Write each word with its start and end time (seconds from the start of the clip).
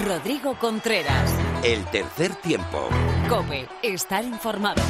Rodrigo 0.00 0.58
Contreras. 0.58 1.30
El 1.62 1.84
tercer 1.84 2.34
tiempo. 2.36 2.88
Cope, 3.28 3.68
estar 3.82 4.24
informado. 4.24 4.82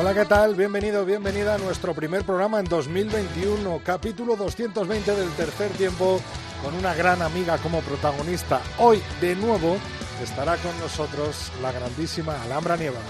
Hola, 0.00 0.14
¿qué 0.14 0.24
tal? 0.24 0.54
Bienvenido, 0.54 1.04
bienvenida 1.04 1.56
a 1.56 1.58
nuestro 1.58 1.92
primer 1.92 2.24
programa 2.24 2.58
en 2.58 2.64
2021, 2.64 3.82
capítulo 3.84 4.34
220 4.34 5.14
del 5.14 5.28
tercer 5.32 5.70
tiempo, 5.72 6.20
con 6.62 6.74
una 6.74 6.94
gran 6.94 7.22
amiga 7.22 7.58
como 7.58 7.80
protagonista. 7.80 8.60
Hoy, 8.78 9.02
de 9.20 9.36
nuevo, 9.36 9.76
estará 10.22 10.56
con 10.56 10.78
nosotros 10.78 11.50
la 11.62 11.72
grandísima 11.72 12.40
Alhambra 12.42 12.76
Nievas. 12.76 13.02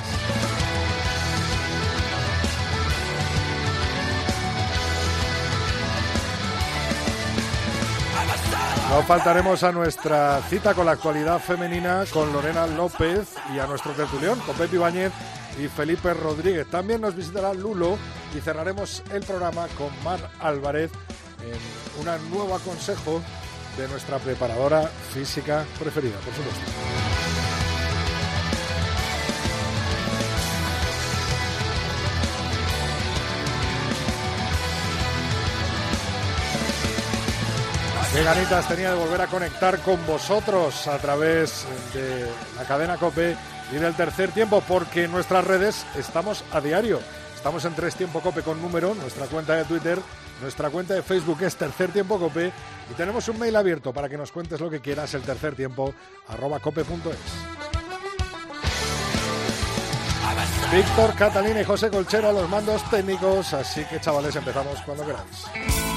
No 8.91 9.03
faltaremos 9.03 9.63
a 9.63 9.71
nuestra 9.71 10.43
cita 10.51 10.75
con 10.75 10.85
la 10.85 10.93
actualidad 10.93 11.39
femenina 11.39 12.05
con 12.13 12.33
Lorena 12.33 12.67
López 12.67 13.35
y 13.55 13.61
a 13.61 13.67
nuestro 13.69 13.93
tertulión 13.93 14.41
con 14.41 14.57
Pepe 14.57 14.77
Ibáñez 14.77 15.13
y 15.63 15.69
Felipe 15.69 16.13
Rodríguez. 16.13 16.69
También 16.69 17.01
nos 17.01 17.15
visitará 17.15 17.55
Lulo 17.55 17.97
y 18.37 18.41
cerraremos 18.41 19.05
el 19.13 19.23
programa 19.23 19.69
con 19.79 19.89
Mar 20.03 20.19
Álvarez 20.41 20.91
en 21.45 22.01
un 22.01 22.31
nuevo 22.31 22.59
consejo 22.61 23.23
de 23.77 23.89
nuestra 23.89 24.19
preparadora 24.19 24.91
física 25.13 25.65
preferida, 25.79 26.17
por 26.19 26.35
supuesto. 26.35 26.61
Qué 38.13 38.25
ganitas 38.25 38.67
tenía 38.67 38.91
de 38.91 38.97
volver 38.97 39.21
a 39.21 39.29
conectar 39.29 39.79
con 39.79 40.05
vosotros 40.05 40.89
a 40.89 40.99
través 40.99 41.65
de 41.95 42.27
la 42.57 42.65
cadena 42.65 42.97
Cope 42.97 43.37
y 43.71 43.77
del 43.77 43.95
tercer 43.95 44.33
tiempo, 44.33 44.65
porque 44.67 45.05
en 45.05 45.13
nuestras 45.13 45.45
redes 45.45 45.87
estamos 45.97 46.43
a 46.51 46.61
diario. 46.61 47.01
Estamos 47.37 47.65
en 47.65 47.75
Tres 47.75 47.95
Tiempo 47.95 48.21
Cope 48.21 48.43
con 48.43 48.61
número, 48.61 48.95
nuestra 48.97 49.27
cuenta 49.27 49.55
de 49.55 49.65
Twitter, 49.65 49.99
nuestra 50.41 50.71
cuenta 50.71 50.95
de 50.95 51.03
Facebook 51.03 51.43
es 51.43 51.57
Tercer 51.57 51.93
Tiempo 51.93 52.19
Cope 52.19 52.53
y 52.91 52.95
tenemos 52.95 53.29
un 53.29 53.39
mail 53.39 53.57
abierto 53.57 53.93
para 53.93 54.09
que 54.09 54.17
nos 54.17 54.33
cuentes 54.33 54.61
lo 54.61 54.71
que 54.71 54.81
quieras, 54.81 55.15
el 55.15 55.23
tercer 55.23 55.55
tiempo, 55.55 55.93
arroba 56.29 56.59
cope.es. 56.61 56.87
Víctor, 60.73 61.15
Catalina 61.17 61.61
y 61.61 61.65
José 61.65 61.91
Colchero 61.91 62.33
los 62.33 62.49
mandos 62.49 62.89
técnicos, 62.91 63.53
así 63.55 63.85
que 63.87 64.01
chavales 64.01 64.37
empezamos 64.37 64.81
cuando 64.83 65.05
queráis. 65.05 65.90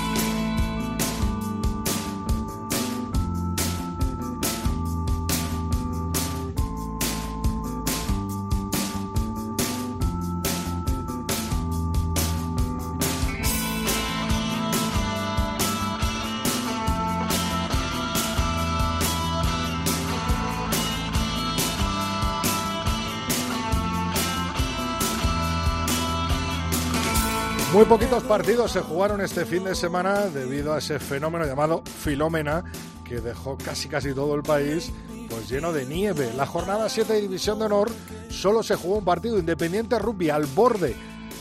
Muy 27.83 27.99
poquitos 27.99 28.23
partidos 28.23 28.71
se 28.71 28.79
jugaron 28.79 29.19
este 29.19 29.45
fin 29.45 29.65
de 29.65 29.75
semana 29.75 30.27
debido 30.27 30.73
a 30.73 30.77
ese 30.77 30.99
fenómeno 30.99 31.45
llamado 31.45 31.83
Filómena 31.83 32.63
que 33.03 33.19
dejó 33.19 33.57
casi 33.57 33.89
casi 33.89 34.13
todo 34.13 34.35
el 34.35 34.41
país 34.41 34.89
pues 35.29 35.49
lleno 35.49 35.73
de 35.73 35.85
nieve. 35.85 36.31
La 36.37 36.45
jornada 36.45 36.87
7 36.87 37.11
de 37.11 37.21
División 37.23 37.59
de 37.59 37.65
Honor 37.65 37.91
solo 38.29 38.63
se 38.63 38.75
jugó 38.75 38.99
un 38.99 39.03
partido 39.03 39.37
independiente 39.37 39.99
rugby 39.99 40.29
al 40.29 40.45
borde 40.45 40.95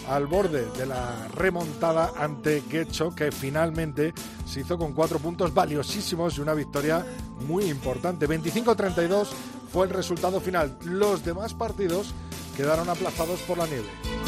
al 0.09 0.27
borde 0.27 0.69
de 0.77 0.85
la 0.85 1.29
remontada 1.29 2.13
ante 2.17 2.65
Guecho, 2.69 3.15
que 3.15 3.31
finalmente 3.31 4.13
se 4.45 4.63
hizo 4.63 4.77
con 4.77 4.95
cuatro 4.95 5.21
puntos 5.21 5.55
valiosísimos 5.55 6.37
y 6.37 6.41
una 6.41 6.55
victoria 6.55 7.07
muy 7.47 7.67
importante. 7.67 8.29
25-32 8.29 9.29
fue 9.73 9.87
el 9.87 9.93
resultado 9.93 10.41
final. 10.41 10.77
Los 10.83 11.25
demás 11.25 11.55
partidos 11.55 12.13
quedaron 12.57 12.89
aplazados 12.89 13.39
por 13.43 13.59
la 13.59 13.69
nieve. 13.69 14.22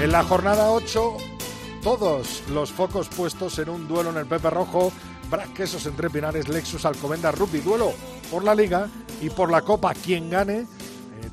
En 0.00 0.12
la 0.12 0.22
jornada 0.24 0.70
8, 0.70 1.16
todos 1.82 2.42
los 2.50 2.72
focos 2.72 3.08
puestos 3.08 3.58
en 3.58 3.68
un 3.68 3.88
duelo 3.88 4.10
en 4.10 4.18
el 4.18 4.26
Pepe 4.26 4.50
Rojo. 4.50 4.92
Quesos 5.54 5.86
entre 5.86 6.10
Pinares, 6.10 6.48
Lexus, 6.48 6.84
Alcomenda, 6.84 7.32
Rugby. 7.32 7.60
Duelo 7.60 7.92
por 8.30 8.44
la 8.44 8.54
Liga 8.54 8.88
y 9.20 9.30
por 9.30 9.50
la 9.50 9.62
Copa. 9.62 9.94
Quien 9.94 10.30
gane 10.30 10.60
eh, 10.60 10.66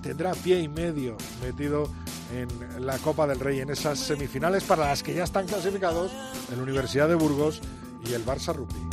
tendrá 0.01 0.33
pie 0.33 0.59
y 0.59 0.67
medio 0.67 1.17
metido 1.43 1.89
en 2.33 2.85
la 2.85 2.97
Copa 2.97 3.27
del 3.27 3.39
Rey 3.39 3.59
en 3.59 3.69
esas 3.69 3.99
semifinales 3.99 4.63
para 4.63 4.87
las 4.87 5.03
que 5.03 5.13
ya 5.13 5.23
están 5.23 5.45
clasificados 5.45 6.11
el 6.51 6.61
Universidad 6.61 7.07
de 7.07 7.15
Burgos 7.15 7.61
y 8.05 8.13
el 8.13 8.25
Barça 8.25 8.55
Rugby. 8.55 8.89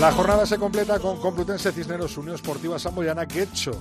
La 0.00 0.12
jornada 0.12 0.44
se 0.44 0.58
completa 0.58 0.98
con 0.98 1.18
Complutense 1.18 1.72
Cisneros, 1.72 2.16
Unión 2.18 2.34
Esportiva 2.34 2.78
Samboyana, 2.78 3.26
Quecho, 3.26 3.72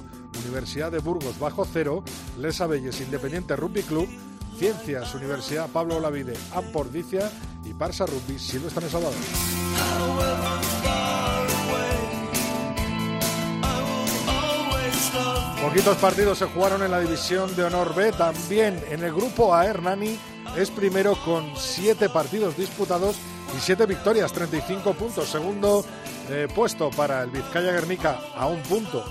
Universidad 0.46 0.92
de 0.92 1.00
Burgos 1.00 1.38
bajo 1.40 1.66
cero, 1.66 2.04
Les 2.40 2.62
Abelles 2.62 3.02
Independiente 3.02 3.56
Rugby 3.56 3.84
Club, 3.84 4.08
Ciencias 4.58 5.14
Universidad 5.16 5.70
Pablo 5.70 5.98
Olavide 5.98 6.34
Ampordicia 6.54 7.30
y 7.66 7.74
Parsa 7.74 8.06
Rugby 8.06 8.40
Silvestre 8.40 8.86
en 8.86 8.92
Salvador. 8.92 9.16
Poquitos 15.62 15.98
partidos 15.98 16.38
se 16.38 16.46
jugaron 16.46 16.84
en 16.84 16.92
la 16.92 17.00
división 17.00 17.54
de 17.56 17.64
honor 17.64 17.96
B, 17.96 18.12
también 18.12 18.82
en 18.90 19.04
el 19.04 19.14
grupo 19.14 19.56
A 19.56 19.66
Hernani 19.66 20.18
es 20.56 20.70
primero 20.70 21.16
con 21.26 21.52
siete 21.58 22.08
partidos 22.08 22.56
disputados 22.56 23.18
y 23.58 23.60
siete 23.60 23.86
victorias, 23.86 24.32
35 24.32 24.94
puntos. 24.94 25.28
Segundo 25.28 25.84
eh, 26.30 26.48
puesto 26.54 26.92
para 26.92 27.24
el 27.24 27.32
Vizcaya 27.32 27.72
Guernica 27.72 28.20
a 28.36 28.46
un 28.46 28.62
punto 28.62 29.04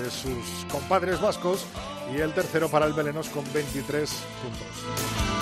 de 0.00 0.10
sus 0.10 0.64
compadres 0.70 1.20
vascos 1.20 1.66
y 2.12 2.20
el 2.20 2.32
tercero 2.32 2.68
para 2.68 2.86
el 2.86 2.92
Belenos 2.92 3.28
con 3.28 3.44
23 3.52 4.10
puntos. 4.42 5.39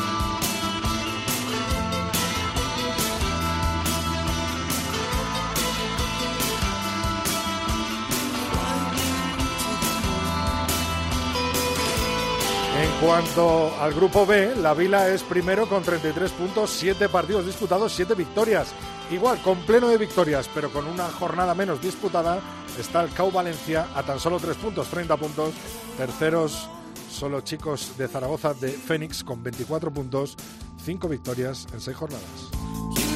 Cuanto 13.00 13.72
al 13.80 13.94
grupo 13.94 14.26
B, 14.26 14.56
la 14.56 14.74
Vila 14.74 15.08
es 15.08 15.22
primero 15.22 15.68
con 15.68 15.82
33 15.82 16.30
puntos, 16.32 16.70
7 16.70 17.08
partidos 17.08 17.46
disputados, 17.46 17.92
7 17.92 18.14
victorias. 18.14 18.68
Igual, 19.10 19.40
con 19.42 19.58
pleno 19.60 19.88
de 19.88 19.98
victorias, 19.98 20.48
pero 20.54 20.70
con 20.70 20.86
una 20.86 21.04
jornada 21.04 21.54
menos 21.54 21.80
disputada, 21.80 22.40
está 22.78 23.02
el 23.02 23.10
CAU 23.10 23.30
Valencia 23.30 23.88
a 23.94 24.02
tan 24.02 24.18
solo 24.18 24.38
3 24.38 24.56
puntos, 24.56 24.88
30 24.88 25.16
puntos. 25.16 25.54
Terceros 25.96 26.68
son 27.10 27.32
los 27.32 27.44
chicos 27.44 27.96
de 27.96 28.08
Zaragoza 28.08 28.54
de 28.54 28.70
Fénix 28.70 29.24
con 29.24 29.42
24 29.42 29.90
puntos, 29.90 30.36
5 30.84 31.08
victorias 31.08 31.66
en 31.72 31.80
6 31.80 31.96
jornadas. 31.96 33.07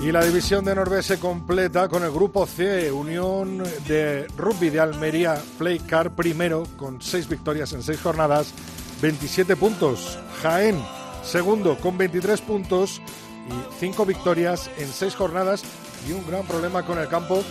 Y 0.00 0.12
la 0.12 0.24
división 0.24 0.64
de 0.64 0.74
Norbe 0.74 1.02
se 1.02 1.18
completa 1.18 1.88
con 1.88 2.02
el 2.02 2.10
grupo 2.10 2.46
C, 2.46 2.90
Unión 2.90 3.62
de 3.86 4.26
Rugby 4.36 4.70
de 4.70 4.80
Almería, 4.80 5.40
Playcar 5.58 6.14
primero 6.14 6.62
con 6.78 7.02
seis 7.02 7.28
victorias 7.28 7.74
en 7.74 7.82
seis 7.82 8.00
jornadas, 8.00 8.54
27 9.02 9.56
puntos. 9.56 10.18
Jaén 10.40 10.82
segundo 11.22 11.76
con 11.76 11.98
23 11.98 12.40
puntos 12.40 13.02
y 13.48 13.78
cinco 13.78 14.06
victorias 14.06 14.70
en 14.78 14.88
seis 14.88 15.14
jornadas 15.14 15.62
y 16.08 16.12
un 16.12 16.26
gran 16.26 16.46
problema 16.46 16.84
con 16.84 16.98
el 16.98 17.08
campo 17.08 17.44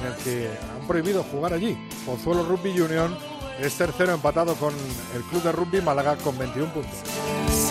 en 0.00 0.06
el 0.06 0.16
que 0.22 0.48
han 0.48 0.86
prohibido 0.86 1.24
jugar 1.24 1.52
allí. 1.52 1.76
Pozuelo 2.06 2.44
Rugby 2.44 2.80
Union 2.80 3.16
es 3.60 3.74
tercero 3.74 4.14
empatado 4.14 4.54
con 4.54 4.72
el 5.16 5.22
club 5.22 5.42
de 5.42 5.52
rugby 5.52 5.80
Málaga 5.80 6.16
con 6.16 6.38
21 6.38 6.72
puntos. 6.72 7.67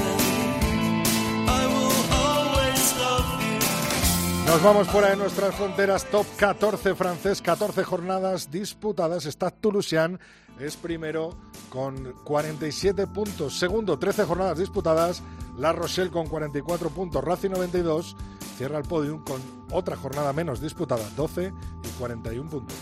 Nos 4.47 4.63
vamos 4.63 4.87
fuera 4.87 5.09
de 5.09 5.17
nuestras 5.17 5.53
fronteras. 5.55 6.05
Top 6.05 6.25
14 6.37 6.95
francés, 6.95 7.41
14 7.41 7.83
jornadas 7.83 8.49
disputadas. 8.49 9.25
Está 9.25 9.51
Toulousain, 9.51 10.17
es 10.57 10.77
primero 10.77 11.37
con 11.69 12.13
47 12.23 13.07
puntos. 13.07 13.59
Segundo, 13.59 13.99
13 13.99 14.23
jornadas 14.23 14.57
disputadas. 14.57 15.21
La 15.57 15.73
Rochelle 15.73 16.09
con 16.09 16.27
44 16.27 16.89
puntos. 16.91 17.21
Racing 17.23 17.49
92 17.51 18.15
cierra 18.57 18.77
el 18.77 18.85
podium 18.85 19.23
con 19.23 19.41
otra 19.71 19.97
jornada 19.97 20.31
menos 20.31 20.61
disputada, 20.61 21.03
12 21.17 21.51
y 21.83 21.87
41 21.99 22.49
puntos. 22.49 22.77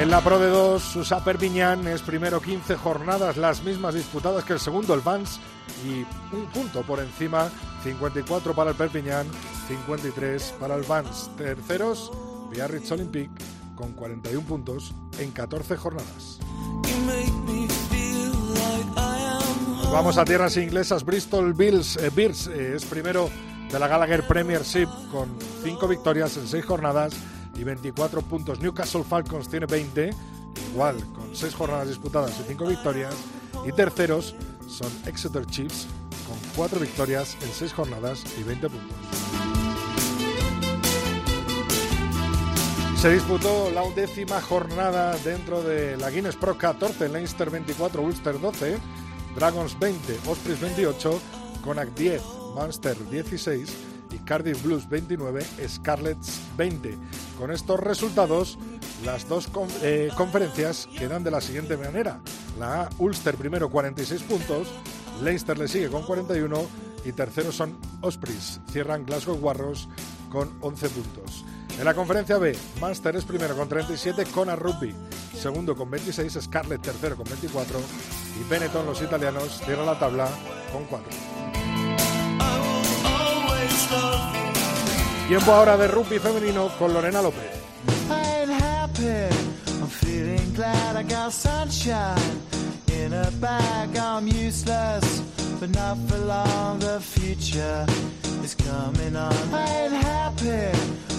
En 0.00 0.10
la 0.10 0.20
Pro 0.20 0.38
de 0.38 0.48
2, 0.48 0.80
Susa 0.80 1.24
Perpignan 1.24 1.88
es 1.88 2.02
primero 2.02 2.40
15 2.40 2.76
jornadas, 2.76 3.36
las 3.36 3.64
mismas 3.64 3.94
disputadas 3.94 4.44
que 4.44 4.52
el 4.52 4.60
segundo, 4.60 4.94
el 4.94 5.00
Vans, 5.00 5.40
y 5.84 6.06
un 6.34 6.46
punto 6.52 6.82
por 6.82 7.00
encima, 7.00 7.50
54 7.82 8.54
para 8.54 8.70
el 8.70 8.76
Perpignan, 8.76 9.26
53 9.68 10.54
para 10.58 10.74
el 10.74 10.82
Vans. 10.82 11.30
Terceros, 11.36 12.10
Biarritz 12.50 12.90
Olympique 12.92 13.30
con 13.76 13.92
41 13.92 14.46
puntos 14.46 14.92
en 15.18 15.30
14 15.30 15.76
jornadas. 15.76 16.38
Vamos 19.92 20.18
a 20.18 20.24
tierras 20.24 20.56
inglesas, 20.56 21.04
Bristol 21.04 21.54
Bills, 21.54 21.96
eh, 21.96 22.10
Bears 22.14 22.46
eh, 22.48 22.74
es 22.76 22.84
primero 22.84 23.30
de 23.72 23.78
la 23.78 23.88
Gallagher 23.88 24.26
Premiership 24.26 24.88
con 25.10 25.30
5 25.62 25.88
victorias 25.88 26.36
en 26.36 26.46
6 26.46 26.64
jornadas 26.64 27.14
y 27.56 27.64
24 27.64 28.22
puntos. 28.22 28.60
Newcastle 28.60 29.02
Falcons 29.02 29.48
tiene 29.48 29.66
20, 29.66 30.10
igual, 30.72 30.96
con 31.14 31.34
6 31.34 31.54
jornadas 31.54 31.88
disputadas 31.88 32.38
y 32.40 32.48
5 32.48 32.66
victorias. 32.66 33.14
Y 33.66 33.72
terceros 33.72 34.34
son 34.68 34.92
Exeter 35.06 35.46
Chiefs, 35.46 35.86
con 36.26 36.36
4 36.56 36.78
victorias 36.80 37.36
en 37.42 37.50
6 37.50 37.72
jornadas 37.72 38.22
y 38.38 38.42
20 38.42 38.68
puntos. 38.68 38.96
Se 43.00 43.10
disputó 43.12 43.70
la 43.70 43.84
undécima 43.84 44.40
jornada 44.40 45.16
dentro 45.24 45.62
de 45.62 45.96
la 45.96 46.10
Guinness 46.10 46.36
Pro 46.36 46.58
14, 46.58 47.08
Leinster 47.08 47.48
24, 47.48 48.02
Ulster 48.02 48.40
12, 48.40 48.78
Dragons 49.36 49.78
20, 49.78 50.18
Ospreys 50.26 50.60
28, 50.60 51.20
Connacht 51.62 51.96
10, 51.96 52.22
Munster 52.54 52.96
16 53.08 53.87
y 54.10 54.18
Cardiff 54.18 54.62
Blues 54.62 54.88
29, 54.88 55.44
Scarlets 55.68 56.40
20. 56.56 56.96
Con 57.38 57.50
estos 57.50 57.80
resultados, 57.80 58.58
las 59.04 59.28
dos 59.28 59.48
eh, 59.82 60.10
conferencias 60.16 60.88
quedan 60.98 61.24
de 61.24 61.30
la 61.30 61.40
siguiente 61.40 61.76
manera. 61.76 62.20
La 62.58 62.82
A, 62.82 62.90
Ulster 62.98 63.36
primero 63.36 63.70
46 63.70 64.22
puntos, 64.22 64.68
Leicester 65.22 65.58
le 65.58 65.68
sigue 65.68 65.88
con 65.88 66.04
41 66.04 66.66
y 67.04 67.12
terceros 67.12 67.56
son 67.56 67.78
Ospreys. 68.00 68.60
Cierran 68.70 69.04
Glasgow 69.04 69.36
Warriors 69.36 69.88
con 70.30 70.50
11 70.60 70.88
puntos. 70.90 71.44
En 71.78 71.84
la 71.84 71.94
conferencia 71.94 72.38
B, 72.38 72.56
Munster 72.80 73.14
es 73.14 73.24
primero 73.24 73.56
con 73.56 73.68
37, 73.68 74.26
Cona 74.26 74.56
Rugby 74.56 74.94
segundo 75.38 75.76
con 75.76 75.90
26, 75.90 76.38
Scarlett 76.42 76.82
tercero 76.82 77.16
con 77.16 77.24
24 77.26 77.78
y 78.40 78.50
Benetton, 78.50 78.86
los 78.86 79.00
italianos, 79.00 79.60
cierran 79.64 79.86
la 79.86 79.98
tabla 79.98 80.28
con 80.72 80.84
4. 80.84 81.67
Tiempo 85.28 85.52
ahora 85.52 85.76
de 85.76 85.88
rugby 85.88 86.18
femenino 86.18 86.68
con 86.78 86.92
Lorena 86.92 87.20
López. 87.22 87.50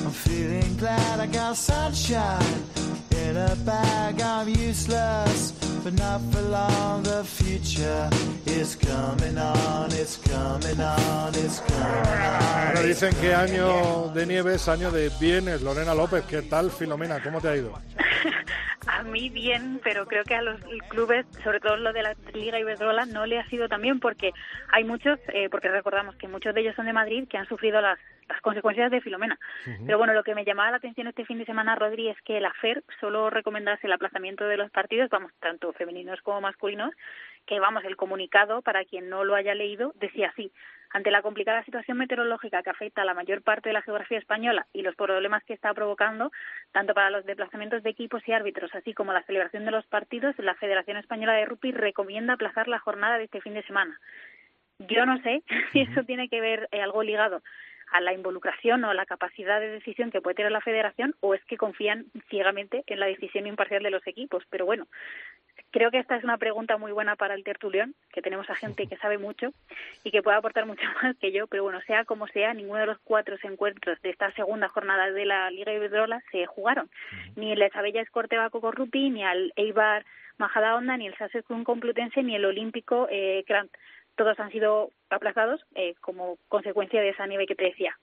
I'm 0.05 0.11
feeling 0.11 0.77
glad 0.77 1.19
I 1.19 1.27
got 1.27 1.55
sunshine. 1.55 2.63
In 3.11 3.37
a 3.37 3.55
bag, 3.65 4.21
I'm 4.21 4.47
useless, 4.47 5.51
but 5.83 5.93
not 5.93 6.21
for 6.31 6.41
long. 6.41 7.03
The 7.03 7.23
future 7.23 8.09
is 8.45 8.75
coming 8.75 9.37
on. 9.37 9.91
It's 9.91 10.17
coming 10.17 10.79
on. 10.79 11.35
It's 11.35 11.59
coming 11.59 12.21
on. 12.21 12.67
Ahora 12.67 12.81
dicen 12.81 13.13
que 13.19 13.33
año 13.33 14.09
de 14.13 14.25
nieve 14.25 14.55
es 14.55 14.67
año 14.67 14.89
de 14.91 15.11
bienes. 15.19 15.61
Lorena 15.61 15.93
López, 15.93 16.23
¿qué 16.25 16.41
tal, 16.43 16.71
Filomena? 16.71 17.21
¿Cómo 17.21 17.41
te 17.41 17.49
ha 17.49 17.55
ido? 17.55 17.73
A 18.87 19.03
mí 19.03 19.29
bien, 19.29 19.79
pero 19.83 20.07
creo 20.07 20.23
que 20.23 20.35
a 20.35 20.41
los 20.41 20.59
clubes, 20.89 21.25
sobre 21.43 21.59
todo 21.59 21.77
lo 21.77 21.93
de 21.93 22.01
la 22.01 22.15
Liga 22.33 22.59
Iberdrola, 22.59 23.05
no 23.05 23.25
le 23.25 23.39
ha 23.39 23.47
sido 23.47 23.69
también 23.69 23.99
porque 23.99 24.31
hay 24.71 24.83
muchos, 24.83 25.19
eh, 25.27 25.47
porque 25.49 25.69
recordamos 25.69 26.15
que 26.15 26.27
muchos 26.27 26.55
de 26.55 26.61
ellos 26.61 26.75
son 26.75 26.85
de 26.85 26.93
Madrid, 26.93 27.27
que 27.29 27.37
han 27.37 27.47
sufrido 27.47 27.79
las, 27.81 27.99
las 28.29 28.41
consecuencias 28.41 28.91
de 28.91 29.01
Filomena. 29.01 29.39
Pero 29.85 29.97
bueno, 29.97 30.13
lo 30.13 30.23
que 30.23 30.35
me 30.35 30.45
llamaba 30.45 30.71
la 30.71 30.77
atención 30.77 31.07
este 31.07 31.25
fin 31.25 31.39
de 31.39 31.45
semana, 31.45 31.75
Rodri, 31.75 32.09
es 32.09 32.21
que 32.21 32.39
la 32.39 32.53
FER 32.53 32.83
solo 32.99 33.29
recomendase 33.29 33.87
el 33.87 33.93
aplazamiento 33.93 34.45
de 34.45 34.57
los 34.57 34.71
partidos, 34.71 35.09
vamos, 35.09 35.31
tanto 35.39 35.73
femeninos 35.73 36.21
como 36.21 36.41
masculinos, 36.41 36.93
que 37.45 37.59
vamos, 37.59 37.83
el 37.83 37.95
comunicado, 37.95 38.61
para 38.61 38.85
quien 38.85 39.09
no 39.09 39.23
lo 39.23 39.35
haya 39.35 39.55
leído, 39.55 39.91
decía 39.95 40.29
así. 40.29 40.51
Ante 40.91 41.11
la 41.11 41.21
complicada 41.21 41.63
situación 41.63 41.97
meteorológica 41.97 42.63
que 42.63 42.69
afecta 42.69 43.03
a 43.03 43.05
la 43.05 43.13
mayor 43.13 43.43
parte 43.43 43.69
de 43.69 43.73
la 43.73 43.81
geografía 43.81 44.17
española 44.17 44.67
y 44.73 44.81
los 44.81 44.95
problemas 44.95 45.43
que 45.43 45.53
está 45.53 45.73
provocando, 45.73 46.31
tanto 46.71 46.93
para 46.93 47.09
los 47.09 47.25
desplazamientos 47.25 47.83
de 47.83 47.91
equipos 47.91 48.27
y 48.27 48.31
árbitros, 48.31 48.73
así 48.73 48.93
como 48.93 49.13
la 49.13 49.23
celebración 49.23 49.65
de 49.65 49.71
los 49.71 49.85
partidos, 49.85 50.37
la 50.39 50.55
Federación 50.55 50.97
Española 50.97 51.33
de 51.33 51.45
Rugby 51.45 51.71
recomienda 51.71 52.33
aplazar 52.33 52.67
la 52.67 52.79
jornada 52.79 53.17
de 53.17 53.25
este 53.25 53.41
fin 53.41 53.53
de 53.53 53.63
semana. 53.63 53.99
Yo 54.79 55.05
no 55.05 55.21
sé 55.21 55.43
si 55.71 55.81
eso 55.81 56.03
tiene 56.03 56.29
que 56.29 56.41
ver 56.41 56.69
eh, 56.71 56.81
algo 56.81 57.03
ligado 57.03 57.41
a 57.91 58.01
la 58.01 58.13
involucración 58.13 58.83
o 58.83 58.89
a 58.89 58.93
la 58.93 59.05
capacidad 59.05 59.59
de 59.59 59.69
decisión 59.69 60.11
que 60.11 60.21
puede 60.21 60.35
tener 60.35 60.51
la 60.51 60.61
federación 60.61 61.15
o 61.19 61.33
es 61.33 61.43
que 61.45 61.57
confían 61.57 62.05
ciegamente 62.29 62.83
en 62.87 62.99
la 62.99 63.07
decisión 63.07 63.47
imparcial 63.47 63.83
de 63.83 63.91
los 63.91 64.05
equipos. 64.07 64.43
Pero 64.49 64.65
bueno, 64.65 64.87
creo 65.71 65.91
que 65.91 65.99
esta 65.99 66.15
es 66.15 66.23
una 66.23 66.37
pregunta 66.37 66.77
muy 66.77 66.91
buena 66.91 67.15
para 67.15 67.33
el 67.33 67.43
tertulión, 67.43 67.95
que 68.11 68.21
tenemos 68.21 68.49
a 68.49 68.55
gente 68.55 68.87
que 68.87 68.97
sabe 68.97 69.17
mucho 69.17 69.51
y 70.03 70.11
que 70.11 70.21
puede 70.21 70.37
aportar 70.37 70.65
mucho 70.65 70.83
más 71.03 71.17
que 71.17 71.31
yo, 71.31 71.47
pero 71.47 71.63
bueno, 71.63 71.81
sea 71.81 72.05
como 72.05 72.27
sea, 72.27 72.53
ninguno 72.53 72.79
de 72.79 72.87
los 72.87 72.99
cuatro 72.99 73.35
encuentros 73.43 74.01
de 74.01 74.09
esta 74.09 74.31
segunda 74.31 74.69
jornada 74.69 75.11
de 75.11 75.25
la 75.25 75.49
Liga 75.51 75.73
Iberdrola 75.73 76.21
se 76.31 76.45
jugaron. 76.45 76.89
Ni 77.35 77.51
el 77.51 77.69
Chabella 77.71 78.01
Escorteva 78.01 78.49
Cocorrupi, 78.49 79.09
ni 79.09 79.23
al 79.23 79.53
Eibar 79.55 80.05
Majadahonda, 80.37 80.97
ni 80.97 81.07
el 81.07 81.17
Saskatoon 81.17 81.63
Complutense, 81.63 82.23
ni 82.23 82.35
el 82.35 82.45
Olímpico 82.45 83.07
eh, 83.09 83.43
Grant 83.47 83.71
todos 84.19 84.37
han 84.37 84.51
sido 84.51 84.91
aplazados 85.09 85.61
eh, 85.75 85.95
como 86.01 86.37
consecuencia 86.47 87.01
de 87.01 87.09
esa 87.09 87.27
nieve 87.27 87.47
que 87.47 87.55
te 87.55 87.65
decía. 87.65 87.97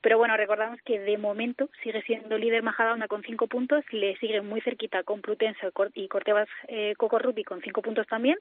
Pero 0.00 0.16
bueno, 0.16 0.36
recordamos 0.36 0.80
que 0.82 0.98
de 0.98 1.18
momento 1.18 1.68
sigue 1.82 2.00
siendo 2.02 2.38
líder 2.38 2.62
Majadahonda 2.62 3.06
con 3.06 3.22
cinco 3.22 3.48
puntos, 3.48 3.84
le 3.92 4.16
sigue 4.16 4.40
muy 4.40 4.62
cerquita 4.62 5.02
Complutense 5.02 5.70
y 5.94 6.08
Cortebas 6.08 6.48
eh, 6.68 6.94
Cocorrupi 6.96 7.44
con 7.44 7.60
cinco 7.60 7.82
puntos 7.82 8.06
también. 8.06 8.38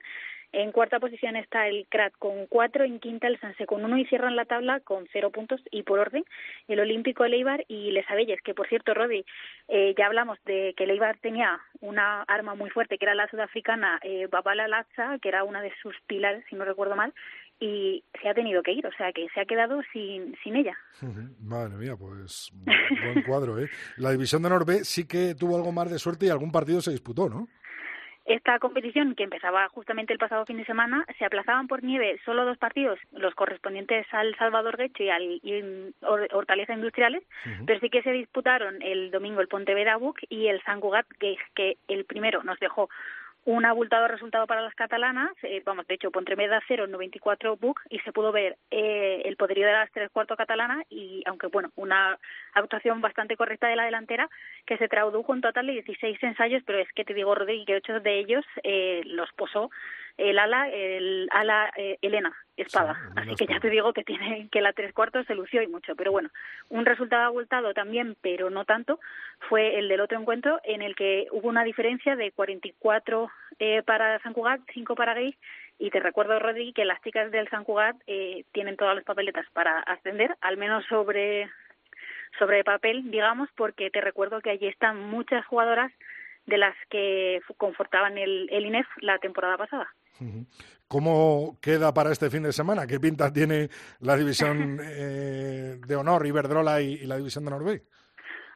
En 0.54 0.72
cuarta 0.72 1.02
posición 1.02 1.36
está 1.36 1.68
el 1.68 1.86
CRAT 1.90 2.14
con 2.18 2.48
cuatro, 2.48 2.86
en 2.86 3.00
quinta 3.00 3.28
el 3.28 3.38
Sanse 3.40 3.66
con 3.66 3.84
uno 3.84 3.98
y 3.98 4.06
cierran 4.06 4.38
la 4.38 4.46
tabla 4.46 4.80
con 4.80 5.06
cero 5.12 5.30
puntos 5.30 5.62
y 5.72 5.84
por 5.84 6.00
orden 6.00 6.24
el 6.70 6.80
Olímpico 6.80 7.26
el 7.26 7.34
Eibar 7.34 7.66
y 7.68 7.92
Les 7.92 8.10
Abelles, 8.10 8.42
que 8.42 8.54
por 8.54 8.68
cierto, 8.70 8.94
Rodi, 8.94 9.26
eh, 9.68 9.94
ya 9.98 10.06
hablamos 10.06 10.42
de 10.46 10.74
que 10.78 10.86
el 10.86 10.92
Eibar 10.92 11.18
tenía 11.18 11.60
una 11.82 12.22
arma 12.24 12.56
muy 12.56 12.70
fuerte 12.70 12.98
que 12.98 13.06
era 13.06 13.16
la 13.16 13.30
sudafricana 13.30 14.00
eh, 14.04 14.28
Babala 14.32 14.68
Latza, 14.68 15.18
que 15.22 15.30
era 15.30 15.44
una 15.44 15.62
de 15.62 15.74
sus 15.82 15.96
pilares, 16.08 16.46
si 16.50 16.56
no 16.56 16.64
recuerdo 16.64 16.96
mal, 16.96 17.14
y 17.60 18.04
se 18.22 18.30
ha 18.30 18.34
tenido 18.34 18.62
que 18.62 18.72
ir, 18.72 18.86
o 18.86 18.92
sea 18.94 19.12
que 19.12 19.28
se 19.34 19.42
ha 19.42 19.46
quedado 19.46 19.82
sin, 19.92 20.36
sin 20.44 20.56
ella. 20.56 20.78
Madre 21.42 21.76
mía, 21.78 21.96
pues 21.98 22.52
buen 23.04 23.24
cuadro, 23.24 23.60
¿eh? 23.60 23.70
La 23.98 24.12
división 24.12 24.44
de 24.44 24.50
Norbe 24.50 24.84
sí 24.84 25.08
que 25.08 25.36
tuvo 25.36 25.56
algo 25.56 25.72
más 25.72 25.92
de 25.92 26.00
suerte 26.00 26.26
y 26.26 26.30
algún 26.30 26.52
partido 26.52 26.82
se 26.82 26.92
disputó, 26.92 27.30
¿no? 27.30 27.48
Esta 28.28 28.60
competición, 28.60 29.16
que 29.16 29.24
empezaba 29.24 29.70
justamente 29.70 30.12
el 30.12 30.20
pasado 30.20 30.46
fin 30.46 30.58
de 30.58 30.66
semana, 30.66 31.06
se 31.18 31.24
aplazaban 31.24 31.70
por 31.70 31.82
nieve 31.82 32.20
solo 32.26 32.44
dos 32.44 32.58
partidos, 32.58 33.00
los 33.14 33.34
correspondientes 33.36 34.06
al 34.12 34.36
Salvador 34.36 34.76
Guecho 34.76 35.02
y 35.02 35.10
al 35.10 35.94
Hortaleza 36.34 36.74
Industriales, 36.74 37.24
pero 37.66 37.80
sí 37.80 37.90
que 37.90 38.04
se 38.04 38.12
disputaron 38.12 38.82
el 38.82 39.12
domingo 39.12 39.40
el 39.40 39.48
Pontevedra 39.48 39.98
y 40.28 40.48
el 40.48 40.62
San 40.64 40.82
Cugat, 40.82 41.08
que, 41.22 41.38
que 41.56 41.78
el 41.88 42.04
primero 42.04 42.44
nos 42.44 42.60
dejó 42.60 42.90
un 43.48 43.66
abultado 43.66 44.10
resultado 44.10 44.46
para 44.46 44.62
las 44.62 44.76
catalanas, 44.76 45.32
eh, 45.44 45.62
vamos, 45.66 45.88
de 45.88 45.96
hecho, 45.96 46.12
Pontremeda 46.12 46.62
0, 46.68 46.88
94 46.88 47.56
book 47.56 47.80
y 47.90 47.98
se 48.00 48.12
pudo 48.12 48.34
ver 48.34 48.58
eh, 48.72 49.22
el 49.24 49.38
poderío 49.38 49.66
de 49.66 49.72
las 49.72 49.90
tres 49.94 50.12
cuartos 50.12 50.36
catalanas 50.36 50.86
y, 50.90 51.24
aunque 51.26 51.48
bueno, 51.48 51.72
una 51.78 52.20
actuación 52.54 53.00
bastante 53.00 53.38
correcta 53.38 53.70
de 53.70 53.78
la 53.78 53.86
delantera 53.86 54.30
que 54.66 54.78
se 54.78 54.90
tradujo 54.90 55.34
en 55.34 55.40
total 55.40 55.68
de 55.68 55.74
16 55.82 56.22
ensayos, 56.24 56.62
pero 56.66 56.80
es 56.80 56.92
que 56.92 57.06
te 57.06 57.14
digo, 57.14 57.36
Rodri, 57.36 57.64
que 57.64 57.78
ocho 57.78 58.02
de 58.02 58.20
ellos 58.20 58.44
eh, 58.64 59.02
los 59.06 59.32
posó 59.32 59.70
el 60.18 60.40
ala, 60.40 60.68
el 60.68 61.30
ala 61.32 61.72
eh, 61.78 61.98
Espada. 62.58 62.98
Así 63.16 63.36
que 63.36 63.46
ya 63.46 63.60
te 63.60 63.70
digo 63.70 63.94
que 63.94 64.04
tiene 64.04 64.50
que 64.52 64.62
la 64.62 64.74
tres 64.74 64.94
cuartos 64.94 65.26
se 65.28 65.36
lució 65.36 65.62
y 65.62 65.68
mucho. 65.68 65.96
Pero 65.96 66.12
bueno, 66.12 66.30
un 66.70 66.86
resultado 66.86 67.24
abultado 67.24 67.74
también, 67.74 68.18
pero 68.22 68.50
no 68.50 68.66
tanto, 68.66 69.00
fue 69.48 69.78
el 69.78 69.88
del 69.88 70.02
otro 70.02 70.20
encuentro 70.20 70.60
en 70.64 70.82
el 70.82 70.96
que 70.96 71.28
hubo 71.32 71.48
una 71.48 71.64
diferencia 71.64 72.16
de 72.16 72.32
44 72.32 73.30
eh, 73.60 73.84
para 73.84 74.20
San 74.20 74.34
Cugat, 74.34 74.62
5 74.74 74.96
para 74.96 75.14
Gay. 75.14 75.36
Y 75.80 75.92
te 75.92 76.00
recuerdo, 76.00 76.40
Rodri, 76.40 76.74
que 76.74 76.86
las 76.86 77.02
chicas 77.04 77.32
del 77.32 77.48
San 77.50 77.64
Cugat 77.64 77.96
eh, 78.08 78.44
tienen 78.52 78.76
todas 78.76 78.96
las 78.96 79.04
papeletas 79.04 79.46
para 79.54 79.80
ascender, 79.82 80.36
al 80.42 80.58
menos 80.58 80.84
sobre 80.88 81.50
sobre 82.40 82.64
papel, 82.64 83.10
digamos, 83.10 83.50
porque 83.56 83.90
te 83.90 84.02
recuerdo 84.02 84.42
que 84.42 84.52
allí 84.52 84.68
están 84.68 85.00
muchas 85.00 85.46
jugadoras 85.46 85.92
de 86.48 86.58
las 86.58 86.76
que 86.90 87.40
confortaban 87.58 88.18
el, 88.18 88.48
el 88.52 88.66
INEF 88.66 88.88
la 89.02 89.20
temporada 89.20 89.58
pasada. 89.58 89.88
¿Cómo 90.88 91.58
queda 91.62 91.94
para 91.94 92.12
este 92.12 92.30
fin 92.30 92.44
de 92.44 92.54
semana? 92.54 92.88
¿Qué 92.88 93.00
pinta 93.00 93.32
tiene 93.32 93.70
la 94.00 94.16
división 94.16 94.80
eh, 94.84 95.78
de 95.86 95.96
honor 95.96 96.26
Iberdrola 96.26 96.82
y, 96.82 96.94
y 96.94 97.06
la 97.06 97.18
división 97.18 97.44
de 97.44 97.54
Honor 97.54 97.82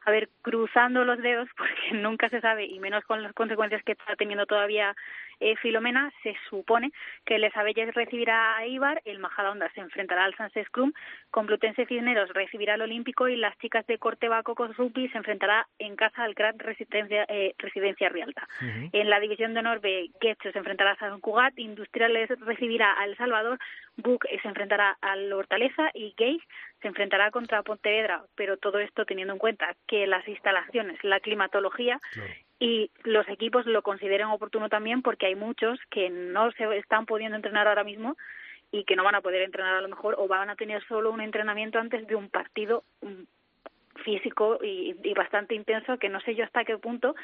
a 0.04 0.10
ver, 0.10 0.28
cruzando 0.42 1.04
los 1.04 1.18
dedos, 1.18 1.48
porque 1.56 1.92
nunca 1.94 2.28
se 2.28 2.40
sabe, 2.40 2.66
y 2.66 2.78
menos 2.78 3.04
con 3.04 3.22
las 3.22 3.32
consecuencias 3.32 3.82
que 3.84 3.92
está 3.92 4.16
teniendo 4.16 4.46
todavía 4.46 4.94
eh, 5.40 5.56
Filomena, 5.56 6.12
se 6.22 6.36
supone 6.48 6.92
que 7.24 7.34
el 7.34 7.44
Esabelles 7.44 7.92
recibirá 7.94 8.56
a 8.56 8.66
Ibar, 8.66 9.02
el 9.04 9.18
Majadahonda 9.18 9.68
se 9.74 9.80
enfrentará 9.80 10.24
al 10.24 10.36
Sans 10.36 10.52
Scrum, 10.66 10.92
Complutense 11.30 11.84
Cisneros 11.86 12.30
recibirá 12.30 12.74
al 12.74 12.82
Olímpico 12.82 13.26
y 13.26 13.36
las 13.36 13.58
chicas 13.58 13.84
de 13.86 13.98
Corteva 13.98 14.42
Cocos 14.44 14.76
Rugby 14.76 15.08
se 15.08 15.18
enfrentará 15.18 15.66
en 15.80 15.96
casa 15.96 16.22
al 16.22 16.34
Gran 16.34 16.58
Residencia, 16.58 17.26
eh, 17.28 17.54
Residencia 17.58 18.08
Rialta. 18.08 18.46
En 18.92 19.10
la 19.10 19.18
división 19.18 19.54
de 19.54 19.60
honor 19.60 19.80
B, 19.80 20.10
se 20.20 20.58
enfrentará 20.58 20.92
a 20.92 20.96
San 20.96 21.20
Cugat, 21.20 21.58
Industriales 21.58 22.28
recibirá 22.40 22.92
al 22.92 23.16
Salvador, 23.16 23.58
Buc 23.96 24.26
se 24.26 24.48
enfrentará 24.48 24.96
al 25.00 25.32
Hortaleza 25.32 25.90
y 25.94 26.14
Gay 26.16 26.40
se 26.80 26.88
enfrentará 26.88 27.30
contra 27.30 27.62
Pontevedra, 27.62 28.24
pero 28.34 28.56
todo 28.56 28.78
esto 28.78 29.04
teniendo 29.04 29.34
en 29.34 29.38
cuenta 29.38 29.76
que 29.86 30.06
las 30.06 30.26
instalaciones, 30.26 31.02
la 31.04 31.20
climatología 31.20 32.00
y 32.58 32.90
los 33.04 33.28
equipos 33.28 33.66
lo 33.66 33.82
consideran 33.82 34.30
oportuno 34.30 34.68
también 34.68 35.02
porque 35.02 35.26
hay 35.26 35.34
muchos 35.34 35.78
que 35.90 36.10
no 36.10 36.50
se 36.52 36.76
están 36.78 37.06
pudiendo 37.06 37.36
entrenar 37.36 37.68
ahora 37.68 37.84
mismo 37.84 38.16
y 38.70 38.84
que 38.84 38.96
no 38.96 39.04
van 39.04 39.14
a 39.14 39.20
poder 39.20 39.42
entrenar 39.42 39.76
a 39.76 39.80
lo 39.82 39.88
mejor 39.88 40.16
o 40.18 40.26
van 40.26 40.48
a 40.48 40.56
tener 40.56 40.82
solo 40.86 41.10
un 41.10 41.20
entrenamiento 41.20 41.78
antes 41.78 42.06
de 42.06 42.16
un 42.16 42.30
partido 42.30 42.84
físico 44.04 44.58
y, 44.62 44.94
bastante 45.14 45.54
intenso 45.54 45.98
que 45.98 46.08
no 46.08 46.20
sé 46.20 46.34
yo 46.34 46.44
hasta 46.44 46.64
qué 46.64 46.78
punto 46.78 47.14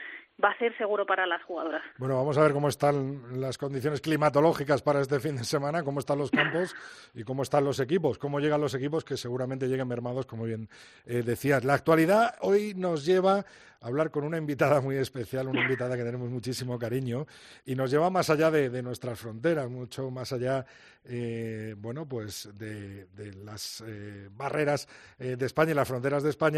va 0.42 0.50
a 0.50 0.58
ser 0.58 0.76
seguro 0.76 1.06
para 1.06 1.26
las 1.26 1.42
jugadoras. 1.42 1.82
Bueno, 1.96 2.16
vamos 2.16 2.36
a 2.36 2.42
ver 2.42 2.52
cómo 2.52 2.68
están 2.68 3.40
las 3.40 3.56
condiciones 3.56 4.00
climatológicas 4.00 4.82
para 4.82 5.00
este 5.00 5.18
fin 5.20 5.36
de 5.36 5.44
semana, 5.44 5.82
cómo 5.82 6.00
están 6.00 6.18
los 6.18 6.30
campos 6.30 6.76
y 7.14 7.24
cómo 7.24 7.42
están 7.42 7.64
los 7.64 7.80
equipos, 7.80 8.18
cómo 8.18 8.38
llegan 8.38 8.60
los 8.60 8.74
equipos 8.74 9.04
que 9.04 9.16
seguramente 9.16 9.66
lleguen 9.66 9.88
mermados, 9.88 10.26
como 10.26 10.44
bien 10.44 10.68
eh, 11.06 11.22
decías. 11.22 11.64
La 11.64 11.74
actualidad 11.74 12.34
hoy 12.40 12.74
nos 12.76 13.04
lleva 13.06 13.44
hablar 13.80 14.10
con 14.10 14.24
una 14.24 14.38
invitada 14.38 14.80
muy 14.80 14.96
especial, 14.96 15.48
una 15.48 15.62
invitada 15.62 15.96
que 15.96 16.04
tenemos 16.04 16.28
muchísimo 16.30 16.78
cariño 16.78 17.26
y 17.64 17.74
nos 17.74 17.90
lleva 17.90 18.10
más 18.10 18.30
allá 18.30 18.50
de, 18.50 18.82
nuestras 18.82 19.18
fronteras, 19.18 19.68
mucho 19.68 20.10
más 20.10 20.32
allá, 20.32 20.64
eh, 21.04 21.74
bueno, 21.78 22.06
pues 22.06 22.48
de, 22.54 23.06
las 23.44 23.82
eh, 23.86 24.28
barreras 24.32 24.88
eh, 25.18 25.36
de 25.36 25.46
España 25.46 25.72
y 25.72 25.74
las 25.74 25.88
fronteras 25.88 26.22
de 26.22 26.30
España 26.30 26.57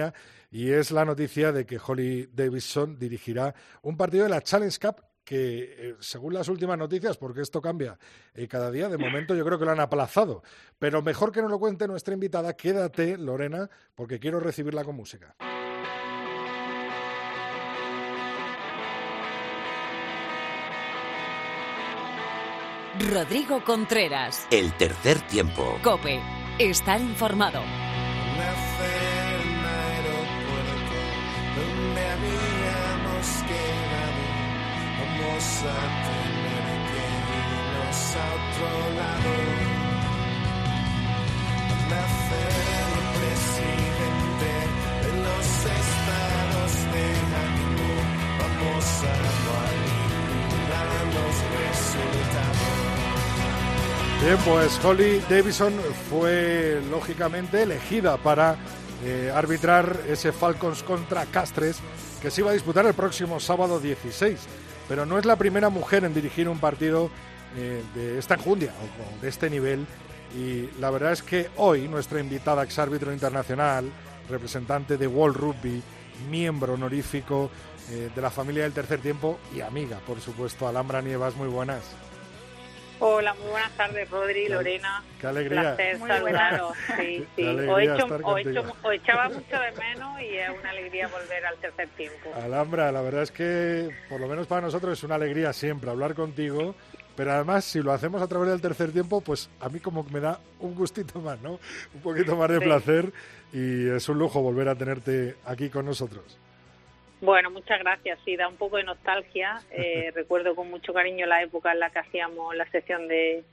y 0.51 0.71
es 0.71 0.91
la 0.91 1.05
noticia 1.05 1.53
de 1.53 1.65
que 1.67 1.79
Holly 1.85 2.31
Davidson 2.33 2.99
dirigirá 2.99 3.55
un 3.83 3.97
partido 3.97 4.25
de 4.25 4.31
la 4.31 4.43
Challenge 4.43 4.79
Cup 4.79 5.03
que 5.25 5.95
según 6.01 6.35
las 6.35 6.49
últimas 6.49 6.77
noticias, 6.77 7.17
porque 7.17 7.43
esto 7.43 7.61
cambia 7.61 7.97
cada 8.49 8.71
día, 8.71 8.89
de 8.89 8.99
momento 8.99 9.35
yo 9.35 9.45
creo 9.45 9.59
que 9.61 9.65
lo 9.65 9.71
han 9.71 9.81
aplazado. 9.81 10.43
Pero 10.79 11.03
mejor 11.03 11.31
que 11.31 11.41
nos 11.41 11.51
lo 11.51 11.61
cuente 11.61 11.87
nuestra 11.87 12.15
invitada, 12.15 12.57
quédate, 12.57 13.17
Lorena, 13.17 13.71
porque 13.95 14.19
quiero 14.19 14.41
recibirla 14.41 14.83
con 14.83 14.97
música. 14.97 15.37
Rodrigo 23.09 23.65
Contreras. 23.65 24.47
El 24.51 24.77
tercer 24.77 25.21
tiempo. 25.29 25.79
Cope. 25.83 26.21
Estar 26.59 27.01
informado. 27.01 27.61
Vamos 35.63 35.77
a 35.77 35.81
tener 36.07 36.65
que 36.89 37.05
irnos 37.37 38.01
a 38.17 38.25
otro 38.33 38.69
lado. 38.97 39.33
Nacer 41.91 42.93
presidente 43.21 44.51
de 45.03 45.11
los 45.21 45.47
estados 45.77 46.73
de 46.95 47.05
ánimo. 47.45 47.93
Vamos 48.41 48.87
a 49.03 49.15
manipular 49.51 50.91
los 51.17 51.37
resultados. 51.61 52.71
Bien, 54.23 54.39
pues 54.47 54.71
Holly 54.83 55.13
Davison 55.29 55.75
fue 56.09 56.81
lógicamente 56.91 57.63
elegida 57.65 58.17
para 58.17 58.57
eh, 59.05 59.31
arbitrar 59.35 60.01
ese 60.09 60.33
Falcons 60.33 60.83
contra 60.83 61.27
Castres 61.27 61.81
que 62.23 62.31
se 62.31 62.41
iba 62.41 62.51
a 62.51 62.55
disputar 62.55 62.87
el 62.87 62.95
próximo 62.95 63.41
sábado 63.41 63.79
16. 63.79 64.39
Pero 64.91 65.07
no 65.07 65.21
es 65.21 65.25
la 65.25 65.37
primera 65.37 65.69
mujer 65.69 66.03
en 66.03 66.13
dirigir 66.13 66.49
un 66.49 66.59
partido 66.59 67.11
eh, 67.57 67.81
de 67.95 68.19
esta 68.19 68.35
enjundia 68.35 68.73
o, 68.73 69.23
de 69.23 69.29
este 69.29 69.49
nivel. 69.49 69.87
Y 70.37 70.69
la 70.81 70.91
verdad 70.91 71.13
es 71.13 71.23
que 71.23 71.49
hoy 71.59 71.87
nuestra 71.87 72.19
invitada 72.19 72.65
ex 72.65 72.77
árbitro 72.77 73.13
internacional, 73.13 73.89
representante 74.29 74.97
de 74.97 75.07
World 75.07 75.37
Rugby, 75.37 75.81
miembro 76.29 76.75
honorífico 76.75 77.53
eh, 77.89 78.11
de 78.13 78.21
la 78.21 78.31
familia 78.31 78.65
del 78.65 78.73
tercer 78.73 78.99
tiempo 78.99 79.39
y 79.55 79.61
amiga, 79.61 80.01
por 80.05 80.21
supuesto, 80.21 80.67
Alhambra 80.67 81.01
Nievas, 81.01 81.37
muy 81.37 81.47
buenas. 81.47 81.85
Hola, 83.03 83.33
muy 83.33 83.51
buenas 83.51 83.73
tardes, 83.79 84.11
Rodri, 84.11 84.47
Lorena. 84.49 85.03
Qué 85.19 85.27
alegría. 85.27 85.61
Un 85.61 85.77
placer 85.77 85.99
saludaros. 86.07 86.77
Sí, 86.99 87.27
sí. 87.35 87.47
Os, 87.47 88.93
echaba 88.93 89.29
mucho 89.31 89.59
de 89.59 89.73
menos 89.79 90.21
y 90.21 90.37
es 90.37 90.51
una 90.51 90.69
alegría 90.69 91.09
volver 91.09 91.47
al 91.47 91.57
tercer 91.57 91.89
tiempo. 91.97 92.31
Alhambra, 92.35 92.93
la 92.93 93.01
verdad 93.01 93.23
es 93.23 93.31
que, 93.31 93.89
por 94.11 94.21
lo 94.21 94.29
menos 94.29 94.47
para 94.47 94.61
nosotros, 94.61 94.99
es 94.99 95.03
una 95.03 95.15
alegría 95.15 95.55
siempre 95.55 95.91
hablar 95.91 96.15
contigo. 96.15 96.75
Pero 97.17 97.33
además, 97.33 97.65
si 97.65 97.81
lo 97.83 97.93
hacemos 97.93 98.21
a 98.23 98.29
través 98.29 98.51
del 98.51 98.61
tercer 98.61 98.93
tiempo, 98.93 99.21
pues 99.21 99.49
a 99.61 99.69
mí 99.69 99.81
como 99.81 100.07
que 100.07 100.13
me 100.13 100.21
da 100.21 100.39
un 100.59 100.75
gustito 100.75 101.21
más, 101.21 101.41
¿no? 101.41 101.59
Un 101.95 102.01
poquito 102.03 102.37
más 102.37 102.51
de 102.51 102.61
placer 102.61 103.13
y 103.53 103.89
es 103.89 104.09
un 104.09 104.19
lujo 104.19 104.41
volver 104.41 104.69
a 104.69 104.75
tenerte 104.75 105.37
aquí 105.45 105.71
con 105.71 105.87
nosotros. 105.87 106.40
Bueno, 107.21 107.51
muchas 107.51 107.79
gracias. 107.81 108.19
Sí, 108.25 108.37
da 108.37 108.49
un 108.49 108.57
poco 108.57 108.77
de 108.77 108.85
nostalgia. 108.85 109.61
Eh, 109.71 110.11
recuerdo 110.15 110.55
con 110.55 110.71
mucho 110.71 110.93
cariño 110.93 111.27
la 111.27 111.43
época 111.43 111.73
en 111.73 111.81
la 111.81 111.91
que 111.91 111.99
hacíamos 111.99 112.55
la 112.55 112.71
sesión 112.71 113.09
de, 113.09 113.45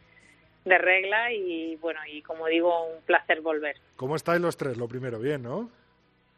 de 0.66 0.78
regla 0.78 1.32
y 1.32 1.76
bueno, 1.78 2.00
y 2.12 2.22
como 2.22 2.48
digo, 2.48 2.86
un 2.86 3.02
placer 3.04 3.42
volver. 3.42 3.78
¿Cómo 3.96 4.16
estáis 4.16 4.42
los 4.42 4.58
tres? 4.58 4.78
Lo 4.78 4.88
primero, 4.88 5.20
bien, 5.20 5.44
¿no? 5.44 5.70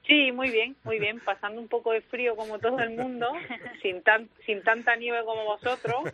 Sí, 0.08 0.32
muy 0.32 0.50
bien, 0.50 0.76
muy 0.84 1.00
bien. 1.00 1.20
Pasando 1.20 1.62
un 1.62 1.68
poco 1.68 1.92
de 1.92 2.02
frío 2.02 2.36
como 2.36 2.60
todo 2.60 2.80
el 2.80 2.92
mundo, 2.92 3.28
sin, 3.82 4.02
tan, 4.02 4.30
sin 4.46 4.64
tanta 4.64 4.96
nieve 4.96 5.24
como 5.24 5.46
vosotros, 5.46 6.14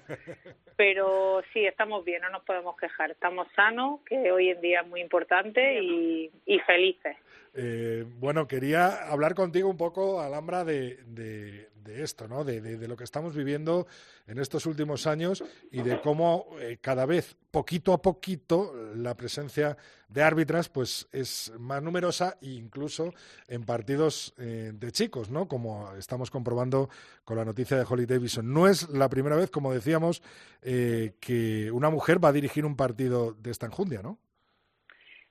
pero 0.75 1.42
sí, 1.54 1.65
estamos 1.65 2.04
bien, 2.04 2.22
no 2.22 2.30
nos 2.30 2.44
podemos 2.44 2.75
quejar. 2.77 3.12
Estamos 3.12 3.48
sanos, 3.56 4.01
que 4.06 4.32
hoy 4.32 4.50
en 4.50 4.62
día 4.62 4.82
es 4.82 4.88
muy 4.88 5.01
importante, 5.01 5.82
y, 5.82 6.32
y 6.46 6.60
felices. 6.60 7.15
Eh, 7.58 8.06
bueno, 8.20 8.48
quería 8.48 9.10
hablar 9.10 9.34
contigo 9.34 9.70
un 9.70 9.77
poco, 9.77 10.20
Alhambra, 10.20 10.65
de, 10.65 10.98
de, 11.06 11.70
esto, 11.88 12.27
¿no? 12.27 12.44
De, 12.44 12.62
de, 12.62 12.88
lo 12.88 12.96
que 12.96 13.04
estamos 13.04 13.36
viviendo 13.36 13.88
en 14.27 14.39
estos 14.39 14.65
últimos 14.65 15.08
años 15.08 15.44
y 15.72 15.82
de 15.82 16.00
cómo 16.01 16.48
eh, 16.60 16.77
cada 16.82 17.06
vez, 17.06 17.36
poquito 17.51 17.94
a 17.94 18.01
poquito, 18.01 18.74
la 18.96 19.15
presencia 19.15 19.77
de 20.08 20.24
árbitras 20.24 20.70
pues 20.70 21.08
es 21.12 21.51
más 21.60 21.82
numerosa 21.82 22.38
e 22.42 22.50
incluso 22.50 23.13
en 23.48 23.65
partidos 23.65 24.34
eh, 24.38 24.72
de 24.74 24.92
chicos, 24.92 25.30
¿no? 25.30 25.48
Como 25.48 25.94
estamos 25.96 26.32
comprobando 26.32 26.89
con 27.24 27.38
la 27.38 27.46
noticia 27.46 27.77
de 27.77 27.86
Holly 27.88 28.06
Davidson. 28.06 28.54
No 28.54 28.68
es 28.68 28.89
la 28.89 29.10
primera 29.10 29.36
vez, 29.36 29.50
como 29.50 29.74
decíamos, 29.74 30.22
que 30.62 31.70
una 31.72 31.92
mujer 31.92 32.24
va 32.24 32.30
a 32.30 32.34
dirigir 32.34 32.65
un 32.65 32.75
partido 32.75 33.34
de 33.34 33.51
esta 33.51 33.68
enjundia, 33.68 34.01
¿no? 34.01 34.18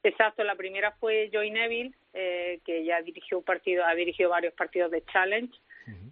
Exacto, 0.04 0.44
la 0.44 0.54
primera 0.54 0.92
fue 0.92 1.30
Joy 1.32 1.50
Neville, 1.50 1.94
eh, 2.12 2.61
que 2.66 2.84
ya 2.84 3.00
dirigió 3.00 3.38
un 3.38 3.44
partido, 3.44 3.87
ha 3.87 3.94
dirigido 3.94 4.28
varios 4.28 4.52
partidos 4.52 4.90
de 4.90 5.02
Challenge. 5.06 5.52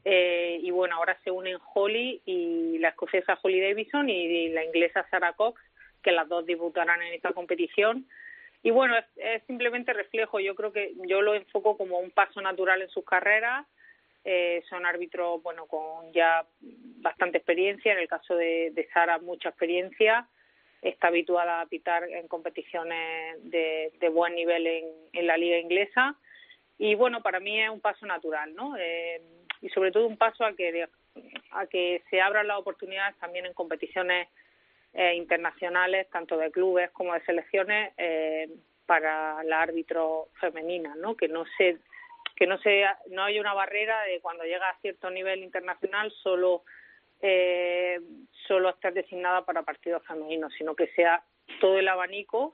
Eh, 0.05 0.59
y 0.61 0.71
bueno, 0.71 0.97
ahora 0.97 1.19
se 1.23 1.31
unen 1.31 1.59
Holly 1.75 2.23
y 2.25 2.79
la 2.79 2.89
escocesa 2.91 3.39
Holly 3.41 3.61
Davison 3.61 4.09
y, 4.09 4.49
la 4.49 4.65
inglesa 4.65 5.07
Sarah 5.11 5.35
Cox, 5.35 5.61
que 6.03 6.13
las 6.13 6.29
dos 6.29 6.45
debutarán 6.47 7.03
en 7.03 7.15
esta 7.15 7.33
competición. 7.33 8.07
Y 8.63 8.71
bueno, 8.71 8.97
es, 9.17 9.43
simplemente 9.47 9.93
reflejo, 9.93 10.41
yo 10.41 10.55
creo 10.55 10.73
que 10.73 10.93
yo 11.09 11.23
lo 11.23 11.35
enfoco 11.35 11.77
como 11.77 11.99
un 11.99 12.11
paso 12.11 12.41
natural 12.41 12.83
en 12.83 12.91
sus 12.91 13.05
carreras. 13.05 13.67
Eh, 14.25 14.63
son 14.69 14.87
árbitros, 14.87 15.43
bueno, 15.43 15.67
con 15.67 16.13
ya 16.13 16.47
bastante 16.61 17.39
experiencia. 17.39 17.93
En 17.93 17.99
el 17.99 18.09
caso 18.09 18.37
de, 18.37 18.71
de 18.73 18.89
Sara, 18.93 19.19
mucha 19.19 19.49
experiencia. 19.49 20.29
Está 20.81 21.09
habituada 21.09 21.61
a 21.61 21.67
pitar 21.67 22.05
en 22.09 22.27
competiciones 22.27 23.39
de, 23.43 24.09
buen 24.13 24.35
nivel 24.35 24.67
en, 24.67 24.85
en, 25.13 25.27
la 25.29 25.37
liga 25.37 25.59
inglesa. 25.59 26.17
Y 26.77 26.97
bueno, 26.97 27.23
para 27.23 27.39
mí 27.39 27.61
es 27.61 27.71
un 27.71 27.81
paso 27.81 28.07
natural, 28.07 28.53
¿no? 28.57 28.77
Eh, 28.77 29.21
y 29.63 29.69
sobre 29.71 29.93
todo 29.93 30.07
un 30.07 30.19
paso 30.19 30.45
a 30.45 30.55
que, 30.55 30.87
a 31.53 31.67
que 31.67 32.03
se 32.11 32.21
abran 32.21 32.49
las 32.49 32.59
oportunidades 32.59 33.17
también 33.19 33.47
en 33.47 33.55
competiciones 33.55 34.29
eh, 34.93 35.15
internacionales, 35.15 36.11
tanto 36.11 36.37
de 36.37 36.51
clubes 36.51 36.91
como 36.91 37.15
de 37.15 37.25
selecciones, 37.25 37.93
eh, 37.97 38.49
para 38.87 39.43
la 39.45 39.63
árbitro 39.63 40.29
femenina, 40.41 40.95
¿no? 40.97 41.17
Que 41.17 41.29
no 41.29 41.45
se 41.57 41.79
que 42.37 42.47
no 42.47 42.59
sea 42.59 42.99
no 43.11 43.23
hay 43.25 43.39
una 43.39 43.55
barrera 43.55 44.03
de 44.03 44.21
cuando 44.21 44.45
llega 44.45 44.69
a 44.69 44.79
cierto 44.81 45.11
nivel 45.11 45.43
internacional 45.43 46.13
solo 46.23 46.65
eh, 47.21 48.01
solo 48.49 48.71
estar 48.71 48.93
designada 48.93 49.45
para 49.45 49.63
partidos 49.63 50.05
femeninos, 50.07 50.53
sino 50.59 50.75
que 50.75 50.89
sea 50.89 51.23
todo 51.61 51.79
el 51.79 51.89
abanico 51.89 52.53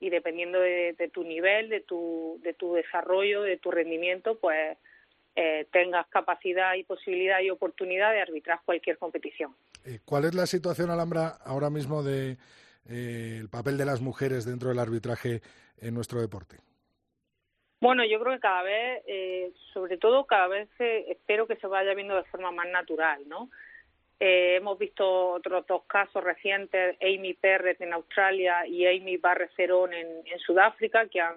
y 0.00 0.10
dependiendo 0.10 0.58
de, 0.60 0.94
de 0.94 1.08
tu 1.08 1.24
nivel, 1.24 1.68
de 1.68 1.80
tu, 1.80 2.40
de 2.42 2.54
tu 2.54 2.74
desarrollo, 2.74 3.42
de 3.42 3.58
tu 3.58 3.70
rendimiento, 3.70 4.38
pues 4.38 4.78
eh, 5.40 5.68
tengas 5.70 6.04
capacidad 6.08 6.74
y 6.74 6.82
posibilidad 6.82 7.40
y 7.40 7.50
oportunidad 7.50 8.12
de 8.12 8.20
arbitrar 8.20 8.58
cualquier 8.64 8.98
competición. 8.98 9.54
Eh, 9.84 10.00
¿Cuál 10.04 10.24
es 10.24 10.34
la 10.34 10.46
situación, 10.46 10.90
Alhambra, 10.90 11.38
ahora 11.44 11.70
mismo 11.70 12.02
de 12.02 12.36
eh, 12.88 13.38
el 13.40 13.48
papel 13.48 13.78
de 13.78 13.84
las 13.84 14.00
mujeres 14.00 14.44
dentro 14.44 14.70
del 14.70 14.80
arbitraje 14.80 15.40
en 15.80 15.94
nuestro 15.94 16.20
deporte? 16.20 16.56
Bueno, 17.80 18.04
yo 18.04 18.18
creo 18.18 18.34
que 18.34 18.40
cada 18.40 18.62
vez, 18.62 19.04
eh, 19.06 19.52
sobre 19.72 19.96
todo 19.96 20.26
cada 20.26 20.48
vez 20.48 20.68
eh, 20.80 21.04
espero 21.08 21.46
que 21.46 21.54
se 21.54 21.68
vaya 21.68 21.94
viendo 21.94 22.16
de 22.16 22.24
forma 22.24 22.50
más 22.50 22.66
natural, 22.66 23.22
¿no? 23.28 23.48
Eh, 24.18 24.56
hemos 24.56 24.76
visto 24.76 25.34
otros 25.34 25.64
dos 25.68 25.84
casos 25.84 26.24
recientes, 26.24 26.96
Amy 27.00 27.34
Perret 27.34 27.80
en 27.80 27.92
Australia 27.92 28.66
y 28.66 28.84
Amy 28.84 29.18
Barrecerón 29.18 29.94
en, 29.94 30.08
en 30.26 30.38
Sudáfrica, 30.40 31.06
que 31.06 31.20
han, 31.20 31.36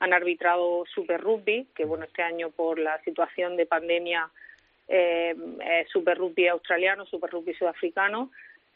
han 0.00 0.12
arbitrado 0.12 0.84
Super 0.86 1.20
Rugby, 1.20 1.66
que 1.74 1.84
bueno, 1.84 2.04
este 2.04 2.22
año 2.22 2.50
por 2.50 2.78
la 2.78 3.00
situación 3.02 3.56
de 3.56 3.66
pandemia 3.66 4.30
eh, 4.86 5.34
es 5.64 5.88
Super 5.90 6.18
Rugby 6.18 6.48
australiano, 6.48 7.04
Super 7.06 7.30
Rugby 7.30 7.54
sudafricano. 7.54 8.30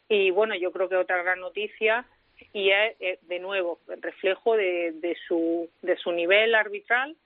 Y 0.08 0.30
bueno, 0.30 0.54
yo 0.54 0.72
creo 0.72 0.88
que 0.88 0.96
otra 0.96 1.22
gran 1.22 1.40
noticia 1.40 2.04
y 2.52 2.70
es, 2.70 2.96
eh, 3.00 3.18
de 3.22 3.38
nuevo 3.38 3.78
el 3.88 4.02
reflejo 4.02 4.56
de, 4.56 4.92
de, 4.92 5.16
su, 5.26 5.68
de 5.80 5.96
su 5.96 6.12
nivel 6.12 6.54
arbitral, 6.54 7.16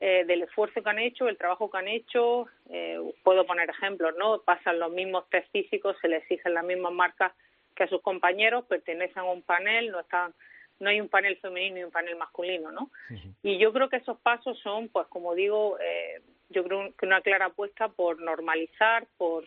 eh, 0.00 0.24
del 0.26 0.42
esfuerzo 0.42 0.82
que 0.82 0.90
han 0.90 0.98
hecho, 0.98 1.28
el 1.28 1.36
trabajo 1.36 1.70
que 1.70 1.78
han 1.78 1.88
hecho. 1.88 2.46
Eh, 2.70 2.98
puedo 3.22 3.46
poner 3.46 3.68
ejemplos, 3.68 4.14
¿no? 4.16 4.40
Pasan 4.40 4.78
los 4.78 4.92
mismos 4.92 5.28
test 5.28 5.50
físicos, 5.50 5.96
se 6.00 6.08
les 6.08 6.22
exigen 6.22 6.54
las 6.54 6.64
mismas 6.64 6.92
marcas 6.92 7.32
que 7.74 7.84
a 7.84 7.88
sus 7.88 8.00
compañeros, 8.02 8.64
pertenecen 8.66 9.18
a 9.18 9.24
un 9.24 9.42
panel, 9.42 9.90
no 9.90 10.00
están 10.00 10.34
no 10.80 10.90
hay 10.90 11.00
un 11.00 11.08
panel 11.08 11.36
femenino 11.38 11.78
y 11.78 11.84
un 11.84 11.90
panel 11.90 12.16
masculino, 12.16 12.70
¿no? 12.70 12.90
Uh 13.10 13.14
-huh. 13.14 13.34
Y 13.42 13.58
yo 13.58 13.72
creo 13.72 13.88
que 13.88 13.96
esos 13.96 14.18
pasos 14.20 14.58
son, 14.60 14.88
pues 14.88 15.06
como 15.08 15.34
digo, 15.34 15.78
eh, 15.80 16.22
yo 16.50 16.64
creo 16.64 16.94
que 16.96 17.06
una 17.06 17.20
clara 17.20 17.46
apuesta 17.46 17.88
por 17.88 18.20
normalizar, 18.20 19.06
por 19.16 19.44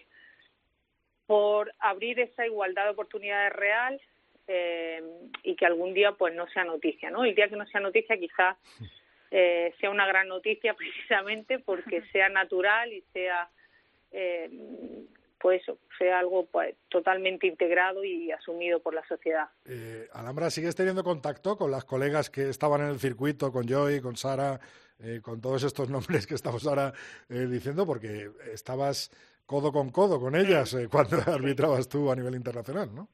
por 1.31 1.73
abrir 1.79 2.19
esa 2.19 2.45
igualdad 2.45 2.83
de 2.83 2.89
oportunidades 2.89 3.53
real 3.53 4.01
eh, 4.47 5.01
y 5.43 5.55
que 5.55 5.65
algún 5.65 5.93
día 5.93 6.11
pues 6.11 6.35
no 6.35 6.45
sea 6.49 6.65
noticia, 6.65 7.09
¿no? 7.09 7.23
El 7.23 7.35
día 7.35 7.47
que 7.47 7.55
no 7.55 7.65
sea 7.67 7.79
noticia 7.79 8.17
quizás 8.17 8.57
eh, 9.31 9.73
sea 9.79 9.89
una 9.91 10.05
gran 10.05 10.27
noticia 10.27 10.73
precisamente 10.77 11.59
porque 11.59 12.01
sea 12.11 12.27
natural 12.27 12.91
y 12.91 13.01
sea 13.13 13.49
eh, 14.11 14.49
pues 15.41 15.61
sea 15.97 16.19
algo 16.19 16.45
pues 16.45 16.75
totalmente 16.89 17.47
integrado 17.47 18.03
y 18.03 18.31
asumido 18.31 18.79
por 18.79 18.93
la 18.93 19.05
sociedad. 19.07 19.49
Eh, 19.65 20.07
Alhambra, 20.13 20.49
¿sigues 20.49 20.75
teniendo 20.75 21.03
contacto 21.03 21.57
con 21.57 21.71
las 21.71 21.83
colegas 21.85 22.29
que 22.29 22.49
estaban 22.49 22.81
en 22.81 22.89
el 22.89 22.99
circuito, 22.99 23.51
con 23.51 23.67
Joy, 23.67 24.01
con 24.01 24.15
Sara, 24.15 24.59
eh, 24.99 25.19
con 25.21 25.41
todos 25.41 25.63
estos 25.63 25.89
nombres 25.95 26.27
que 26.27 26.35
estamos 26.35 26.65
ahora 26.67 26.93
eh, 27.29 27.47
diciendo? 27.49 27.85
Porque 27.85 28.29
estabas 28.53 29.09
codo 29.45 29.71
con 29.71 29.89
codo 29.91 30.19
con 30.19 30.35
ellas 30.35 30.73
eh, 30.75 30.87
cuando 30.89 31.17
arbitrabas 31.27 31.89
tú 31.89 32.11
a 32.11 32.15
nivel 32.15 32.35
internacional, 32.35 32.93
¿no? 32.93 33.09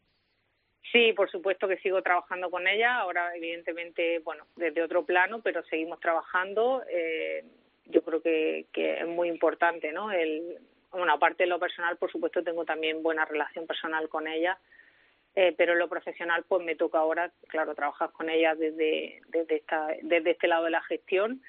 Sí, 0.91 1.12
por 1.13 1.29
supuesto 1.29 1.67
que 1.67 1.77
sigo 1.77 2.01
trabajando 2.01 2.50
con 2.50 2.67
ella. 2.67 3.00
Ahora, 3.00 3.36
evidentemente, 3.36 4.19
bueno, 4.19 4.46
desde 4.55 4.84
otro 4.84 5.03
plano, 5.03 5.41
pero 5.41 5.63
seguimos 5.65 6.00
trabajando. 6.00 6.84
Eh, 6.89 7.43
yo 7.86 8.02
creo 8.04 8.21
que, 8.21 8.67
que 8.71 8.99
es 8.99 9.08
muy 9.08 9.28
importante, 9.28 9.91
¿no? 9.91 10.12
El, 10.12 10.60
bueno, 10.97 11.13
aparte 11.13 11.43
de 11.43 11.49
lo 11.49 11.60
personal, 11.60 11.97
por 11.97 12.12
supuesto, 12.12 12.43
tengo 12.43 12.65
también 12.65 13.03
buena 13.03 13.25
relación 13.25 13.67
personal 13.67 14.10
con 14.10 14.27
ella, 14.27 14.57
eh, 15.36 15.53
pero 15.57 15.73
en 15.73 15.79
lo 15.79 15.88
profesional, 15.88 16.43
pues 16.47 16.65
me 16.65 16.75
toca 16.75 16.97
ahora, 16.97 17.31
claro, 17.47 17.75
trabajar 17.75 18.12
con 18.12 18.29
ella 18.29 18.55
desde, 18.55 19.21
desde, 19.27 19.55
esta, 19.57 19.88
desde 20.01 20.31
este 20.31 20.47
lado 20.47 20.65
de 20.65 20.71
la 20.71 20.81
gestión. 20.81 21.41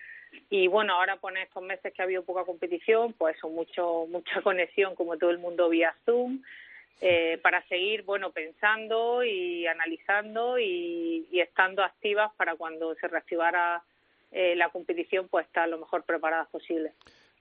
Y 0.51 0.69
bueno, 0.69 0.95
ahora 0.95 1.17
por 1.17 1.33
pues, 1.33 1.45
estos 1.47 1.63
meses 1.63 1.93
que 1.95 2.03
ha 2.03 2.05
habido 2.05 2.23
poca 2.23 2.45
competición, 2.45 3.15
pues 3.15 3.39
son 3.41 3.55
mucho, 3.55 4.07
mucha 4.09 4.41
conexión, 4.43 4.95
como 4.95 5.17
todo 5.17 5.31
el 5.31 5.39
mundo, 5.39 5.69
vía 5.69 5.95
Zoom 6.05 6.43
eh, 7.01 7.39
para 7.43 7.63
seguir 7.69 8.03
bueno 8.03 8.33
pensando 8.33 9.23
y 9.23 9.69
analizando 9.69 10.59
y, 10.59 11.29
y, 11.31 11.41
estando 11.41 11.85
activas 11.85 12.33
para 12.35 12.57
cuando 12.57 12.93
se 12.97 13.07
reactivara 13.07 13.83
eh, 14.33 14.57
la 14.57 14.71
competición 14.71 15.29
pues 15.29 15.47
estar 15.47 15.69
lo 15.69 15.79
mejor 15.79 16.03
preparadas 16.03 16.49
posible. 16.49 16.93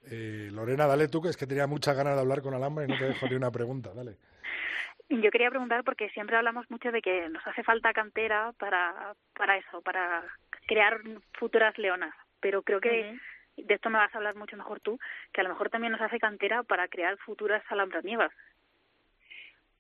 Eh, 0.10 0.50
Lorena, 0.52 0.88
dale 0.88 1.08
tú, 1.08 1.22
que 1.22 1.30
es 1.30 1.38
que 1.38 1.48
tenía 1.48 1.68
muchas 1.68 1.96
ganas 1.96 2.16
de 2.16 2.22
hablar 2.22 2.42
con 2.42 2.54
Alhambra 2.54 2.86
y 2.86 2.88
no 2.88 2.98
te 2.98 3.06
dejo 3.06 3.28
ni 3.28 3.36
una 3.36 3.52
pregunta, 3.52 3.94
dale. 3.94 4.16
Yo 5.10 5.32
quería 5.32 5.50
preguntar 5.50 5.84
porque 5.84 6.10
siempre 6.10 6.36
hablamos 6.36 6.70
mucho 6.70 6.92
de 6.92 7.02
que 7.02 7.30
nos 7.30 7.46
hace 7.48 7.64
falta 7.64 7.94
cantera 7.94 8.54
para, 8.60 9.16
para 9.34 9.58
eso, 9.58 9.82
para 9.82 10.24
crear 10.66 11.00
futuras 11.34 11.78
leonas, 11.78 12.14
pero 12.42 12.62
creo 12.62 12.82
que 12.82 12.90
uh 12.90 13.16
-huh. 13.16 13.66
de 13.68 13.74
esto 13.74 13.90
me 13.90 14.00
vas 14.00 14.14
a 14.14 14.18
hablar 14.18 14.36
mucho 14.36 14.58
mejor 14.58 14.82
tú, 14.82 15.00
que 15.32 15.42
a 15.42 15.44
lo 15.44 15.50
mejor 15.50 15.70
también 15.70 15.94
nos 15.94 16.02
hace 16.02 16.20
cantera 16.20 16.64
para 16.64 16.88
crear 16.90 17.18
futuras 17.20 17.64
alhambranievas. 17.70 18.32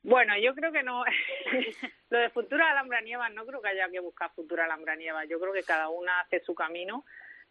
Bueno, 0.03 0.37
yo 0.37 0.55
creo 0.55 0.71
que 0.71 0.83
no. 0.83 1.03
Lo 2.09 2.17
de 2.17 2.29
futura 2.29 2.71
alhambra 2.71 3.01
nieva, 3.01 3.27
no 3.29 3.45
creo 3.45 3.61
que 3.61 3.67
haya 3.67 3.89
que 3.89 3.99
buscar 3.99 4.31
futura 4.33 4.63
alhambra 4.63 4.95
nieva. 4.95 5.25
Yo 5.25 5.37
creo 5.37 5.51
que 5.51 5.63
cada 5.63 5.89
una 5.89 6.21
hace 6.21 6.39
su 6.39 6.55
camino 6.55 7.03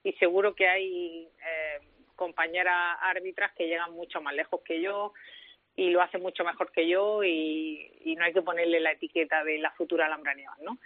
y 0.03 0.15
seguro 0.15 0.55
que 0.55 0.67
hay 0.67 1.29
eh, 1.45 1.81
compañeras 2.17 2.99
árbitras 3.01 3.53
que 3.53 3.69
llegan 3.69 3.93
mucho 3.93 4.21
más 4.21 4.35
lejos 4.35 4.61
que 4.63 4.81
yo 4.81 5.13
y 5.77 5.91
lo 5.91 6.03
hacen 6.03 6.23
mucho 6.23 6.43
mejor 6.43 6.73
que 6.73 6.89
yo 6.89 7.23
y, 7.23 7.93
y 8.05 8.17
no 8.17 8.25
hay 8.25 8.33
que 8.33 8.43
ponerle 8.43 8.81
la 8.81 8.93
etiqueta 8.93 9.45
de 9.45 9.59
la 9.59 9.71
futura 9.73 10.07
alhambra 10.07 10.35
nieva, 10.35 10.57
¿no? 10.63 10.79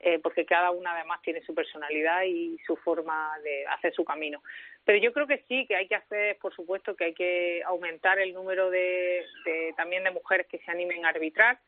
Eh, 0.00 0.18
porque 0.18 0.44
cada 0.44 0.70
una 0.70 0.92
además 0.92 1.22
tiene 1.22 1.40
su 1.42 1.54
personalidad 1.54 2.24
y 2.24 2.58
su 2.66 2.76
forma 2.76 3.38
de 3.42 3.66
hacer 3.68 3.94
su 3.94 4.04
camino. 4.04 4.42
Pero 4.84 4.98
yo 4.98 5.14
creo 5.14 5.26
que 5.26 5.42
sí, 5.48 5.66
que 5.66 5.76
hay 5.76 5.88
que 5.88 5.94
hacer, 5.94 6.36
por 6.38 6.54
supuesto, 6.54 6.94
que 6.94 7.04
hay 7.04 7.14
que 7.14 7.62
aumentar 7.64 8.18
el 8.18 8.34
número 8.34 8.68
de, 8.68 9.24
de 9.46 9.72
también 9.78 10.04
de 10.04 10.10
mujeres 10.10 10.46
que 10.46 10.58
se 10.58 10.70
animen 10.70 11.06
a 11.06 11.08
arbitrar. 11.08 11.58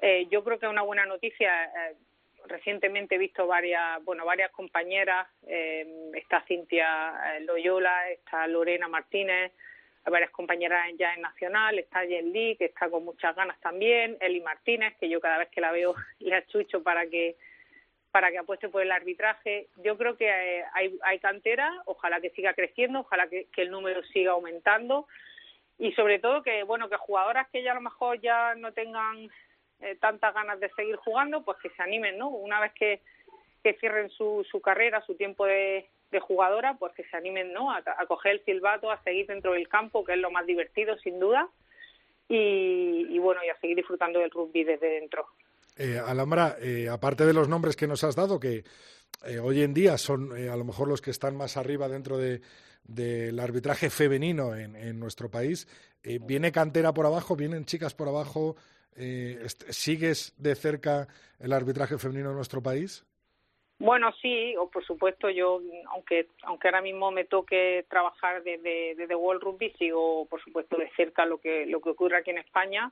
Eh, 0.00 0.26
yo 0.28 0.42
creo 0.42 0.58
que 0.58 0.66
una 0.66 0.82
buena 0.82 1.06
noticia. 1.06 1.66
Eh, 1.66 1.94
recientemente 2.46 3.14
he 3.16 3.18
visto 3.18 3.46
varias, 3.46 4.02
bueno, 4.04 4.24
varias 4.24 4.50
compañeras. 4.52 5.26
Eh, 5.46 6.10
está 6.14 6.42
Cintia 6.42 7.38
Loyola, 7.40 8.10
está 8.10 8.46
Lorena 8.46 8.88
Martínez, 8.88 9.52
varias 10.10 10.30
compañeras 10.30 10.90
ya 10.98 11.14
en 11.14 11.22
Nacional, 11.22 11.78
está 11.78 12.00
Jen 12.06 12.32
Lee, 12.32 12.56
que 12.56 12.66
está 12.66 12.88
con 12.88 13.04
muchas 13.04 13.34
ganas 13.36 13.60
también, 13.60 14.16
Eli 14.20 14.40
Martínez, 14.40 14.94
que 14.98 15.08
yo 15.08 15.20
cada 15.20 15.38
vez 15.38 15.48
que 15.50 15.60
la 15.60 15.72
veo 15.72 15.94
le 16.18 16.34
achucho 16.34 16.82
para 16.82 17.06
que 17.06 17.36
para 18.10 18.30
que 18.30 18.38
apueste 18.38 18.70
por 18.70 18.80
el 18.80 18.90
arbitraje. 18.90 19.68
Yo 19.84 19.98
creo 19.98 20.16
que 20.16 20.28
eh, 20.28 20.64
hay, 20.72 20.98
hay 21.02 21.18
cantera, 21.18 21.70
ojalá 21.84 22.20
que 22.22 22.30
siga 22.30 22.54
creciendo, 22.54 23.00
ojalá 23.00 23.28
que, 23.28 23.48
que, 23.52 23.62
el 23.62 23.70
número 23.70 24.02
siga 24.04 24.32
aumentando 24.32 25.06
y 25.78 25.92
sobre 25.92 26.18
todo 26.18 26.42
que 26.42 26.62
bueno 26.62 26.88
que 26.88 26.96
jugadoras 26.96 27.48
que 27.50 27.62
ya 27.62 27.72
a 27.72 27.74
lo 27.74 27.82
mejor 27.82 28.18
ya 28.20 28.54
no 28.54 28.72
tengan 28.72 29.30
eh, 29.80 29.96
tantas 30.00 30.34
ganas 30.34 30.60
de 30.60 30.70
seguir 30.70 30.96
jugando, 30.96 31.44
pues 31.44 31.58
que 31.62 31.70
se 31.70 31.82
animen, 31.82 32.18
¿no? 32.18 32.28
Una 32.28 32.60
vez 32.60 32.72
que, 32.74 33.00
que 33.62 33.74
cierren 33.74 34.10
su, 34.10 34.46
su 34.50 34.60
carrera, 34.60 35.02
su 35.06 35.14
tiempo 35.14 35.46
de, 35.46 35.88
de 36.10 36.20
jugadora, 36.20 36.76
pues 36.78 36.92
que 36.94 37.04
se 37.04 37.16
animen, 37.16 37.52
¿no? 37.52 37.70
A, 37.70 37.82
coger 38.06 38.32
el 38.32 38.44
silbato, 38.44 38.90
a 38.90 39.02
seguir 39.02 39.26
dentro 39.26 39.52
del 39.52 39.68
campo, 39.68 40.04
que 40.04 40.12
es 40.12 40.18
lo 40.18 40.30
más 40.30 40.46
divertido, 40.46 40.96
sin 40.98 41.18
duda, 41.20 41.48
y, 42.28 43.06
y 43.08 43.18
bueno, 43.18 43.40
y 43.44 43.48
a 43.48 43.60
seguir 43.60 43.76
disfrutando 43.76 44.20
del 44.20 44.30
rugby 44.30 44.64
desde 44.64 44.88
dentro. 44.88 45.26
Eh, 45.76 45.98
Alhambra, 46.04 46.56
eh, 46.60 46.88
aparte 46.90 47.24
de 47.24 47.32
los 47.32 47.48
nombres 47.48 47.76
que 47.76 47.86
nos 47.86 48.02
has 48.02 48.16
dado, 48.16 48.40
que 48.40 48.64
eh, 49.24 49.38
hoy 49.38 49.62
en 49.62 49.74
día 49.74 49.96
son 49.98 50.36
eh, 50.36 50.48
a 50.48 50.56
lo 50.56 50.64
mejor 50.64 50.88
los 50.88 51.00
que 51.00 51.10
están 51.10 51.36
más 51.36 51.56
arriba 51.56 51.88
dentro 51.88 52.18
de, 52.18 52.40
del 52.84 53.38
arbitraje 53.38 53.90
femenino 53.90 54.56
en, 54.56 54.76
en 54.76 54.98
nuestro 54.98 55.30
país, 55.30 55.68
eh, 56.02 56.18
¿viene 56.20 56.52
cantera 56.52 56.92
por 56.92 57.06
abajo? 57.06 57.36
¿Vienen 57.36 57.64
chicas 57.64 57.94
por 57.94 58.08
abajo? 58.08 58.56
Eh, 58.96 59.38
¿Sigues 59.68 60.34
de 60.38 60.54
cerca 60.54 61.08
el 61.38 61.52
arbitraje 61.52 61.98
femenino 61.98 62.30
en 62.30 62.36
nuestro 62.36 62.62
país? 62.62 63.04
Bueno, 63.80 64.12
sí, 64.20 64.56
o 64.56 64.68
por 64.68 64.84
supuesto 64.84 65.30
yo, 65.30 65.60
aunque 65.92 66.26
aunque 66.42 66.66
ahora 66.66 66.82
mismo 66.82 67.12
me 67.12 67.24
toque 67.24 67.86
trabajar 67.88 68.42
desde, 68.42 68.96
desde 68.96 69.14
World 69.14 69.42
Rugby, 69.42 69.70
sigo 69.78 70.26
por 70.26 70.42
supuesto 70.42 70.76
de 70.76 70.90
cerca 70.96 71.24
lo 71.24 71.38
que 71.38 71.64
lo 71.66 71.80
que 71.80 71.90
ocurre 71.90 72.16
aquí 72.16 72.30
en 72.30 72.38
España. 72.38 72.90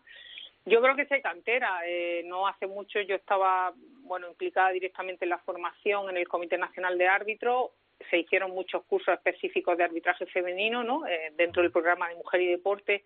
Yo 0.64 0.80
creo 0.80 0.94
que 0.94 1.06
se 1.06 1.20
cantera. 1.20 1.80
Eh, 1.86 2.22
no 2.26 2.46
hace 2.46 2.68
mucho 2.68 3.00
yo 3.00 3.16
estaba 3.16 3.72
bueno 4.02 4.28
implicada 4.28 4.70
directamente 4.70 5.24
en 5.24 5.30
la 5.30 5.38
formación 5.38 6.08
en 6.08 6.18
el 6.18 6.28
Comité 6.28 6.56
Nacional 6.56 6.96
de 6.98 7.08
Árbitros. 7.08 7.70
Se 8.08 8.18
hicieron 8.18 8.52
muchos 8.52 8.84
cursos 8.84 9.12
específicos 9.12 9.76
de 9.76 9.84
arbitraje 9.84 10.26
femenino, 10.26 10.84
¿no? 10.84 11.04
Eh, 11.06 11.32
dentro 11.36 11.62
del 11.62 11.72
programa 11.72 12.08
de 12.08 12.14
Mujer 12.14 12.42
y 12.42 12.46
Deporte 12.46 13.04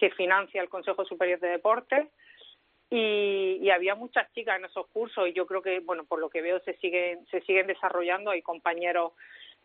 que 0.00 0.10
financia 0.10 0.62
el 0.62 0.70
Consejo 0.70 1.04
Superior 1.04 1.38
de 1.40 1.48
Deportes 1.48 2.08
y, 2.88 3.58
y, 3.60 3.70
había 3.70 3.94
muchas 3.94 4.32
chicas 4.32 4.58
en 4.58 4.64
esos 4.64 4.86
cursos 4.88 5.28
y 5.28 5.34
yo 5.34 5.46
creo 5.46 5.60
que 5.60 5.80
bueno 5.80 6.04
por 6.04 6.18
lo 6.18 6.30
que 6.30 6.40
veo 6.40 6.58
se 6.60 6.74
siguen 6.78 7.26
se 7.30 7.42
siguen 7.42 7.66
desarrollando 7.66 8.30
hay 8.30 8.40
compañeros 8.40 9.12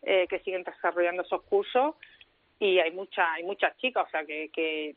eh, 0.02 0.26
que 0.28 0.40
siguen 0.40 0.62
desarrollando 0.62 1.22
esos 1.22 1.42
cursos 1.44 1.94
y 2.60 2.78
hay 2.80 2.90
muchas 2.92 3.26
hay 3.30 3.44
muchas 3.44 3.74
chicas 3.78 4.06
o 4.06 4.10
sea 4.10 4.26
que, 4.26 4.50
que 4.50 4.94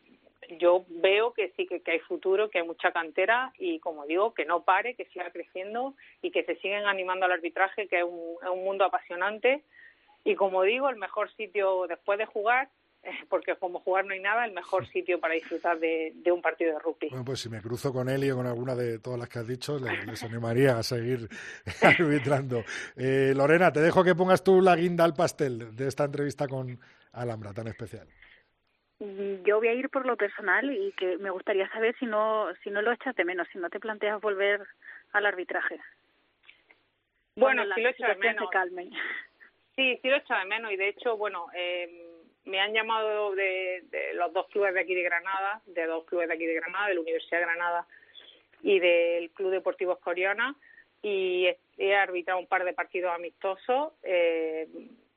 yo 0.58 0.84
veo 0.90 1.32
que 1.32 1.54
sí 1.56 1.66
que, 1.66 1.82
que, 1.82 1.92
hay 1.92 2.00
futuro 2.00 2.50
que 2.50 2.60
hay 2.60 2.68
mucha 2.68 2.92
cantera 2.92 3.54
y 3.58 3.80
como 3.80 4.06
digo 4.06 4.34
que 4.34 4.44
no 4.44 4.64
pare 4.64 4.96
que 4.96 5.06
siga 5.06 5.32
creciendo 5.32 5.96
y 6.22 6.32
que 6.32 6.44
se 6.44 6.58
siguen 6.58 6.86
animando 6.86 7.26
al 7.26 7.32
arbitraje 7.32 7.88
que 7.88 8.00
es 8.00 8.04
un, 8.04 8.36
es 8.44 8.50
un 8.50 8.66
mundo 8.66 8.84
apasionante 8.84 9.64
y 10.26 10.36
como 10.36 10.64
digo 10.64 10.90
el 10.90 10.98
mejor 10.98 11.34
sitio 11.36 11.88
después 11.88 12.20
de 12.20 12.26
jugar 12.26 12.68
porque 13.30 13.56
como 13.56 13.80
jugar 13.80 14.06
no 14.06 14.14
hay 14.14 14.20
nada, 14.20 14.46
el 14.46 14.54
mejor 14.54 14.88
sitio 14.92 15.20
para 15.20 15.34
disfrutar 15.34 15.80
de, 15.80 16.14
de, 16.16 16.32
un 16.32 16.42
partido 16.42 16.74
de 16.74 16.80
rugby. 16.80 17.10
Bueno, 17.10 17.26
pues 17.26 17.40
si 17.40 17.50
me 17.50 17.62
cruzo 17.62 17.94
con 17.94 18.10
él 18.10 18.24
y 18.24 18.32
con 18.32 18.46
alguna 18.46 18.76
de 18.76 19.00
todas 19.00 19.20
las 19.20 19.30
que 19.30 19.40
has 19.40 19.48
dicho, 19.48 19.78
les, 19.80 20.06
les 20.06 20.24
animaría 20.24 20.78
a 20.78 20.84
seguir 20.84 21.28
arbitrando. 21.82 22.64
Eh, 22.96 23.34
Lorena, 23.36 23.72
te 23.72 23.82
dejo 23.82 24.04
que 24.04 24.16
pongas 24.16 24.44
tú 24.44 24.62
la 24.62 24.76
guinda 24.76 25.04
al 25.04 25.14
pastel 25.14 25.76
de 25.76 25.88
esta 25.88 26.06
entrevista 26.06 26.48
con 26.48 26.80
Alhambra 27.14 27.54
tan 27.54 27.68
especial. 27.68 28.08
Yo 29.46 29.60
voy 29.60 29.70
a 29.70 29.74
ir 29.74 29.90
por 29.90 30.06
lo 30.06 30.18
personal 30.18 30.70
y 30.72 30.92
que 30.92 31.18
me 31.20 31.30
gustaría 31.30 31.70
saber 31.70 31.96
si 32.00 32.06
no 32.06 32.48
si 32.64 32.70
no 32.70 32.82
lo 32.82 32.92
echas 32.92 33.16
de 33.16 33.24
menos, 33.24 33.48
si 33.50 33.58
no 33.58 33.70
te 33.70 33.80
planteas 33.80 34.20
volver 34.20 34.62
al 35.14 35.26
arbitraje. 35.26 35.80
Bueno, 37.38 37.64
sí 37.74 37.82
lo 37.82 37.90
echo 37.90 38.06
de 38.06 38.16
menos. 38.16 38.50
Se 38.50 38.52
calme. 38.52 38.90
Sí, 39.78 39.98
sí 40.02 40.10
lo 40.10 40.18
echo 40.18 40.34
de 40.34 40.44
menos 40.44 40.72
y 40.74 40.76
de 40.76 40.90
hecho, 40.90 41.16
bueno, 41.16 41.46
eh, 41.56 42.19
me 42.46 42.60
han 42.60 42.74
llamado 42.74 43.36
de, 43.36 43.84
de, 43.90 44.14
los 44.14 44.34
dos 44.34 44.48
clubes 44.48 44.74
de 44.74 44.82
aquí 44.82 44.96
de 44.96 45.04
Granada, 45.04 45.62
de 45.66 45.86
dos 45.86 46.06
clubes 46.06 46.28
de 46.28 46.34
aquí 46.34 46.46
de 46.46 46.56
Granada, 46.56 46.88
de 46.88 46.96
la 46.96 47.02
Universidad 47.02 47.40
de 47.40 47.46
Granada 47.46 47.88
y 48.62 48.80
del 48.80 49.30
Club 49.32 49.52
Deportivo 49.52 49.94
Escoriona, 49.94 50.56
y 51.02 51.48
he 51.78 51.96
arbitrado 51.96 52.40
un 52.40 52.48
par 52.48 52.66
de 52.66 52.74
partidos 52.74 53.14
amistosos, 53.14 53.94
eh, 54.04 54.68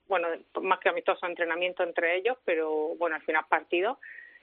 bueno, 0.06 0.28
más 0.60 0.78
que 0.78 0.90
amistosos, 0.90 1.28
entrenamiento 1.28 1.82
entre 1.82 2.16
ellos, 2.16 2.38
pero 2.44 2.94
bueno, 2.96 3.16
al 3.16 3.22
final 3.22 3.44
partidos, 3.48 3.98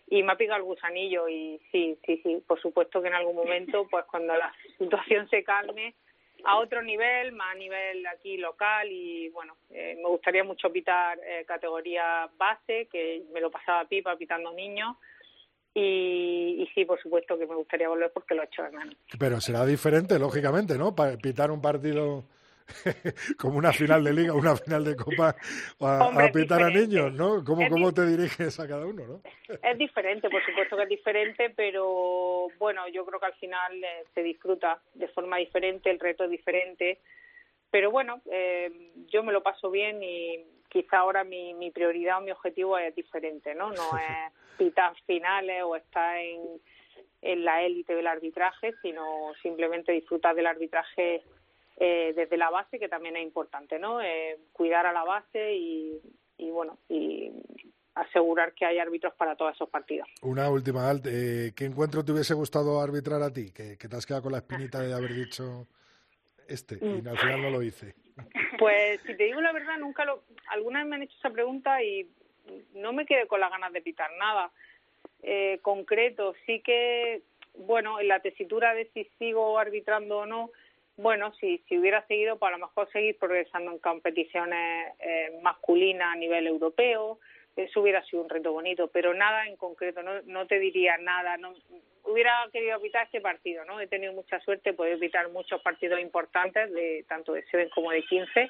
y 0.07 0.23
me 0.23 0.33
ha 0.33 0.37
picado 0.37 0.57
el 0.57 0.63
gusanillo 0.63 1.29
y 1.29 1.61
sí, 1.71 1.97
sí, 2.05 2.19
sí, 2.23 2.43
por 2.45 2.59
supuesto 2.59 3.01
que 3.01 3.09
en 3.09 3.13
algún 3.13 3.35
momento, 3.35 3.87
pues 3.89 4.05
cuando 4.05 4.35
la 4.35 4.51
situación 4.77 5.29
se 5.29 5.43
calme, 5.43 5.93
a 6.45 6.57
otro 6.57 6.81
nivel, 6.81 7.31
más 7.33 7.55
a 7.55 7.57
nivel 7.57 8.05
aquí 8.07 8.37
local 8.37 8.87
y 8.91 9.29
bueno, 9.29 9.55
eh, 9.69 9.95
me 10.01 10.09
gustaría 10.09 10.43
mucho 10.43 10.71
pitar 10.71 11.19
eh, 11.19 11.45
categoría 11.45 12.29
base, 12.37 12.87
que 12.91 13.23
me 13.33 13.41
lo 13.41 13.51
pasaba 13.51 13.85
pipa 13.85 14.15
pitando 14.15 14.51
niños 14.53 14.95
y, 15.73 16.63
y, 16.63 16.67
sí, 16.73 16.85
por 16.85 16.99
supuesto 17.01 17.37
que 17.37 17.45
me 17.45 17.55
gustaría 17.55 17.87
volver 17.87 18.11
porque 18.11 18.33
lo 18.33 18.41
he 18.41 18.45
hecho 18.45 18.63
de 18.63 18.71
menos. 18.71 18.95
Pero 19.19 19.39
será 19.39 19.65
diferente, 19.65 20.17
lógicamente, 20.17 20.77
¿no? 20.77 20.95
Para 20.95 21.15
pitar 21.17 21.51
un 21.51 21.61
partido 21.61 22.23
como 23.37 23.57
una 23.57 23.71
final 23.71 24.03
de 24.03 24.13
liga, 24.13 24.33
una 24.33 24.55
final 24.55 24.83
de 24.83 24.95
copa 24.95 25.35
a, 25.79 26.07
Hombre, 26.07 26.27
a 26.27 26.31
pitar 26.31 26.63
a 26.63 26.69
niños, 26.69 27.11
¿no? 27.13 27.43
¿Cómo, 27.43 27.63
Es 27.63 27.69
¿Cómo 27.69 27.93
te 27.93 28.05
diriges 28.05 28.59
a 28.59 28.67
cada 28.67 28.85
uno, 28.85 29.05
no? 29.05 29.21
Es 29.61 29.77
diferente, 29.77 30.29
por 30.29 30.43
supuesto 30.45 30.75
que 30.77 30.83
es 30.83 30.89
diferente, 30.89 31.51
pero 31.55 32.47
bueno, 32.57 32.87
yo 32.87 33.05
creo 33.05 33.19
que 33.19 33.25
al 33.25 33.35
final 33.35 33.83
eh, 33.83 34.05
se 34.13 34.23
disfruta 34.23 34.79
de 34.93 35.07
forma 35.09 35.37
diferente, 35.37 35.89
el 35.89 35.99
reto 35.99 36.23
es 36.25 36.29
diferente. 36.29 36.99
Pero 37.71 37.91
bueno, 37.91 38.21
eh, 38.31 38.71
yo 39.07 39.23
me 39.23 39.31
lo 39.31 39.43
paso 39.43 39.69
bien 39.69 40.01
y 40.01 40.43
quizá 40.69 40.99
ahora 40.99 41.23
mi, 41.23 41.53
mi 41.53 41.71
prioridad 41.71 42.17
o 42.17 42.21
mi 42.21 42.31
objetivo 42.31 42.77
es 42.77 42.95
diferente, 42.95 43.53
¿no? 43.53 43.71
No 43.71 43.97
es 43.97 44.33
pitar 44.57 44.93
finales 45.05 45.63
o 45.63 45.75
estar 45.75 46.17
en, 46.17 46.41
en 47.21 47.45
la 47.45 47.63
élite 47.63 47.95
del 47.95 48.07
arbitraje, 48.07 48.73
sino 48.81 49.33
simplemente 49.41 49.91
disfrutar 49.91 50.35
del 50.35 50.47
arbitraje 50.47 51.23
eh, 51.79 52.13
desde 52.15 52.37
la 52.37 52.49
base, 52.49 52.77
que 52.77 52.89
también 52.89 53.15
es 53.15 53.23
importante, 53.23 53.79
¿no? 53.79 54.01
Eh, 54.01 54.37
cuidar 54.51 54.85
a 54.85 54.93
la 54.93 55.03
base 55.03 55.55
y, 55.55 55.99
y 56.37 56.51
bueno, 56.51 56.77
y 56.89 57.31
asegurar 57.95 58.53
que 58.53 58.65
hay 58.65 58.77
árbitros 58.77 59.13
para 59.15 59.35
todos 59.35 59.55
esos 59.55 59.69
partidos. 59.69 60.07
Una 60.21 60.49
última, 60.49 60.89
Alt, 60.89 61.07
eh, 61.07 61.51
¿qué 61.55 61.65
encuentro 61.65 62.03
te 62.03 62.11
hubiese 62.11 62.33
gustado 62.33 62.79
arbitrar 62.79 63.21
a 63.23 63.33
ti? 63.33 63.51
Que, 63.51 63.77
que 63.77 63.87
te 63.87 63.95
has 63.95 64.05
quedado 64.05 64.23
con 64.23 64.31
la 64.31 64.39
espinita 64.39 64.79
de 64.79 64.93
haber 64.93 65.13
dicho 65.13 65.67
este 66.47 66.79
y 66.81 67.07
al 67.07 67.17
final 67.17 67.41
no 67.41 67.49
lo 67.49 67.61
hice. 67.61 67.95
Pues 68.57 68.99
si 69.05 69.15
te 69.15 69.25
digo 69.25 69.39
la 69.39 69.53
verdad, 69.53 69.77
nunca 69.77 70.03
lo. 70.03 70.23
Algunas 70.49 70.85
me 70.85 70.95
han 70.95 71.03
hecho 71.03 71.15
esa 71.17 71.29
pregunta 71.29 71.81
y 71.83 72.09
no 72.73 72.91
me 72.91 73.05
quedé 73.05 73.27
con 73.27 73.39
las 73.39 73.51
ganas 73.51 73.71
de 73.71 73.81
pitar 73.81 74.11
nada 74.17 74.51
eh, 75.21 75.59
concreto. 75.61 76.33
Sí 76.45 76.61
que, 76.61 77.21
bueno, 77.55 77.99
en 77.99 78.07
la 78.07 78.19
tesitura 78.19 78.73
de 78.73 78.89
si 78.93 79.05
sigo 79.17 79.57
arbitrando 79.57 80.19
o 80.19 80.25
no, 80.25 80.51
bueno, 80.99 81.33
si, 81.39 81.63
si 81.67 81.77
hubiera 81.77 82.05
seguido, 82.07 82.37
pues 82.37 82.49
a 82.49 82.57
lo 82.57 82.67
mejor 82.67 82.91
seguir 82.91 83.17
progresando 83.17 83.71
en 83.71 83.79
competiciones 83.79 84.93
eh, 84.99 85.39
masculinas 85.41 86.13
a 86.13 86.17
nivel 86.17 86.45
europeo. 86.45 87.19
Eso 87.55 87.81
hubiera 87.81 88.03
sido 88.05 88.23
un 88.23 88.29
reto 88.29 88.51
bonito, 88.51 88.87
pero 88.87 89.13
nada 89.13 89.47
en 89.47 89.55
concreto, 89.55 90.03
no, 90.03 90.21
no 90.23 90.45
te 90.47 90.59
diría 90.59 90.97
nada. 90.97 91.37
No, 91.37 91.53
hubiera 92.03 92.33
querido 92.51 92.79
pitar 92.81 93.05
este 93.05 93.21
partido, 93.21 93.63
¿no? 93.65 93.79
He 93.79 93.87
tenido 93.87 94.13
mucha 94.13 94.39
suerte, 94.41 94.71
he 94.71 94.73
podido 94.73 94.99
pitar 94.99 95.29
muchos 95.29 95.61
partidos 95.61 95.99
importantes, 95.99 96.71
de 96.73 97.05
tanto 97.07 97.33
de 97.33 97.45
7 97.49 97.69
como 97.73 97.91
de 97.91 98.03
15, 98.03 98.49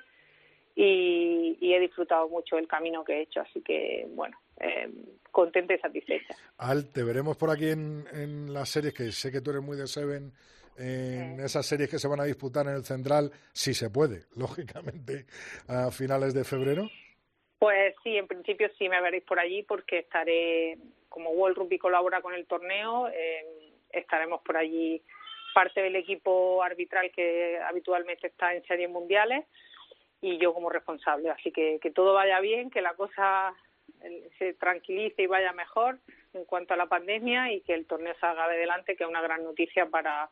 y, 0.75 1.57
y 1.59 1.73
he 1.73 1.79
disfrutado 1.79 2.29
mucho 2.29 2.57
el 2.57 2.67
camino 2.67 3.03
que 3.03 3.13
he 3.13 3.21
hecho, 3.21 3.41
así 3.41 3.61
que, 3.61 4.07
bueno, 4.09 4.37
eh, 4.59 4.89
contenta 5.31 5.73
y 5.73 5.79
satisfecha. 5.79 6.35
Al, 6.57 6.91
te 6.91 7.03
veremos 7.03 7.37
por 7.37 7.51
aquí 7.51 7.69
en 7.69 8.53
las 8.53 8.69
series, 8.69 8.93
que 8.93 9.11
sé 9.11 9.31
que 9.31 9.41
tú 9.41 9.51
eres 9.51 9.63
muy 9.63 9.77
de 9.77 9.87
Seven, 9.87 10.31
en 10.77 11.39
esas 11.39 11.65
series 11.65 11.89
que 11.89 11.99
se 11.99 12.07
van 12.07 12.19
a 12.19 12.25
disputar 12.25 12.67
en 12.67 12.75
el 12.75 12.83
Central, 12.83 13.31
si 13.53 13.73
se 13.73 13.89
puede, 13.89 14.23
lógicamente, 14.35 15.25
a 15.67 15.91
finales 15.91 16.33
de 16.33 16.43
febrero. 16.43 16.89
Pues 17.59 17.93
sí, 18.03 18.15
en 18.15 18.27
principio 18.27 18.69
sí 18.77 18.87
me 18.87 19.01
veréis 19.01 19.23
por 19.23 19.39
allí 19.39 19.63
porque 19.63 19.99
estaré, 19.99 20.77
como 21.09 21.31
World 21.31 21.57
Rugby 21.57 21.77
colabora 21.77 22.21
con 22.21 22.33
el 22.33 22.45
torneo, 22.47 23.09
eh, 23.09 23.73
estaremos 23.91 24.41
por 24.41 24.55
allí 24.55 25.01
parte 25.53 25.81
del 25.81 25.95
equipo 25.97 26.63
arbitral 26.63 27.11
que 27.11 27.59
habitualmente 27.59 28.27
está 28.27 28.53
en 28.53 28.63
series 28.65 28.89
mundiales 28.89 29.45
y 30.21 30.37
yo 30.37 30.53
como 30.53 30.69
responsable. 30.69 31.29
Así 31.29 31.51
que 31.51 31.79
que 31.81 31.91
todo 31.91 32.13
vaya 32.13 32.39
bien, 32.39 32.69
que 32.69 32.81
la 32.81 32.93
cosa 32.93 33.53
eh, 34.01 34.29
se 34.37 34.53
tranquilice 34.53 35.23
y 35.23 35.27
vaya 35.27 35.51
mejor 35.51 35.99
en 36.33 36.45
cuanto 36.45 36.73
a 36.73 36.77
la 36.77 36.87
pandemia 36.87 37.51
y 37.51 37.61
que 37.61 37.73
el 37.73 37.87
torneo 37.87 38.13
salga 38.19 38.45
adelante, 38.45 38.95
que 38.95 39.03
es 39.03 39.09
una 39.09 39.21
gran 39.21 39.43
noticia 39.43 39.87
para 39.87 40.29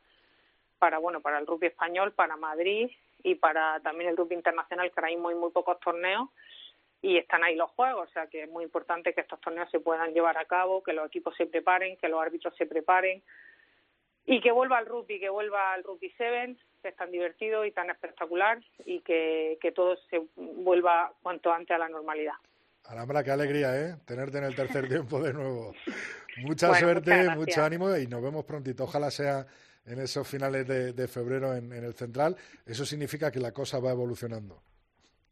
para 0.80 0.98
bueno 1.00 1.22
para 1.22 1.40
el 1.40 1.48
rugby 1.48 1.68
español, 1.68 2.14
para 2.14 2.36
Madrid 2.38 2.90
y 3.24 3.36
para 3.36 3.80
también 3.82 4.10
el 4.10 4.18
rugby 4.18 4.36
internacional, 4.36 4.92
que 4.92 5.00
ahora 5.00 5.10
mismo 5.10 5.30
hay 5.30 5.36
muy 5.36 5.52
pocos 5.52 5.80
torneos 5.80 6.30
y 7.02 7.18
están 7.18 7.44
ahí 7.44 7.56
los 7.56 7.70
juegos, 7.72 8.10
o 8.10 8.12
sea 8.14 8.28
que 8.28 8.44
es 8.44 8.50
muy 8.50 8.64
importante 8.64 9.14
que 9.14 9.22
estos 9.22 9.40
torneos 9.42 9.70
se 9.72 9.80
puedan 9.80 10.14
llevar 10.14 10.38
a 10.38 10.46
cabo, 10.46 10.84
que 10.84 10.94
los 10.94 11.08
equipos 11.08 11.36
se 11.36 11.46
preparen, 11.46 11.98
que 11.98 12.10
los 12.10 12.22
árbitros 12.22 12.56
se 12.56 12.66
preparen 12.66 13.22
y 14.26 14.42
que 14.42 14.52
vuelva 14.52 14.78
al 14.78 14.86
rugby, 14.86 15.20
que 15.20 15.30
vuelva 15.30 15.74
al 15.74 15.84
rugby 15.84 16.10
seven, 16.12 16.58
que 16.82 16.90
es 16.90 16.96
tan 16.96 17.12
divertido 17.12 17.66
y 17.66 17.72
tan 17.72 17.90
espectacular 17.90 18.60
y 18.86 19.02
que, 19.02 19.58
que 19.62 19.72
todo 19.72 19.96
se 20.10 20.22
vuelva 20.36 21.14
cuanto 21.22 21.52
antes 21.52 21.76
a 21.76 21.80
la 21.80 21.90
normalidad. 21.90 22.36
Alhambra, 22.86 23.24
qué 23.24 23.32
alegría, 23.32 23.78
¿eh? 23.80 23.96
Tenerte 24.06 24.38
en 24.38 24.46
el 24.46 24.56
tercer 24.56 24.88
tiempo 24.90 25.22
de 25.22 25.34
nuevo. 25.34 25.74
Mucha 26.38 26.70
Bueno, 26.70 26.86
suerte, 26.86 27.30
mucho 27.36 27.64
ánimo 27.64 27.96
y 27.96 28.08
nos 28.08 28.22
vemos 28.22 28.46
prontito. 28.46 28.84
Ojalá 28.84 29.12
sea 29.12 29.46
en 29.88 30.00
esos 30.00 30.28
finales 30.28 30.68
de, 30.68 30.94
de 30.94 31.08
febrero 31.08 31.56
en, 31.56 31.72
en 31.74 31.84
el 31.84 31.94
Central. 31.94 32.36
Eso 32.66 32.86
significa 32.86 33.32
que 33.32 33.40
la 33.40 33.52
cosa 33.52 33.80
va 33.80 33.92
evolucionando. 33.92 34.62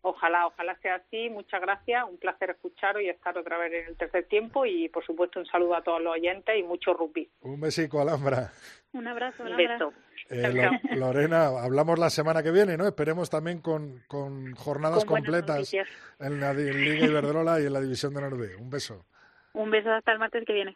Ojalá, 0.08 0.46
ojalá 0.46 0.78
sea 0.84 0.96
así. 0.96 1.30
Muchas 1.32 1.60
gracias. 1.62 2.04
Un 2.08 2.18
placer 2.18 2.52
escucharos 2.52 3.02
y 3.02 3.10
estar 3.10 3.36
otra 3.38 3.58
vez 3.58 3.74
en 3.74 3.88
el 3.88 3.98
tercer 3.98 4.26
tiempo. 4.28 4.64
Y 4.66 4.88
por 4.90 5.04
supuesto, 5.04 5.40
un 5.40 5.48
saludo 5.48 5.76
a 5.76 5.82
todos 5.84 6.00
los 6.00 6.14
oyentes 6.14 6.56
y 6.58 6.62
mucho 6.62 6.94
rugby. 6.94 7.28
Un 7.42 7.60
besico, 7.60 8.00
Alhambra. 8.00 8.52
Un 8.94 9.08
abrazo, 9.08 9.42
un 9.44 9.50
Un 9.52 9.58
beso. 9.58 9.94
Eh, 10.30 10.70
Lo-. 10.92 10.96
Lorena, 10.96 11.48
hablamos 11.48 11.98
la 11.98 12.12
semana 12.12 12.44
que 12.44 12.52
viene, 12.52 12.78
¿no? 12.78 12.86
Esperemos 12.88 13.32
también 13.32 13.62
con, 13.62 14.04
con 14.08 14.54
jornadas 14.56 15.06
Con 15.06 15.16
completas 15.18 15.58
noticias. 15.58 15.88
en 16.20 16.40
la 16.40 16.54
Liga 16.54 17.06
Iberdrola 17.08 17.60
y 17.62 17.66
en 17.66 17.74
la 17.74 17.82
División 17.82 18.14
de 18.14 18.20
Honor 18.20 18.38
B. 18.38 18.56
Un 18.58 18.70
beso. 18.70 19.06
Un 19.54 19.72
beso 19.72 19.90
hasta 19.92 20.12
el 20.12 20.20
martes 20.20 20.44
que 20.46 20.54
viene. 20.54 20.76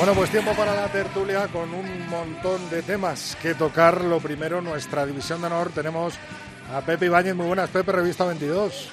Bueno, 0.00 0.14
pues 0.14 0.30
tiempo 0.30 0.54
para 0.54 0.74
la 0.74 0.88
tertulia 0.88 1.46
con 1.48 1.74
un 1.74 2.08
montón 2.08 2.70
de 2.70 2.80
temas 2.80 3.36
que 3.42 3.52
tocar. 3.52 4.02
Lo 4.02 4.18
primero, 4.18 4.62
nuestra 4.62 5.04
división 5.04 5.42
de 5.42 5.48
honor. 5.48 5.72
Tenemos 5.74 6.18
a 6.72 6.80
Pepe 6.80 7.04
Ibáñez. 7.04 7.34
Muy 7.34 7.46
buenas, 7.46 7.68
Pepe, 7.68 7.92
Revista 7.92 8.24
22. 8.24 8.88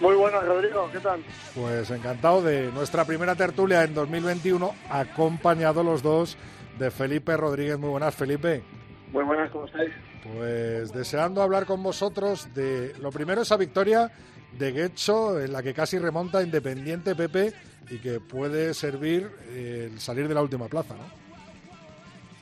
Muy 0.00 0.16
buenas, 0.16 0.44
Rodrigo, 0.44 0.90
¿qué 0.90 0.98
tal? 0.98 1.22
Pues 1.54 1.88
encantado 1.92 2.42
de 2.42 2.72
nuestra 2.72 3.04
primera 3.04 3.36
tertulia 3.36 3.84
en 3.84 3.94
2021, 3.94 4.74
acompañado 4.90 5.84
los 5.84 6.02
dos 6.02 6.36
de 6.76 6.90
Felipe 6.90 7.36
Rodríguez. 7.36 7.78
Muy 7.78 7.90
buenas, 7.90 8.12
Felipe. 8.12 8.64
Muy 9.12 9.22
buenas, 9.22 9.48
¿cómo 9.52 9.66
estáis? 9.66 9.92
Pues 10.24 10.92
deseando 10.92 11.40
hablar 11.40 11.66
con 11.66 11.84
vosotros 11.84 12.52
de 12.52 12.94
lo 12.98 13.12
primero, 13.12 13.42
esa 13.42 13.56
victoria 13.56 14.10
de 14.58 14.72
Guecho, 14.72 15.38
en 15.38 15.52
la 15.52 15.62
que 15.62 15.72
casi 15.72 16.00
remonta 16.00 16.42
Independiente 16.42 17.14
Pepe 17.14 17.54
y 17.92 17.98
que 17.98 18.20
puede 18.20 18.72
servir 18.72 19.28
eh, 19.50 19.90
el 19.92 20.00
salir 20.00 20.26
de 20.26 20.32
la 20.32 20.40
última 20.40 20.66
plaza, 20.66 20.94
¿no? 20.96 21.04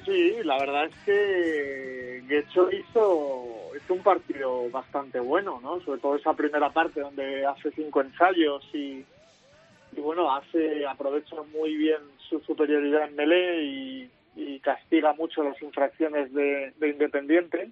Sí, 0.05 0.37
la 0.45 0.59
verdad 0.59 0.87
es 0.87 0.95
que 1.05 2.23
Guecho 2.29 2.71
hizo, 2.71 3.73
hizo 3.77 3.95
un 3.95 4.03
partido 4.03 4.71
bastante 4.71 5.19
bueno, 5.19 5.59
¿no? 5.61 5.81
Sobre 5.81 6.01
todo 6.01 6.15
esa 6.15 6.35
primera 6.35 6.71
parte 6.71 7.01
donde 7.01 7.45
hace 7.45 7.73
cinco 7.73 8.01
ensayos 8.01 8.65
y, 8.73 9.05
y 9.93 10.01
bueno, 10.01 10.33
hace 10.33 10.87
aprovecha 10.87 11.35
muy 11.53 11.75
bien 11.75 11.99
su 12.29 12.39
superioridad 12.41 13.09
en 13.09 13.17
melee 13.17 13.65
y, 13.65 14.11
y 14.37 14.61
castiga 14.61 15.15
mucho 15.15 15.43
las 15.43 15.61
infracciones 15.61 16.33
de, 16.33 16.73
de 16.79 16.89
Independiente. 16.89 17.71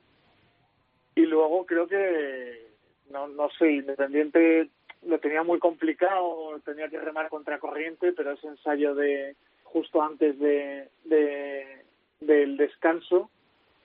Y 1.14 1.22
luego 1.22 1.64
creo 1.64 1.86
que, 1.86 2.66
no, 3.10 3.28
no 3.28 3.48
sé, 3.56 3.70
Independiente 3.70 4.68
lo 5.09 5.18
tenía 5.18 5.42
muy 5.42 5.59
complicado, 5.59 6.61
tenía 6.64 6.88
que 6.88 7.01
remar 7.01 7.29
contra 7.29 7.59
corriente, 7.59 8.12
pero 8.12 8.33
ese 8.33 8.47
ensayo 8.47 8.94
de 8.94 9.37
justo 9.64 10.03
antes 10.03 10.38
de, 10.38 10.88
de 11.05 11.85
del 12.21 12.57
descanso, 12.57 13.31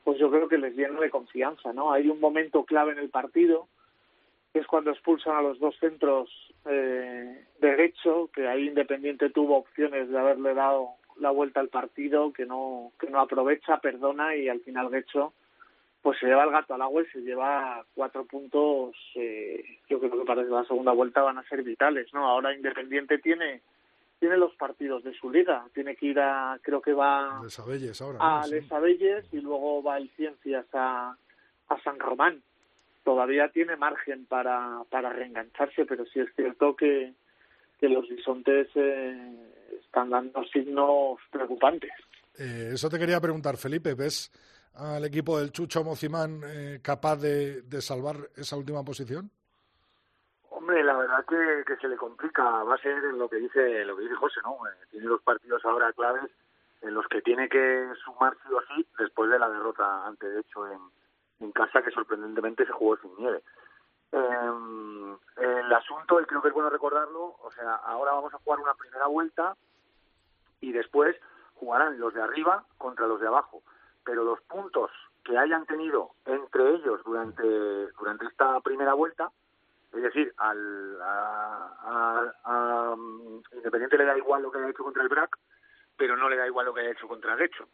pues 0.04 0.20
yo 0.20 0.30
creo 0.30 0.48
que 0.50 0.58
les 0.58 0.76
llena 0.76 1.00
de 1.00 1.10
confianza, 1.10 1.72
¿no? 1.72 1.94
Hay 1.94 2.10
un 2.10 2.20
momento 2.20 2.66
clave 2.66 2.92
en 2.92 2.98
el 3.00 3.10
partido, 3.10 3.68
que 4.52 4.60
es 4.60 4.68
cuando 4.68 4.92
expulsan 4.92 5.36
a 5.36 5.42
los 5.42 5.60
dos 5.60 5.76
centros 5.80 6.30
eh, 6.66 7.46
derecho, 7.60 8.30
que 8.34 8.48
ahí 8.48 8.68
Independiente 8.68 9.30
tuvo 9.30 9.58
opciones 9.58 10.10
de 10.10 10.20
haberle 10.20 10.54
dado 10.54 10.90
la 11.20 11.30
vuelta 11.30 11.60
al 11.60 11.70
partido, 11.70 12.34
que 12.34 12.46
no 12.46 12.92
que 13.00 13.10
no 13.10 13.20
aprovecha, 13.20 13.78
perdona 13.78 14.36
y 14.36 14.50
al 14.50 14.62
final 14.62 14.90
Guecho 14.90 15.34
pues 16.04 16.20
se 16.20 16.28
lleva 16.28 16.44
el 16.44 16.52
gato 16.52 16.76
al 16.76 16.82
agua 16.82 17.02
y 17.02 17.06
se 17.06 17.22
lleva 17.22 17.84
cuatro 17.96 18.26
puntos, 18.26 18.94
eh, 19.16 19.64
yo 19.90 20.00
creo 20.00 20.12
que 20.20 20.26
para 20.26 20.44
la 20.44 20.66
segunda 20.66 20.92
vuelta 20.92 21.22
van 21.22 21.38
a 21.38 21.48
ser 21.48 21.64
vitales, 21.64 22.14
¿no? 22.14 22.28
Ahora 22.28 22.54
Independiente 22.54 23.18
tiene 23.18 23.62
tiene 24.20 24.38
los 24.38 24.54
partidos 24.56 25.04
de 25.04 25.14
su 25.14 25.30
liga. 25.30 25.66
Tiene 25.74 25.98
que 25.98 26.06
ir 26.08 26.20
a, 26.20 26.58
creo 26.62 26.82
que 26.82 26.94
va 26.94 27.42
De 27.44 27.50
Sabelles 27.50 28.02
ahora. 28.02 28.20
a. 28.22 28.44
Sí. 28.44 28.52
Les 28.52 28.72
Abelles 28.72 29.26
y 29.34 29.42
luego 29.42 29.84
va 29.84 29.98
el 29.98 30.10
Ciencias 30.12 30.66
a, 30.74 31.18
a 31.68 31.82
San 31.84 32.00
Román. 32.00 32.42
Todavía 33.04 33.50
tiene 33.50 33.76
margen 33.76 34.26
para, 34.26 34.82
para 34.90 35.10
reengancharse, 35.12 35.86
pero 35.86 36.06
sí 36.06 36.22
es 36.22 36.30
cierto 36.36 36.74
que, 36.76 37.14
que 37.80 37.90
los 37.90 38.08
bisontes 38.08 38.70
eh, 38.76 39.36
están 39.86 40.10
dando 40.10 40.44
signos 40.46 41.20
preocupantes. 41.30 41.92
Eh, 42.40 42.72
eso 42.74 42.90
te 42.90 42.98
quería 42.98 43.20
preguntar, 43.20 43.58
Felipe. 43.58 43.94
¿Ves 43.94 44.32
al 44.76 45.06
equipo 45.06 45.40
del 45.40 45.52
Chucho 45.52 45.84
Mocimán 45.84 46.42
eh, 46.46 46.80
capaz 46.82 47.18
de, 47.18 47.62
de 47.64 47.82
salvar 47.82 48.16
esa 48.36 48.58
última 48.58 48.84
posición? 48.84 49.30
Hombre, 50.50 50.84
la 50.84 50.98
verdad 50.98 51.26
que, 51.26 51.64
que 51.66 51.78
se 51.78 51.88
le 51.88 51.98
complica. 51.98 52.44
Va 52.64 52.76
a 52.76 52.78
ser 52.78 53.02
lo 53.04 53.30
que 53.30 53.38
dice 53.38 53.86
lo 53.86 53.96
que 53.98 54.04
dice 54.04 54.16
José, 54.16 54.40
¿no? 54.44 54.56
Eh, 54.68 54.86
tiene 54.92 55.08
dos 55.08 55.22
partidos 55.22 55.64
ahora 55.66 55.92
claves 55.94 56.32
en 56.82 56.94
los 56.94 57.08
que 57.08 57.22
tiene 57.22 57.50
que 57.50 57.92
sumar 58.04 58.36
sí 58.44 58.54
o 58.54 58.62
sí 58.62 58.88
después 58.98 59.30
de 59.30 59.40
la 59.40 59.50
derrota 59.50 60.06
ante 60.06 60.30
de 60.30 60.42
hecho 60.42 60.68
en, 60.68 60.80
en 61.40 61.52
casa 61.52 61.82
que 61.82 61.92
sorprendentemente 61.92 62.66
se 62.66 62.72
jugó 62.72 62.98
sin 62.98 63.16
nieve. 63.18 63.42
Eh, 64.12 65.18
el 65.38 65.74
asunto, 65.74 66.18
creo 66.28 66.42
que 66.42 66.50
es 66.50 66.54
bueno 66.54 66.70
recordarlo, 66.70 67.36
o 67.42 67.52
sea, 67.52 67.76
ahora 67.76 68.12
vamos 68.12 68.34
a 68.34 68.38
jugar 68.38 68.60
una 68.60 68.74
primera 68.76 69.08
vuelta 69.08 69.56
y 70.62 70.72
después 70.72 71.16
jugarán 71.56 72.00
los 72.00 72.14
de 72.14 72.22
arriba 72.22 72.64
contra 72.78 73.08
los 73.08 73.20
de 73.20 73.28
abajo. 73.28 73.64
Pero 74.06 74.24
los 74.24 74.42
puntos 74.42 74.92
que 75.24 75.38
hayan 75.38 75.66
tenido 75.66 76.12
entre 76.26 76.76
ellos 76.76 77.02
durante, 77.06 77.44
durante 77.44 78.26
esta 78.26 78.60
primera 78.62 78.94
vuelta, 78.94 79.32
es 79.94 80.02
decir, 80.02 80.34
al 80.38 80.98
a, 81.02 81.74
a- 81.82 82.34
a, 82.44 82.94
um, 82.94 83.42
Independiente 83.54 83.98
le 83.98 84.06
da 84.06 84.18
igual 84.18 84.42
lo 84.44 84.52
que 84.52 84.58
haya 84.60 84.70
hecho 84.70 84.84
contra 84.84 85.04
el 85.04 85.10
BRAC, 85.10 85.38
pero 85.96 86.18
no 86.18 86.28
le 86.30 86.36
da 86.38 86.48
igual 86.48 86.66
lo 86.66 86.74
que 86.74 86.82
haya 86.82 86.92
hecho 86.92 87.08
contra 87.08 87.34
el 87.34 87.40
Guecho, 87.40 87.68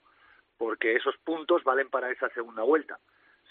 porque 0.58 0.96
esos 0.96 1.16
puntos 1.20 1.64
valen 1.64 1.90
para 1.90 2.12
esa 2.12 2.30
segunda 2.30 2.64
vuelta. 2.64 3.00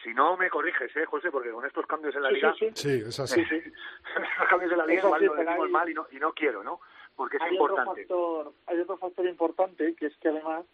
Si 0.05 0.15
no 0.15 0.37
me 0.37 0.49
corriges, 0.51 0.95
¿eh, 0.97 1.07
José? 1.07 1.33
Porque 1.33 1.51
con 1.51 1.65
estos 1.67 1.85
cambios 1.87 2.15
en 2.15 2.23
la 2.23 2.29
Sí, 2.29 2.35
liga, 2.37 2.55
sí, 2.57 2.71
sí. 2.75 3.01
Sí, 3.01 3.09
es 3.09 3.19
así. 3.19 3.41
estos 3.41 4.49
cambios 4.49 4.71
en 4.71 4.79
la 4.79 4.87
liga 4.87 5.03
igual 5.03 5.21
sí, 5.21 5.27
lo 5.27 5.33
pero 5.33 5.45
decimos 5.49 5.67
hay- 5.67 5.73
mal 5.73 5.89
y 5.89 5.95
no, 5.95 6.07
y 6.13 6.17
no 6.21 6.33
quiero, 6.35 6.63
¿no? 6.63 6.81
Porque 7.17 7.39
es 7.39 7.43
hay 7.43 7.57
otro 7.59 7.75
importante. 7.75 8.03
factor 8.03 8.53
hay 8.67 8.79
otro 8.81 8.97
factor 8.99 9.27
importante 9.27 9.95
que 9.97 10.07
es 10.07 10.17
que 10.19 10.29
además 10.29 10.65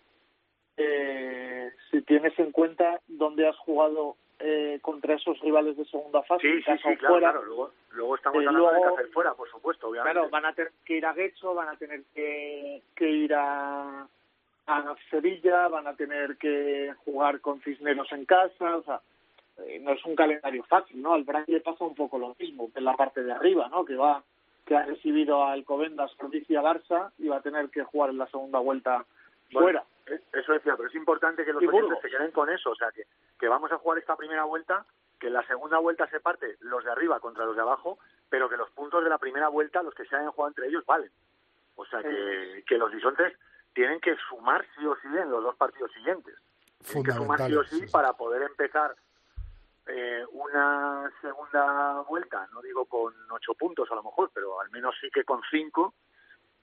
eh, 0.76 1.70
si 1.90 2.02
tienes 2.02 2.38
en 2.38 2.50
cuenta 2.52 3.00
dónde 3.06 3.46
has 3.48 3.56
jugado 3.58 4.16
eh, 4.40 4.78
contra 4.82 5.14
esos 5.14 5.38
rivales 5.40 5.76
de 5.76 5.84
segunda 5.86 6.22
fase 6.22 6.42
Sí, 6.42 6.62
sí, 6.62 6.72
sí, 6.78 6.96
claro, 6.96 7.14
fuera 7.14 7.30
claro. 7.30 7.44
Luego, 7.44 7.70
luego 7.92 8.16
estamos 8.16 8.42
Eh, 8.42 8.46
hablando 8.46 8.66
de 8.70 8.78
luego- 8.80 8.96
hacer 8.96 9.08
fuera, 9.12 9.34
por 9.34 9.48
supuesto, 9.50 9.88
obviamente. 9.88 10.12
claro 10.12 10.30
van 10.30 10.44
a 10.46 10.52
tener 10.52 10.72
que 10.84 10.96
ir 10.96 11.06
a 11.06 11.12
Guecho 11.12 11.54
van 11.54 11.68
a 11.68 11.76
tener 11.76 12.02
que, 12.14 12.82
que 12.96 13.08
ir 13.10 13.34
a 13.34 14.06
a 14.66 14.94
Sevilla 15.10 15.68
van 15.68 15.86
a 15.86 15.94
tener 15.94 16.36
que 16.38 16.94
jugar 17.04 17.40
con 17.40 17.60
Cisneros 17.60 18.10
en 18.12 18.24
casa 18.24 18.76
o 18.78 18.82
sea 18.82 19.00
eh, 19.66 19.78
no 19.80 19.92
es 19.92 20.04
un 20.06 20.16
calendario 20.16 20.64
fácil 20.64 21.00
no 21.02 21.12
al 21.12 21.24
le 21.46 21.60
pasa 21.60 21.84
un 21.84 21.94
poco 21.94 22.18
lo 22.18 22.34
mismo 22.38 22.70
en 22.74 22.84
la 22.84 22.94
parte 22.94 23.22
de 23.22 23.30
arriba 23.32 23.68
no 23.68 23.84
que 23.84 23.94
va 23.94 24.22
que 24.66 24.74
ha 24.74 24.82
recibido 24.86 25.44
a 25.44 25.52
Alcobendas, 25.52 26.14
Provincia 26.14 26.62
Barça 26.62 27.10
y 27.18 27.28
va 27.28 27.36
a 27.36 27.42
tener 27.42 27.68
que 27.68 27.84
jugar 27.84 28.08
en 28.10 28.16
la 28.18 28.26
segunda 28.28 28.58
vuelta 28.58 29.04
Bueno, 29.52 29.60
fuera. 29.66 29.84
Eh, 30.06 30.20
Eso 30.32 30.52
decía, 30.52 30.76
pero 30.76 30.88
es 30.88 30.94
importante 30.94 31.44
que 31.44 31.52
los 31.52 31.62
oyentes 31.62 31.98
se 32.02 32.10
queden 32.10 32.30
con 32.30 32.50
eso, 32.50 32.70
o 32.70 32.74
sea, 32.74 32.90
que, 32.92 33.04
que 33.38 33.48
vamos 33.48 33.70
a 33.72 33.78
jugar 33.78 33.98
esta 33.98 34.16
primera 34.16 34.44
vuelta, 34.44 34.84
que 35.18 35.28
en 35.28 35.34
la 35.34 35.46
segunda 35.46 35.78
vuelta 35.78 36.08
se 36.08 36.20
parte 36.20 36.56
los 36.60 36.84
de 36.84 36.90
arriba 36.90 37.20
contra 37.20 37.44
los 37.44 37.56
de 37.56 37.62
abajo, 37.62 37.98
pero 38.28 38.48
que 38.48 38.56
los 38.56 38.70
puntos 38.70 39.02
de 39.04 39.10
la 39.10 39.18
primera 39.18 39.48
vuelta, 39.48 39.82
los 39.82 39.94
que 39.94 40.04
se 40.04 40.16
hayan 40.16 40.32
jugado 40.32 40.50
entre 40.50 40.68
ellos, 40.68 40.84
valen. 40.86 41.10
O 41.76 41.84
sea, 41.86 42.02
que, 42.02 42.64
que 42.66 42.78
los 42.78 42.92
bisontes 42.92 43.36
tienen 43.74 44.00
que 44.00 44.16
sumar 44.28 44.64
sí 44.76 44.86
o 44.86 44.94
sí 44.96 45.08
en 45.08 45.30
los 45.30 45.42
dos 45.42 45.56
partidos 45.56 45.92
siguientes. 45.92 46.34
Tienen 46.84 47.04
que 47.04 47.12
sumar 47.12 47.40
sí 47.46 47.54
o 47.54 47.64
sí, 47.64 47.80
sí. 47.80 47.86
para 47.90 48.12
poder 48.12 48.42
empezar 48.42 48.94
eh, 49.86 50.24
una 50.32 51.12
segunda 51.20 52.00
vuelta, 52.08 52.48
no 52.52 52.62
digo 52.62 52.86
con 52.86 53.12
ocho 53.30 53.54
puntos 53.54 53.90
a 53.90 53.94
lo 53.94 54.02
mejor, 54.02 54.30
pero 54.32 54.60
al 54.60 54.70
menos 54.70 54.94
sí 55.00 55.10
que 55.10 55.24
con 55.24 55.42
cinco, 55.50 55.94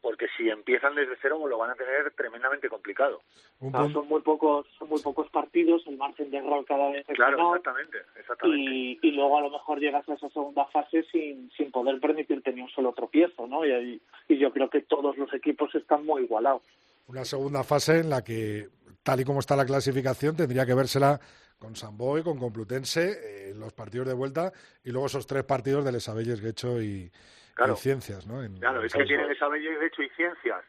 porque 0.02 0.28
si 0.36 0.50
empiezan 0.50 0.96
desde 0.96 1.16
cero 1.22 1.40
lo 1.48 1.58
van 1.58 1.72
a 1.72 1.76
tener 1.76 2.12
tremendamente 2.12 2.70
complicado. 2.70 3.22
Un 3.60 3.76
Ah, 3.76 3.88
son 3.94 4.08
muy 4.08 4.22
pocos 4.22 4.66
son 4.80 4.90
muy 4.90 5.02
pocos 5.02 5.30
partidos, 5.30 5.84
el 5.88 5.98
margen 5.98 6.32
de 6.32 6.38
error 6.38 6.66
cada 6.66 6.90
vez 6.90 7.08
es 7.08 7.16
Claro, 7.16 7.38
menor 7.38 7.58
exactamente, 7.58 7.98
exactamente. 8.20 8.72
y, 8.72 9.00
y 9.02 9.12
luego 9.12 9.38
a 9.38 9.42
lo 9.42 9.50
mejor 9.52 9.80
llegas 9.80 10.08
a 10.10 10.14
esa 10.14 10.30
segunda 10.30 10.66
fase 10.66 11.04
sin, 11.12 11.52
sin 11.56 11.72
poder 11.72 12.00
permitirte 12.00 12.52
ni 12.54 12.62
un 12.62 12.70
solo 12.70 12.94
tropiezo, 12.94 13.48
¿no? 13.48 13.66
Y, 13.66 14.02
y 14.28 14.38
yo 14.38 14.52
creo 14.52 14.70
que 14.70 14.82
todos 14.82 15.18
los 15.18 15.34
equipos 15.34 15.74
están 15.76 16.06
muy 16.06 16.24
igualados. 16.24 16.64
una 17.08 17.24
segunda 17.26 17.64
fase 17.64 18.00
en 18.00 18.10
la 18.10 18.24
que, 18.24 18.68
tal 19.04 19.20
y 19.20 19.26
como 19.26 19.40
está 19.40 19.56
la 19.56 19.66
clasificación, 19.66 20.36
tendría 20.36 20.66
que 20.66 20.74
vérsela 20.74 21.20
con 21.60 21.76
Samboy, 21.76 22.24
con 22.24 22.38
Complutense, 22.40 23.50
eh, 23.50 23.54
los 23.56 23.74
partidos 23.74 24.08
de 24.08 24.14
vuelta 24.14 24.52
y 24.84 24.92
luego 24.92 25.08
esos 25.08 25.28
tres 25.28 25.44
partidos 25.44 25.86
de 25.86 25.92
Les 25.92 26.08
Abelles, 26.10 26.42
Guecho 26.42 26.82
y, 26.82 27.12
Claro. 27.54 27.74
y 27.74 27.78
Ciencias, 27.78 28.26
¿no? 28.26 28.42
En- 28.44 28.58
Claro, 28.58 28.80
en 28.80 28.86
es 28.88 28.94
que 28.94 29.00
bella 29.04 29.28
de 29.28 29.86
hecho 29.86 30.02
y 30.02 30.10
ciencias. 30.10 30.64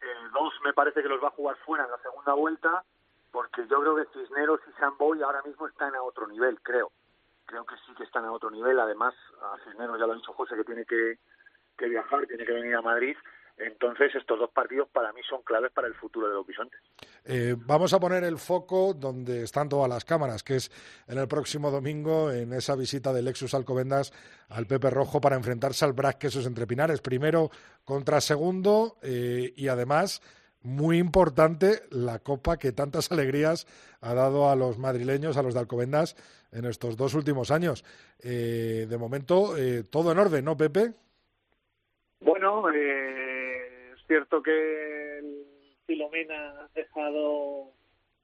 Eh, 0.00 0.06
dos 0.32 0.52
me 0.64 0.72
parece 0.72 1.00
que 1.02 1.08
los 1.08 1.22
va 1.22 1.28
a 1.28 1.32
jugar 1.32 1.56
fuera 1.64 1.84
en 1.84 1.90
la 1.92 1.98
segunda 1.98 2.32
vuelta, 2.34 2.82
porque 3.30 3.62
yo 3.70 3.80
creo 3.80 3.96
que 3.96 4.04
Cisneros 4.12 4.60
y 4.68 4.72
Samboy 4.80 5.22
ahora 5.22 5.42
mismo 5.42 5.66
están 5.68 5.94
a 5.94 6.02
otro 6.02 6.26
nivel, 6.26 6.58
creo. 6.62 6.90
Creo 7.46 7.64
que 7.64 7.76
sí 7.86 7.92
que 7.96 8.04
están 8.04 8.24
a 8.24 8.32
otro 8.32 8.50
nivel. 8.50 8.78
Además, 8.80 9.14
a 9.42 9.56
Cisneros 9.64 9.98
ya 10.00 10.06
lo 10.06 10.12
ha 10.12 10.16
dicho 10.16 10.32
José 10.32 10.56
que 10.56 10.64
tiene 10.64 10.84
que, 10.84 11.18
que 11.78 11.86
viajar, 11.88 12.26
tiene 12.26 12.44
que 12.44 12.52
venir 12.52 12.74
a 12.74 12.82
Madrid. 12.82 13.16
Entonces, 13.56 14.14
estos 14.14 14.38
dos 14.38 14.50
partidos 14.50 14.88
para 14.88 15.12
mí 15.12 15.20
son 15.28 15.42
claves 15.42 15.70
para 15.72 15.86
el 15.86 15.94
futuro 15.94 16.28
de 16.28 16.34
los 16.34 16.46
bisontes. 16.46 16.80
Eh, 17.24 17.54
vamos 17.56 17.92
a 17.92 18.00
poner 18.00 18.24
el 18.24 18.38
foco 18.38 18.94
donde 18.94 19.44
están 19.44 19.68
todas 19.68 19.88
las 19.88 20.04
cámaras, 20.04 20.42
que 20.42 20.56
es 20.56 20.70
en 21.06 21.18
el 21.18 21.28
próximo 21.28 21.70
domingo, 21.70 22.30
en 22.30 22.52
esa 22.52 22.74
visita 22.74 23.12
de 23.12 23.22
Lexus 23.22 23.54
Alcobendas 23.54 24.12
al 24.48 24.66
Pepe 24.66 24.90
Rojo 24.90 25.20
para 25.20 25.36
enfrentarse 25.36 25.84
al 25.84 25.92
Brac 25.92 26.18
Quesos 26.18 26.46
entre 26.46 26.66
Pinares. 26.66 27.00
Primero 27.00 27.50
contra 27.84 28.20
segundo 28.20 28.96
eh, 29.02 29.52
y 29.54 29.68
además 29.68 30.22
muy 30.62 30.98
importante 30.98 31.82
la 31.90 32.20
copa 32.20 32.56
que 32.56 32.72
tantas 32.72 33.10
alegrías 33.12 33.66
ha 34.00 34.14
dado 34.14 34.50
a 34.50 34.56
los 34.56 34.78
madrileños, 34.78 35.36
a 35.36 35.42
los 35.42 35.54
de 35.54 35.60
Alcobendas, 35.60 36.16
en 36.52 36.64
estos 36.64 36.96
dos 36.96 37.14
últimos 37.14 37.50
años. 37.50 37.84
Eh, 38.22 38.86
de 38.88 38.98
momento, 38.98 39.56
eh, 39.56 39.84
todo 39.84 40.12
en 40.12 40.18
orden, 40.18 40.44
¿no, 40.44 40.56
Pepe? 40.56 40.92
Bueno, 42.20 42.70
eh, 42.70 43.21
cierto 44.12 44.42
que 44.42 45.22
Filomena 45.86 46.50
ha 46.50 46.68
dejado 46.74 47.70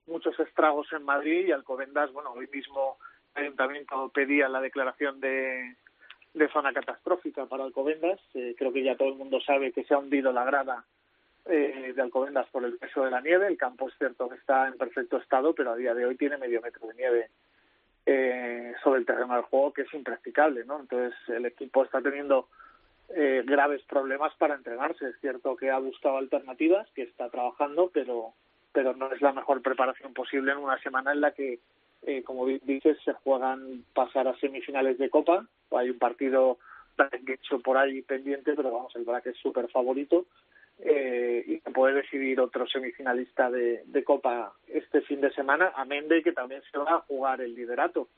muchos 0.06 0.38
estragos 0.38 0.86
en 0.92 1.02
Madrid 1.02 1.46
y 1.46 1.52
Alcobendas, 1.52 2.12
bueno, 2.12 2.32
hoy 2.32 2.46
mismo 2.52 2.98
el 3.34 3.44
Ayuntamiento 3.44 4.10
pedía 4.10 4.50
la 4.50 4.60
declaración 4.60 5.18
de, 5.18 5.76
de 6.34 6.48
zona 6.48 6.74
catastrófica 6.74 7.46
para 7.46 7.64
Alcobendas. 7.64 8.20
Eh, 8.34 8.54
creo 8.58 8.70
que 8.70 8.82
ya 8.82 8.98
todo 8.98 9.08
el 9.08 9.14
mundo 9.14 9.40
sabe 9.40 9.72
que 9.72 9.84
se 9.84 9.94
ha 9.94 9.98
hundido 9.98 10.30
la 10.30 10.44
grada 10.44 10.84
eh, 11.46 11.94
de 11.96 12.02
Alcobendas 12.02 12.46
por 12.50 12.66
el 12.66 12.76
peso 12.76 13.02
de 13.02 13.10
la 13.10 13.22
nieve. 13.22 13.46
El 13.46 13.56
campo 13.56 13.88
es 13.88 13.94
cierto 13.96 14.28
que 14.28 14.36
está 14.36 14.68
en 14.68 14.76
perfecto 14.76 15.16
estado, 15.16 15.54
pero 15.54 15.70
a 15.70 15.76
día 15.76 15.94
de 15.94 16.04
hoy 16.04 16.18
tiene 16.18 16.36
medio 16.36 16.60
metro 16.60 16.86
de 16.86 16.94
nieve 16.96 17.30
eh, 18.04 18.74
sobre 18.84 19.00
el 19.00 19.06
terreno 19.06 19.32
del 19.32 19.44
juego, 19.44 19.72
que 19.72 19.82
es 19.82 19.94
impracticable, 19.94 20.66
¿no? 20.66 20.80
Entonces 20.80 21.18
el 21.28 21.46
equipo 21.46 21.82
está 21.82 22.02
teniendo 22.02 22.50
eh, 23.14 23.42
graves 23.46 23.82
problemas 23.84 24.34
para 24.36 24.54
entrenarse. 24.54 25.08
Es 25.08 25.20
cierto 25.20 25.56
que 25.56 25.70
ha 25.70 25.78
buscado 25.78 26.18
alternativas, 26.18 26.88
que 26.94 27.02
está 27.02 27.28
trabajando, 27.30 27.90
pero 27.92 28.34
pero 28.72 28.94
no 28.94 29.10
es 29.10 29.20
la 29.22 29.32
mejor 29.32 29.60
preparación 29.62 30.12
posible 30.12 30.52
en 30.52 30.58
una 30.58 30.78
semana 30.82 31.12
en 31.12 31.20
la 31.22 31.32
que, 31.32 31.58
eh, 32.02 32.22
como 32.22 32.46
di- 32.46 32.60
dices, 32.62 32.96
se 33.04 33.12
juegan 33.14 33.82
pasar 33.94 34.28
a 34.28 34.36
semifinales 34.38 34.98
de 34.98 35.10
Copa. 35.10 35.46
Hay 35.72 35.90
un 35.90 35.98
partido 35.98 36.58
hecho 37.26 37.60
por 37.60 37.76
ahí 37.76 38.02
pendiente, 38.02 38.54
pero 38.54 38.70
vamos, 38.70 38.94
el 38.94 39.04
Braque 39.04 39.30
es 39.30 39.38
súper 39.38 39.68
favorito. 39.68 40.26
Eh, 40.80 41.42
y 41.48 41.58
se 41.58 41.70
puede 41.72 41.94
decidir 41.94 42.38
otro 42.40 42.68
semifinalista 42.68 43.50
de, 43.50 43.82
de 43.86 44.04
Copa 44.04 44.52
este 44.68 45.00
fin 45.00 45.20
de 45.20 45.32
semana, 45.32 45.72
amén 45.74 46.06
de 46.06 46.22
que 46.22 46.32
también 46.32 46.62
se 46.70 46.78
va 46.78 46.92
a 46.96 47.00
jugar 47.00 47.40
el 47.40 47.54
liderato. 47.54 48.08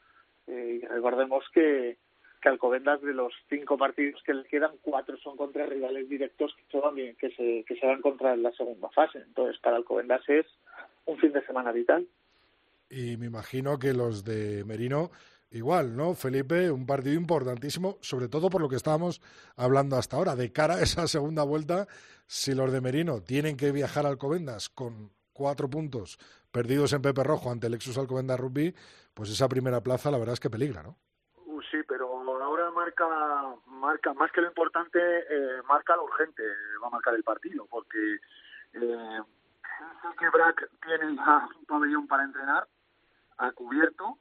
Eh, 0.46 0.86
recordemos 0.90 1.42
que, 1.54 1.96
que 2.40 2.48
Alcobendas 2.48 3.02
de 3.02 3.12
los 3.12 3.32
cinco 3.48 3.76
partidos 3.76 4.22
que 4.24 4.34
le 4.34 4.44
quedan, 4.44 4.72
cuatro 4.82 5.16
son 5.18 5.36
contra 5.36 5.66
rivales 5.66 6.08
directos 6.08 6.54
que 6.56 6.64
se 6.70 6.80
van, 6.80 6.94
que 6.94 7.30
se, 7.36 7.64
que 7.66 7.76
se 7.76 7.86
van 7.86 7.96
a 7.96 7.98
encontrar 7.98 8.34
en 8.34 8.42
la 8.42 8.52
segunda 8.52 8.88
fase. 8.90 9.18
Entonces, 9.18 9.60
para 9.60 9.76
Alcobendas 9.76 10.22
es 10.28 10.46
un 11.06 11.18
fin 11.18 11.32
de 11.32 11.44
semana 11.46 11.72
vital. 11.72 12.06
Y 12.88 13.16
me 13.16 13.26
imagino 13.26 13.78
que 13.78 13.92
los 13.92 14.24
de 14.24 14.64
Merino 14.64 15.10
igual, 15.50 15.96
¿no? 15.96 16.14
Felipe, 16.14 16.70
un 16.70 16.86
partido 16.86 17.14
importantísimo, 17.14 17.98
sobre 18.00 18.28
todo 18.28 18.50
por 18.50 18.60
lo 18.60 18.68
que 18.68 18.76
estábamos 18.76 19.20
hablando 19.56 19.96
hasta 19.96 20.16
ahora, 20.16 20.36
de 20.36 20.52
cara 20.52 20.74
a 20.74 20.82
esa 20.82 21.06
segunda 21.08 21.42
vuelta, 21.42 21.88
si 22.26 22.54
los 22.54 22.72
de 22.72 22.80
Merino 22.80 23.22
tienen 23.22 23.56
que 23.56 23.72
viajar 23.72 24.06
a 24.06 24.10
Alcobendas 24.10 24.68
con 24.68 25.10
cuatro 25.32 25.68
puntos 25.68 26.18
perdidos 26.50 26.92
en 26.92 27.02
Pepe 27.02 27.24
Rojo 27.24 27.50
ante 27.50 27.66
el 27.66 27.72
Lexus 27.72 27.98
Alcobendas 27.98 28.38
Rugby, 28.38 28.74
pues 29.14 29.30
esa 29.30 29.48
primera 29.48 29.80
plaza 29.82 30.10
la 30.10 30.18
verdad 30.18 30.34
es 30.34 30.40
que 30.40 30.50
peligra, 30.50 30.82
¿no? 30.82 30.96
Uh, 31.46 31.60
sí, 31.62 31.78
pero 31.88 32.08
ahora 32.42 32.70
marca, 32.90 33.56
marca 33.66 34.14
más 34.14 34.32
que 34.32 34.40
lo 34.40 34.48
importante, 34.48 34.98
eh, 34.98 35.62
marca 35.68 35.96
lo 35.96 36.04
urgente, 36.04 36.42
va 36.82 36.88
a 36.88 36.90
marcar 36.90 37.14
el 37.14 37.22
partido, 37.22 37.66
porque 37.66 38.18
eh, 38.74 39.20
sé 40.02 40.08
que 40.18 40.28
Brack 40.28 40.70
tiene 40.82 41.16
ya 41.16 41.48
un 41.58 41.66
pabellón 41.66 42.06
para 42.06 42.24
entrenar, 42.24 42.66
a 43.38 43.52
cubierto, 43.52 44.18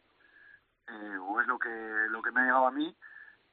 eh, 0.88 1.17
o 1.21 1.41
es 1.41 1.47
lo 1.47 1.60
que 1.60 1.69
lo 2.10 2.21
que 2.21 2.32
me 2.32 2.41
ha 2.41 2.45
llegado 2.45 2.67
a 2.67 2.71
mí. 2.71 2.95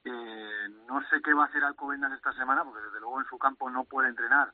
Eh, 0.05 0.67
no 0.87 1.01
sé 1.09 1.21
qué 1.21 1.33
va 1.33 1.43
a 1.43 1.47
hacer 1.47 1.63
Alcobendas 1.63 2.13
esta 2.13 2.31
semana, 2.33 2.63
porque 2.63 2.81
desde 2.81 2.99
luego 2.99 3.19
en 3.19 3.27
su 3.27 3.37
campo 3.37 3.69
no 3.69 3.83
puede 3.83 4.09
entrenar. 4.09 4.53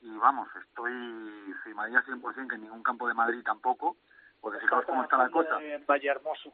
Y 0.00 0.16
vamos, 0.16 0.48
estoy 0.56 1.54
firmaría 1.64 2.02
100% 2.02 2.48
que 2.48 2.54
en 2.54 2.62
ningún 2.62 2.82
campo 2.82 3.08
de 3.08 3.14
Madrid 3.14 3.42
tampoco, 3.44 3.96
porque 4.40 4.60
fijaos 4.60 4.84
cómo 4.86 5.02
está 5.02 5.18
la 5.18 5.30
cosa. 5.30 5.60
En 5.60 5.84
Valle 5.84 6.08
Hermoso. 6.08 6.52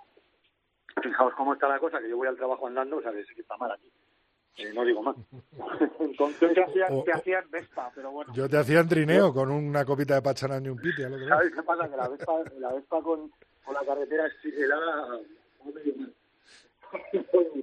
Fijaos 1.00 1.32
cómo 1.34 1.54
está 1.54 1.68
la 1.68 1.78
cosa, 1.78 2.00
que 2.00 2.08
yo 2.08 2.16
voy 2.16 2.28
al 2.28 2.36
trabajo 2.36 2.66
andando, 2.66 2.96
o 2.96 3.02
sea, 3.02 3.12
que 3.12 3.20
está 3.20 3.56
mal 3.56 3.70
aquí. 3.72 3.88
Eh, 4.58 4.70
no 4.74 4.84
digo 4.84 5.02
más. 5.02 5.16
Entonces, 6.00 6.52
Te 6.54 6.62
hacían, 6.62 6.92
O- 6.92 7.02
te 7.04 7.12
hacían 7.12 7.50
Vespa, 7.50 7.90
pero 7.94 8.10
bueno. 8.10 8.32
Yo 8.34 8.48
te 8.48 8.58
hacía 8.58 8.80
en 8.80 8.88
trineo 8.88 9.32
con 9.32 9.50
una 9.50 9.84
copita 9.84 10.14
de 10.14 10.22
pacharán 10.22 10.66
y 10.66 10.68
un 10.68 10.76
piti 10.78 11.02
al 11.02 11.14
otro 11.14 11.26
lado. 11.26 11.40
¿sabes 11.40 11.54
qué 11.54 11.62
pasa? 11.62 11.88
Que 11.88 11.96
la 11.96 12.08
Vespa, 12.08 12.32
la 12.58 12.72
Vespa 12.74 13.02
con, 13.02 13.32
con 13.64 13.74
la 13.74 13.80
carretera 13.84 14.28
sí 14.42 14.50
que 14.52 14.66
da... 14.66 15.18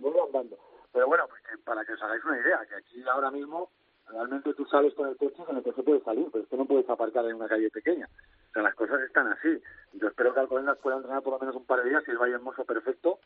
voy 0.02 0.14
andando. 0.26 0.58
Pero 0.92 1.08
bueno, 1.08 1.26
pues 1.30 1.42
que 1.44 1.58
para 1.60 1.86
que 1.86 1.94
os 1.94 2.02
hagáis 2.02 2.24
una 2.26 2.40
idea, 2.40 2.66
que 2.68 2.76
aquí 2.76 3.04
ahora 3.08 3.30
mismo 3.30 3.70
realmente 4.12 4.54
tú 4.54 4.66
sales 4.66 4.94
con 4.94 5.08
el 5.08 5.18
coche 5.18 5.44
con 5.46 5.58
el 5.58 5.64
coche 5.64 5.84
puedes 5.84 6.04
salir, 6.04 6.28
pero 6.32 6.48
que 6.48 6.58
no 6.58 6.66
puedes 6.66 6.90
aparcar 6.90 7.26
en 7.26 7.36
una 7.36 7.48
calle 7.48 7.70
pequeña. 7.70 8.08
O 8.50 8.54
sea, 8.54 8.64
las 8.64 8.76
cosas 8.76 9.02
están 9.02 9.28
así. 9.28 9.62
Yo 9.94 10.08
espero 10.08 10.34
que 10.34 10.40
Alcobendas 10.40 10.78
pueda 10.80 10.98
entrenar 10.98 11.22
por 11.22 11.34
lo 11.34 11.40
menos 11.40 11.56
un 11.56 11.66
par 11.66 11.84
de 11.84 11.90
días 11.90 12.04
y 12.08 12.12
el 12.12 12.18
Valle 12.18 12.34
Hermoso 12.34 12.66
perfecto, 12.66 13.20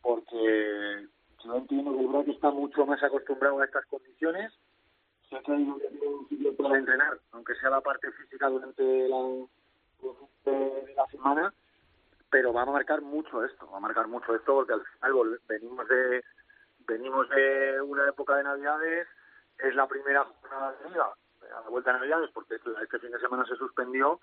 porque 0.00 1.06
yo 1.44 1.56
entiendo 1.56 1.92
que 1.92 2.30
el 2.30 2.30
está 2.30 2.50
mucho 2.50 2.86
más 2.86 3.02
acostumbrado 3.02 3.60
a 3.60 3.64
estas 3.64 3.84
condiciones. 3.86 4.52
Sé 5.28 5.40
que 5.44 5.52
hay 5.52 5.62
un 5.62 6.28
sitio 6.28 6.56
para 6.56 6.78
entrenar, 6.78 7.18
aunque 7.32 7.54
sea 7.56 7.70
la 7.70 7.80
parte 7.80 8.10
física 8.12 8.48
durante 8.48 9.08
la, 9.08 9.46
semana, 11.10 11.52
pero 12.30 12.52
va 12.52 12.62
a 12.62 12.66
marcar 12.66 13.02
mucho 13.02 13.44
esto, 13.44 13.68
va 13.70 13.76
a 13.76 13.80
marcar 13.80 14.08
mucho 14.08 14.34
esto 14.34 14.54
porque 14.54 14.72
al 14.72 14.82
final 14.84 15.40
venimos 15.48 15.88
de 15.88 16.24
venimos 16.86 17.28
de 17.30 17.80
una 17.82 18.08
época 18.08 18.36
de 18.36 18.44
Navidades, 18.44 19.06
es 19.62 19.74
la 19.74 19.86
primera 19.86 20.24
jornada 20.24 20.72
de 20.72 20.90
liga, 20.90 21.06
a 21.56 21.60
la 21.60 21.68
vuelta 21.68 21.92
de 21.92 21.98
Navidades, 21.98 22.30
porque 22.32 22.56
este 22.56 22.98
fin 22.98 23.10
de 23.10 23.20
semana 23.20 23.44
se 23.46 23.56
suspendió 23.56 24.20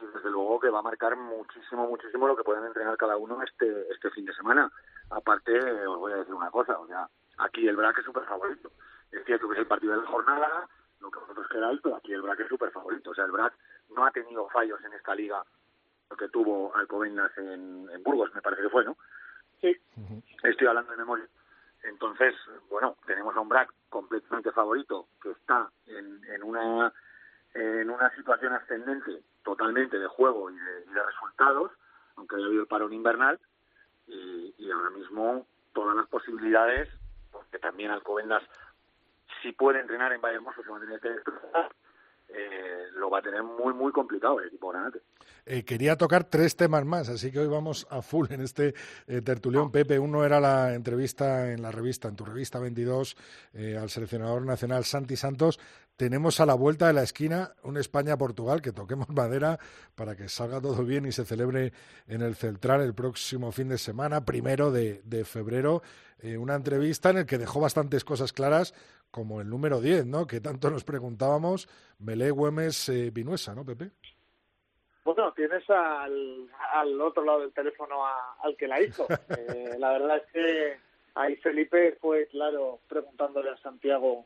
y 0.00 0.06
desde 0.06 0.30
luego 0.30 0.60
que 0.60 0.70
va 0.70 0.80
a 0.80 0.82
marcar 0.82 1.16
muchísimo, 1.16 1.86
muchísimo 1.86 2.26
lo 2.26 2.36
que 2.36 2.42
pueden 2.42 2.64
entrenar 2.64 2.96
cada 2.96 3.16
uno 3.16 3.40
este 3.42 3.92
este 3.92 4.10
fin 4.10 4.24
de 4.24 4.34
semana. 4.34 4.70
Aparte, 5.10 5.58
os 5.86 5.98
voy 5.98 6.12
a 6.12 6.16
decir 6.16 6.34
una 6.34 6.50
cosa, 6.50 6.78
o 6.78 6.86
sea, 6.86 7.08
aquí 7.38 7.66
el 7.68 7.76
Braque 7.76 8.00
es 8.00 8.06
súper 8.06 8.24
favorito. 8.24 8.70
Es 9.12 9.24
cierto 9.24 9.48
que 9.48 9.54
es 9.54 9.60
el 9.60 9.66
partido 9.66 9.92
de 9.92 10.02
la 10.02 10.08
jornada, 10.08 10.68
lo 11.00 11.10
que 11.10 11.20
vosotros 11.20 11.46
queráis, 11.48 11.80
pero 11.82 11.96
aquí 11.96 12.12
el 12.12 12.22
Braque 12.22 12.42
es 12.42 12.48
súper 12.48 12.70
favorito. 12.72 13.10
O 13.10 13.14
sea, 13.14 13.24
el 13.24 13.32
Braque 13.32 13.56
no 13.90 14.04
ha 14.04 14.10
tenido 14.10 14.48
fallos 14.48 14.82
en 14.84 14.92
esta 14.92 15.14
liga 15.14 15.44
lo 16.10 16.16
que 16.16 16.28
tuvo 16.28 16.74
Alcobendas 16.74 17.36
en, 17.38 17.88
en 17.90 18.02
Burgos, 18.02 18.34
me 18.34 18.42
parece 18.42 18.62
que 18.62 18.68
fue, 18.68 18.84
¿no? 18.84 18.96
Sí. 19.60 19.76
Estoy 20.42 20.66
hablando 20.66 20.90
de 20.90 20.98
memoria. 20.98 21.26
Entonces, 21.84 22.34
bueno, 22.70 22.96
tenemos 23.06 23.36
a 23.36 23.40
un 23.40 23.48
Brac 23.48 23.72
completamente 23.88 24.50
favorito 24.52 25.08
que 25.22 25.30
está 25.30 25.70
en, 25.86 26.20
en 26.24 26.42
una 26.42 26.92
en 27.54 27.88
una 27.88 28.10
situación 28.16 28.52
ascendente 28.52 29.22
totalmente 29.44 29.96
de 29.98 30.08
juego 30.08 30.50
y 30.50 30.56
de, 30.56 30.84
y 30.90 30.92
de 30.92 31.02
resultados, 31.04 31.70
aunque 32.16 32.34
haya 32.34 32.46
habido 32.46 32.62
el 32.62 32.68
parón 32.68 32.92
invernal, 32.92 33.38
y, 34.08 34.54
y 34.58 34.70
ahora 34.72 34.90
mismo 34.90 35.46
todas 35.72 35.94
las 35.94 36.08
posibilidades, 36.08 36.88
porque 37.30 37.58
también 37.60 37.92
Alcobendas, 37.92 38.42
si 39.40 39.52
puede 39.52 39.80
entrenar 39.80 40.12
en 40.12 40.20
Valle 40.20 40.36
Hermoso, 40.36 40.64
se 40.64 40.70
va 40.70 40.78
a 40.78 40.80
tener 40.80 41.00
que 41.00 41.14
eh, 42.28 42.86
lo 42.96 43.10
va 43.10 43.18
a 43.18 43.22
tener 43.22 43.42
muy, 43.42 43.74
muy 43.74 43.92
complicado 43.92 44.40
el 44.40 44.48
equipo 44.48 44.70
granate. 44.70 45.00
Eh, 45.46 45.62
quería 45.64 45.96
tocar 45.96 46.24
tres 46.24 46.56
temas 46.56 46.86
más, 46.86 47.10
así 47.10 47.30
que 47.30 47.38
hoy 47.38 47.48
vamos 47.48 47.86
a 47.90 48.00
full 48.00 48.26
en 48.30 48.40
este 48.40 48.74
eh, 49.06 49.20
tertulión. 49.20 49.70
Pepe, 49.70 49.98
uno 49.98 50.24
era 50.24 50.40
la 50.40 50.74
entrevista 50.74 51.52
en 51.52 51.60
la 51.60 51.70
revista, 51.70 52.08
en 52.08 52.16
tu 52.16 52.24
revista 52.24 52.58
22, 52.58 53.16
eh, 53.52 53.76
al 53.76 53.90
seleccionador 53.90 54.42
nacional 54.46 54.84
Santi 54.84 55.16
Santos. 55.16 55.60
Tenemos 55.96 56.40
a 56.40 56.46
la 56.46 56.54
vuelta 56.54 56.86
de 56.86 56.94
la 56.94 57.02
esquina 57.02 57.52
un 57.62 57.76
España-Portugal, 57.76 58.62
que 58.62 58.72
toquemos 58.72 59.08
madera 59.10 59.58
para 59.94 60.16
que 60.16 60.28
salga 60.28 60.60
todo 60.60 60.82
bien 60.84 61.04
y 61.04 61.12
se 61.12 61.26
celebre 61.26 61.72
en 62.06 62.22
el 62.22 62.36
Celtral 62.36 62.80
el 62.80 62.94
próximo 62.94 63.52
fin 63.52 63.68
de 63.68 63.78
semana, 63.78 64.24
primero 64.24 64.72
de, 64.72 65.02
de 65.04 65.26
febrero. 65.26 65.82
Eh, 66.24 66.38
una 66.38 66.54
entrevista 66.54 67.10
en 67.10 67.18
el 67.18 67.26
que 67.26 67.36
dejó 67.36 67.60
bastantes 67.60 68.02
cosas 68.02 68.32
claras, 68.32 68.72
como 69.14 69.40
el 69.40 69.48
número 69.48 69.80
10, 69.80 70.06
¿no? 70.06 70.26
Que 70.26 70.40
tanto 70.40 70.68
nos 70.70 70.82
preguntábamos, 70.82 71.68
Belé, 72.00 72.32
Güemes, 72.32 72.88
eh, 72.88 73.10
Vinuesa, 73.12 73.54
¿no, 73.54 73.64
Pepe? 73.64 73.92
Bueno, 75.04 75.32
tienes 75.34 75.62
al, 75.70 76.48
al 76.72 77.00
otro 77.00 77.22
lado 77.24 77.40
del 77.42 77.52
teléfono 77.52 78.04
a- 78.04 78.36
al 78.42 78.56
que 78.56 78.66
la 78.66 78.82
hizo. 78.82 79.06
Eh, 79.38 79.76
la 79.78 79.92
verdad 79.92 80.16
es 80.16 80.32
que 80.32 80.76
ahí 81.14 81.36
Felipe 81.36 81.96
fue 82.00 82.26
claro 82.26 82.80
preguntándole 82.88 83.50
a 83.50 83.56
Santiago 83.58 84.24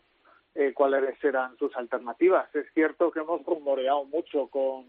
eh, 0.55 0.72
cuáles 0.72 1.22
eran 1.22 1.55
sus 1.59 1.76
alternativas. 1.76 2.49
Es 2.55 2.66
cierto 2.72 3.11
que 3.11 3.20
hemos 3.20 3.45
rumoreado 3.45 4.05
mucho 4.07 4.47
con 4.49 4.86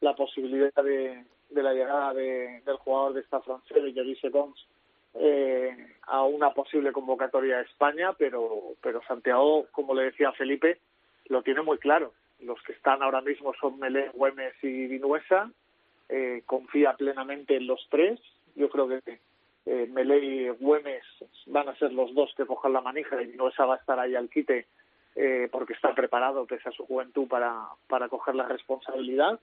la 0.00 0.14
posibilidad 0.16 0.72
de, 0.82 1.22
de 1.50 1.62
la 1.62 1.74
llegada 1.74 2.14
de- 2.14 2.62
del 2.64 2.76
jugador 2.78 3.12
de 3.12 3.20
esta 3.20 3.42
frontera, 3.42 3.80
Jerry 3.92 4.18
Gons, 4.32 4.66
eh, 5.14 5.93
a 6.06 6.22
una 6.24 6.50
posible 6.50 6.92
convocatoria 6.92 7.58
a 7.58 7.62
España, 7.62 8.12
pero, 8.18 8.74
pero 8.82 9.02
Santiago, 9.06 9.66
como 9.72 9.94
le 9.94 10.04
decía 10.04 10.32
Felipe, 10.32 10.78
lo 11.26 11.42
tiene 11.42 11.62
muy 11.62 11.78
claro. 11.78 12.12
Los 12.40 12.60
que 12.62 12.72
están 12.72 13.02
ahora 13.02 13.20
mismo 13.20 13.54
son 13.60 13.78
Melé, 13.78 14.10
Güemes 14.10 14.54
y 14.62 14.86
Vinuesa. 14.86 15.50
Eh, 16.08 16.42
confía 16.46 16.94
plenamente 16.94 17.56
en 17.56 17.66
los 17.66 17.86
tres. 17.90 18.20
Yo 18.54 18.68
creo 18.68 18.88
que 18.88 19.18
eh, 19.66 19.88
Melé 19.90 20.18
y 20.18 20.48
Güemes 20.50 21.04
van 21.46 21.68
a 21.68 21.76
ser 21.76 21.92
los 21.92 22.14
dos 22.14 22.32
que 22.36 22.44
cojan 22.44 22.72
la 22.72 22.80
manija 22.80 23.20
y 23.20 23.26
Vinuesa 23.26 23.64
va 23.64 23.74
a 23.74 23.78
estar 23.78 23.98
ahí 23.98 24.14
al 24.14 24.28
quite 24.28 24.66
eh, 25.16 25.48
porque 25.50 25.74
está 25.74 25.94
preparado, 25.94 26.44
pese 26.44 26.68
a 26.68 26.72
su 26.72 26.84
juventud, 26.86 27.28
para, 27.28 27.68
para 27.88 28.08
coger 28.08 28.34
la 28.34 28.48
responsabilidad. 28.48 29.38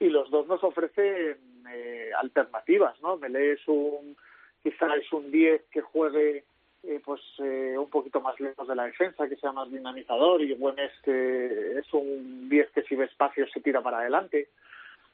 Y 0.00 0.08
los 0.08 0.28
dos 0.30 0.48
nos 0.48 0.62
ofrecen 0.64 1.38
eh, 1.70 2.10
alternativas, 2.18 3.00
¿no? 3.00 3.16
Melé 3.16 3.52
es 3.52 3.60
un, 3.68 4.16
quizá 4.64 4.96
es 4.96 5.12
un 5.12 5.30
10 5.30 5.62
que 5.70 5.82
juegue 5.82 6.44
eh, 6.82 7.00
pues 7.04 7.20
eh, 7.38 7.76
un 7.78 7.90
poquito 7.90 8.20
más 8.20 8.38
lejos 8.40 8.66
de 8.66 8.74
la 8.74 8.84
defensa, 8.84 9.28
que 9.28 9.36
sea 9.36 9.52
más 9.52 9.70
dinamizador, 9.70 10.40
y 10.42 10.54
Güemes 10.54 10.90
que 11.02 11.78
es 11.78 11.92
un 11.92 12.48
10 12.48 12.70
que 12.70 12.82
si 12.82 12.96
ve 12.96 13.04
espacio 13.04 13.46
se 13.48 13.60
tira 13.60 13.82
para 13.82 13.98
adelante. 13.98 14.48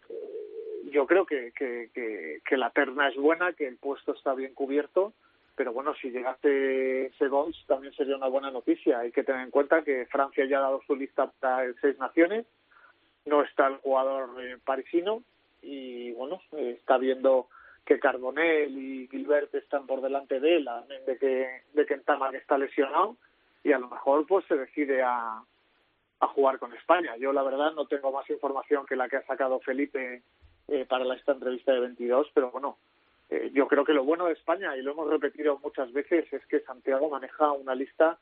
Eh, 0.09 0.15
yo 0.93 1.07
creo 1.07 1.27
que, 1.27 1.53
que, 1.53 2.57
la 2.57 2.71
terna 2.71 3.09
es 3.09 3.17
buena, 3.17 3.53
que 3.53 3.67
el 3.67 3.77
puesto 3.77 4.13
está 4.13 4.35
bien 4.35 4.55
cubierto, 4.55 5.13
pero 5.55 5.73
bueno, 5.73 5.95
si 5.95 6.11
llegase 6.11 7.13
Segols 7.19 7.65
también 7.67 7.93
sería 7.95 8.17
una 8.17 8.27
buena 8.27 8.51
noticia. 8.51 9.01
Hay 9.01 9.13
que 9.13 9.23
tener 9.23 9.43
en 9.43 9.51
cuenta 9.51 9.83
que 9.83 10.07
Francia 10.07 10.45
ya 10.47 10.59
ha 10.59 10.63
dado 10.63 10.83
su 10.87 10.97
lista 10.97 11.31
para 11.39 11.65
el 11.65 11.77
seis 11.81 11.97
naciones, 11.99 12.47
no 13.27 13.43
está 13.43 13.69
el 13.69 13.77
jugador 13.77 14.31
eh, 14.43 14.59
parisino 14.65 15.23
y 15.63 16.11
bueno, 16.13 16.41
está 16.57 16.99
viendo 16.99 17.49
que 17.85 17.99
Carbonell 17.99 18.77
y 18.77 19.09
Gilbert 19.09 19.55
están 19.55 19.87
por 19.87 20.01
delante 20.01 20.39
de 20.41 20.57
él, 20.57 20.69
amén 20.69 21.03
de 21.07 21.19
que, 21.19 21.63
de 21.73 21.87
que 21.87 21.95
Entamac 21.95 22.35
está 22.35 22.57
lesionado 22.59 23.17
y 23.65 23.73
a 23.73 23.79
lo 23.79 23.89
mejor 23.89 24.27
pues 24.27 24.45
se 24.47 24.57
decide 24.57 25.03
a, 25.03 25.43
jugar 26.35 26.59
con 26.59 26.73
España. 26.75 27.17
Yo 27.17 27.33
la 27.33 27.43
verdad 27.43 27.73
no 27.73 27.87
tengo 27.87 28.13
más 28.13 28.29
información 28.29 28.85
que 28.87 28.95
la 28.95 29.09
que 29.09 29.17
ha 29.17 29.27
sacado 29.27 29.59
Felipe 29.61 30.23
eh, 30.69 30.85
para 30.87 31.13
esta 31.15 31.33
entrevista 31.33 31.73
de 31.73 31.81
22, 31.81 32.29
pero 32.35 32.51
bueno, 32.51 32.77
eh, 33.31 33.51
yo 33.55 33.67
creo 33.67 33.85
que 33.85 33.95
lo 33.95 34.05
bueno 34.05 34.27
de 34.27 34.35
España, 34.35 34.77
y 34.77 34.83
lo 34.83 34.93
hemos 34.93 35.09
repetido 35.09 35.59
muchas 35.63 35.93
veces, 35.93 36.31
es 36.33 36.47
que 36.47 36.61
Santiago 36.61 37.09
maneja 37.09 37.53
una 37.53 37.75
lista 37.75 38.19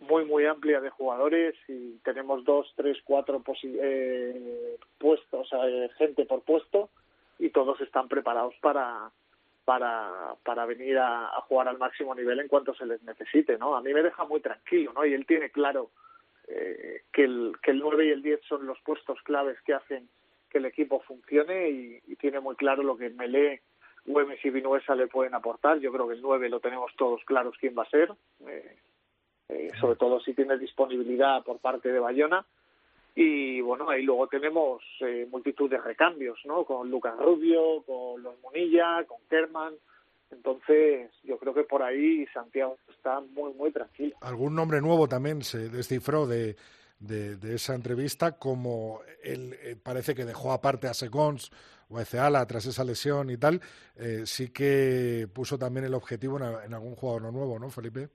muy, 0.00 0.24
muy 0.24 0.44
amplia 0.44 0.80
de 0.80 0.90
jugadores 0.90 1.54
y 1.68 1.98
tenemos 1.98 2.44
dos, 2.44 2.70
tres, 2.76 2.98
cuatro 3.04 3.40
posi- 3.40 3.78
eh, 3.80 4.76
puestos, 4.98 5.46
o 5.46 5.48
sea, 5.48 5.68
eh, 5.68 5.88
gente 5.96 6.26
por 6.26 6.42
puesto 6.42 6.90
y 7.38 7.50
todos 7.50 7.80
están 7.80 8.08
preparados 8.08 8.54
para 8.60 9.10
para, 9.64 10.36
para 10.44 10.64
venir 10.64 10.96
a, 10.96 11.26
a 11.26 11.40
jugar 11.40 11.66
al 11.66 11.76
máximo 11.76 12.14
nivel 12.14 12.38
en 12.38 12.46
cuanto 12.46 12.72
se 12.74 12.86
les 12.86 13.02
necesite, 13.02 13.58
¿no? 13.58 13.74
A 13.74 13.82
mí 13.82 13.92
me 13.92 14.02
deja 14.02 14.24
muy 14.24 14.40
tranquilo, 14.40 14.92
¿no? 14.92 15.04
Y 15.04 15.12
él 15.12 15.26
tiene 15.26 15.50
claro 15.50 15.90
eh, 16.46 17.02
que, 17.12 17.24
el, 17.24 17.56
que 17.60 17.72
el 17.72 17.80
9 17.80 18.06
y 18.06 18.10
el 18.10 18.22
10 18.22 18.40
son 18.48 18.64
los 18.64 18.80
puestos 18.82 19.20
claves 19.22 19.60
que 19.62 19.74
hacen 19.74 20.08
que 20.48 20.58
el 20.58 20.66
equipo 20.66 21.00
funcione 21.00 21.68
y, 21.70 22.00
y 22.06 22.14
tiene 22.14 22.38
muy 22.38 22.54
claro 22.54 22.84
lo 22.84 22.96
que 22.96 23.10
Melé, 23.10 23.62
Güemes 24.04 24.42
y 24.44 24.50
Vinuesa 24.50 24.94
le 24.94 25.08
pueden 25.08 25.34
aportar. 25.34 25.80
Yo 25.80 25.90
creo 25.92 26.06
que 26.06 26.14
el 26.14 26.22
9 26.22 26.48
lo 26.48 26.60
tenemos 26.60 26.92
todos 26.96 27.24
claros 27.24 27.56
quién 27.58 27.74
va 27.76 27.82
a 27.82 27.90
ser, 27.90 28.14
eh, 28.46 28.76
eh, 29.48 29.70
sobre 29.80 29.96
todo 29.96 30.20
si 30.20 30.32
tiene 30.34 30.56
disponibilidad 30.58 31.42
por 31.42 31.58
parte 31.58 31.90
de 31.90 31.98
Bayona. 31.98 32.46
Y 33.18 33.62
bueno, 33.62 33.88
ahí 33.88 34.02
luego 34.02 34.28
tenemos 34.28 34.82
eh, 35.00 35.26
multitud 35.30 35.70
de 35.70 35.78
recambios, 35.78 36.38
¿no? 36.44 36.64
Con 36.64 36.90
Lucas 36.90 37.16
Rubio, 37.18 37.82
con 37.86 38.22
los 38.22 38.38
Munilla, 38.42 39.04
con 39.06 39.16
Kerman. 39.30 39.72
Entonces, 40.30 41.10
yo 41.24 41.38
creo 41.38 41.54
que 41.54 41.64
por 41.64 41.82
ahí 41.82 42.26
Santiago 42.34 42.76
está 42.90 43.20
muy, 43.20 43.54
muy 43.54 43.72
tranquilo. 43.72 44.16
Algún 44.20 44.54
nombre 44.54 44.82
nuevo 44.82 45.08
también 45.08 45.42
se 45.42 45.70
descifró 45.70 46.26
de, 46.26 46.56
de, 46.98 47.36
de 47.36 47.54
esa 47.54 47.74
entrevista, 47.74 48.38
como 48.38 49.00
él 49.22 49.56
eh, 49.62 49.76
parece 49.82 50.14
que 50.14 50.26
dejó 50.26 50.52
aparte 50.52 50.86
a 50.86 50.92
Segons 50.92 51.50
o 51.88 51.96
a 51.96 52.02
Eceala 52.02 52.46
tras 52.46 52.66
esa 52.66 52.84
lesión 52.84 53.30
y 53.30 53.38
tal, 53.38 53.62
eh, 53.96 54.26
sí 54.26 54.52
que 54.52 55.26
puso 55.32 55.56
también 55.56 55.86
el 55.86 55.94
objetivo 55.94 56.36
en, 56.36 56.44
en 56.66 56.74
algún 56.74 56.96
jugador 56.96 57.22
no 57.22 57.32
nuevo, 57.32 57.58
¿no, 57.58 57.70
Felipe? 57.70 58.08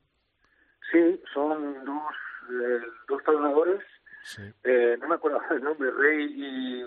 Sí, 0.92 1.20
son 1.34 1.86
dos, 1.86 2.14
eh, 2.52 2.82
dos 3.08 3.20
entrenadores, 3.20 3.82
Sí, 4.24 4.42
eh, 4.64 4.98
no 5.00 5.08
me 5.08 5.16
acuerdo 5.16 5.40
el 5.52 5.64
nombre, 5.64 5.92
Rey 5.92 6.26
y... 6.36 6.86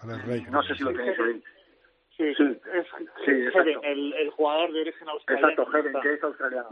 Alex 0.00 0.26
Rey. 0.26 0.46
no 0.50 0.62
sé 0.62 0.74
si 0.74 0.84
lo 0.84 0.92
tenéis 0.92 1.18
ahí. 1.18 1.42
Sí, 2.16 2.34
Sí. 2.34 2.60
es 2.72 2.86
Sí, 3.24 3.30
el, 3.82 4.12
el 4.14 4.30
jugador 4.30 4.72
de 4.72 4.80
origen 4.82 5.08
australiano. 5.08 5.48
Exacto, 5.50 5.70
Heaven, 5.72 6.00
que 6.02 6.14
es 6.14 6.22
australiano. 6.22 6.68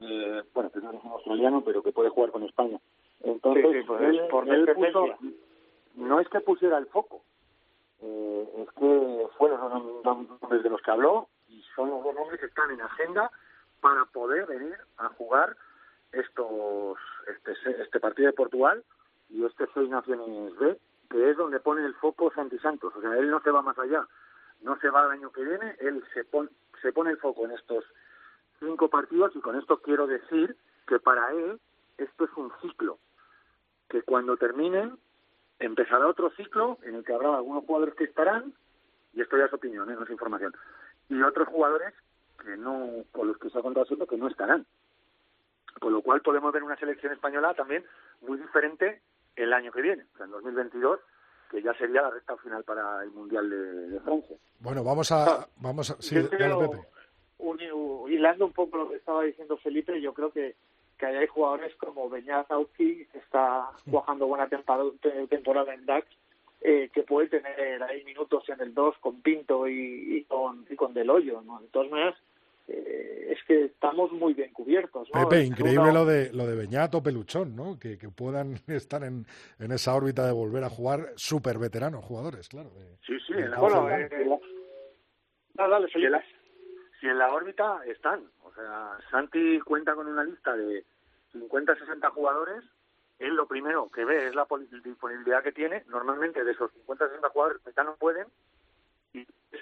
Eh, 0.00 0.42
bueno, 0.54 0.70
que 0.70 0.80
no 0.80 0.92
es 0.92 1.04
un 1.04 1.10
australiano, 1.12 1.62
pero 1.64 1.82
que 1.82 1.92
puede 1.92 2.08
jugar 2.10 2.30
con 2.30 2.42
España. 2.44 2.78
Entonces, 3.22 3.64
Sí, 3.72 3.78
sí, 3.80 3.84
pues, 3.86 4.00
él, 4.02 4.22
por 4.30 4.48
él 4.48 4.66
puso, 4.74 5.18
no 5.94 6.20
es 6.20 6.28
que 6.28 6.40
pusiera 6.40 6.78
el 6.78 6.86
foco, 6.86 7.22
eh, 8.02 8.48
es 8.58 8.68
que 8.72 9.26
fueron 9.38 9.60
los 9.60 10.04
nombres 10.04 10.62
de 10.62 10.70
los 10.70 10.80
que 10.82 10.90
habló 10.90 11.28
y 11.48 11.62
son 11.74 11.90
los 11.90 12.02
dos 12.04 12.14
nombres 12.14 12.40
que 12.40 12.46
están 12.46 12.70
en 12.70 12.80
agenda 12.80 13.30
para 13.80 14.04
poder 14.06 14.46
venir 14.46 14.76
a 14.98 15.08
jugar 15.10 15.56
estos 16.16 16.98
este, 17.26 17.82
este 17.82 18.00
partido 18.00 18.28
de 18.28 18.34
Portugal 18.34 18.84
y 19.28 19.44
este 19.44 19.66
seis 19.74 19.88
naciones 19.88 20.56
B, 20.56 20.78
que 21.10 21.30
es 21.30 21.36
donde 21.36 21.60
pone 21.60 21.84
el 21.84 21.94
foco 21.94 22.32
Santi 22.34 22.58
Santos. 22.58 22.92
O 22.96 23.00
sea, 23.00 23.16
él 23.18 23.30
no 23.30 23.40
se 23.40 23.50
va 23.50 23.62
más 23.62 23.78
allá, 23.78 24.06
no 24.62 24.78
se 24.80 24.90
va 24.90 25.04
el 25.04 25.12
año 25.12 25.30
que 25.30 25.44
viene, 25.44 25.76
él 25.80 26.02
se, 26.12 26.24
pon, 26.24 26.50
se 26.82 26.92
pone 26.92 27.10
el 27.10 27.18
foco 27.18 27.44
en 27.44 27.52
estos 27.52 27.84
cinco 28.60 28.88
partidos 28.88 29.34
y 29.34 29.40
con 29.40 29.56
esto 29.56 29.78
quiero 29.78 30.06
decir 30.06 30.56
que 30.86 30.98
para 30.98 31.32
él 31.32 31.60
esto 31.98 32.24
es 32.24 32.30
un 32.36 32.52
ciclo, 32.60 32.98
que 33.88 34.02
cuando 34.02 34.36
terminen 34.36 34.98
empezará 35.58 36.06
otro 36.06 36.30
ciclo 36.30 36.78
en 36.82 36.96
el 36.96 37.04
que 37.04 37.12
habrá 37.12 37.36
algunos 37.36 37.64
jugadores 37.64 37.94
que 37.94 38.04
estarán, 38.04 38.52
y 39.12 39.20
esto 39.20 39.36
ya 39.36 39.44
es 39.44 39.52
opinión, 39.52 39.90
¿eh? 39.90 39.94
no 39.94 40.04
es 40.04 40.10
información, 40.10 40.54
y 41.08 41.22
otros 41.22 41.48
jugadores 41.48 41.94
que 42.42 42.56
no, 42.56 43.04
con 43.12 43.28
los 43.28 43.38
que 43.38 43.50
se 43.50 43.58
ha 43.58 43.62
contado 43.62 43.86
siempre, 43.86 44.08
que 44.08 44.16
no 44.16 44.28
estarán. 44.28 44.66
Con 45.80 45.92
lo 45.92 46.02
cual 46.02 46.20
podemos 46.22 46.52
ver 46.52 46.62
una 46.62 46.76
selección 46.76 47.12
española 47.12 47.54
también 47.54 47.84
muy 48.22 48.38
diferente 48.38 49.00
el 49.36 49.52
año 49.52 49.72
que 49.72 49.82
viene, 49.82 50.04
o 50.14 50.16
sea, 50.16 50.26
en 50.26 50.32
2022, 50.32 51.00
que 51.50 51.62
ya 51.62 51.74
sería 51.74 52.02
la 52.02 52.10
recta 52.10 52.36
final 52.38 52.62
para 52.64 53.02
el 53.02 53.10
Mundial 53.10 53.50
de, 53.50 53.56
de 53.90 54.00
Francia. 54.00 54.36
Bueno, 54.60 54.84
vamos 54.84 55.10
a... 55.12 55.46
Vamos 55.56 55.90
a 55.90 55.96
sí, 56.00 56.14
dale, 56.38 56.54
Pepe. 56.68 56.86
uni- 57.38 57.72
u- 57.72 58.08
hilando 58.08 58.46
un 58.46 58.52
poco 58.52 58.76
lo 58.78 58.88
que 58.88 58.96
estaba 58.96 59.22
diciendo 59.24 59.56
Felipe, 59.58 60.00
yo 60.00 60.14
creo 60.14 60.30
que, 60.30 60.54
que 60.96 61.06
hay 61.06 61.26
jugadores 61.26 61.74
como 61.76 62.08
Beñat 62.08 62.50
Auki, 62.52 63.06
que 63.06 63.18
está 63.18 63.68
cuajando 63.90 64.26
buena 64.26 64.48
temporada, 64.48 64.88
te- 65.02 65.26
temporada 65.26 65.74
en 65.74 65.84
DAX, 65.84 66.06
eh, 66.60 66.88
que 66.94 67.02
puede 67.02 67.28
tener 67.28 67.82
ahí 67.82 68.04
minutos 68.04 68.48
en 68.48 68.60
el 68.60 68.72
2 68.72 68.96
con 69.00 69.20
Pinto 69.20 69.66
y, 69.68 70.16
y 70.18 70.24
con, 70.24 70.64
y 70.70 70.76
con 70.76 70.94
Del 70.94 71.10
Hoyo, 71.10 71.42
¿no? 71.42 71.60
De 71.60 71.66
todas 71.68 71.90
maneras, 71.90 72.14
eh, 72.68 73.28
es 73.32 73.38
que 73.46 73.64
estamos 73.66 74.10
muy 74.12 74.32
bien 74.34 74.52
cubiertos, 74.52 75.08
¿no? 75.12 75.28
Pepe, 75.28 75.44
increíble 75.44 75.92
lo 75.92 76.04
de 76.04 76.32
lo 76.32 76.46
de 76.46 76.56
Beñato, 76.56 77.02
Peluchón, 77.02 77.54
¿no? 77.54 77.78
Que, 77.78 77.98
que 77.98 78.08
puedan 78.08 78.54
estar 78.68 79.02
en, 79.04 79.26
en 79.58 79.72
esa 79.72 79.94
órbita 79.94 80.26
de 80.26 80.32
volver 80.32 80.64
a 80.64 80.70
jugar 80.70 81.12
súper 81.16 81.58
veteranos 81.58 82.04
jugadores, 82.04 82.48
claro. 82.48 82.70
de- 82.70 82.96
Sí, 83.06 83.18
sí, 83.26 83.34
de 83.34 83.42
en 83.42 83.50
la, 83.50 83.58
Bueno, 83.58 83.88
eh, 83.90 84.08
Ah, 85.58 85.68
dale, 85.68 85.88
si, 85.88 85.98
en 86.04 86.10
la, 86.12 86.24
si 87.00 87.06
en 87.06 87.18
la 87.18 87.32
órbita 87.32 87.80
están. 87.86 88.24
O 88.42 88.52
sea, 88.54 88.98
Santi 89.10 89.60
cuenta 89.60 89.94
con 89.94 90.06
una 90.08 90.24
lista 90.24 90.56
de 90.56 90.84
50, 91.32 91.76
60 91.76 92.10
jugadores. 92.10 92.64
Él 93.20 93.34
lo 93.36 93.46
primero 93.46 93.88
que 93.90 94.04
ve 94.04 94.26
es 94.28 94.34
la 94.34 94.46
poli- 94.46 94.66
disponibilidad 94.82 95.42
que 95.44 95.52
tiene. 95.52 95.84
Normalmente 95.86 96.42
de 96.42 96.50
esos 96.50 96.72
50, 96.72 97.06
60 97.06 97.28
jugadores 97.28 97.62
ya 97.76 97.84
no 97.84 97.94
pueden. 97.96 98.26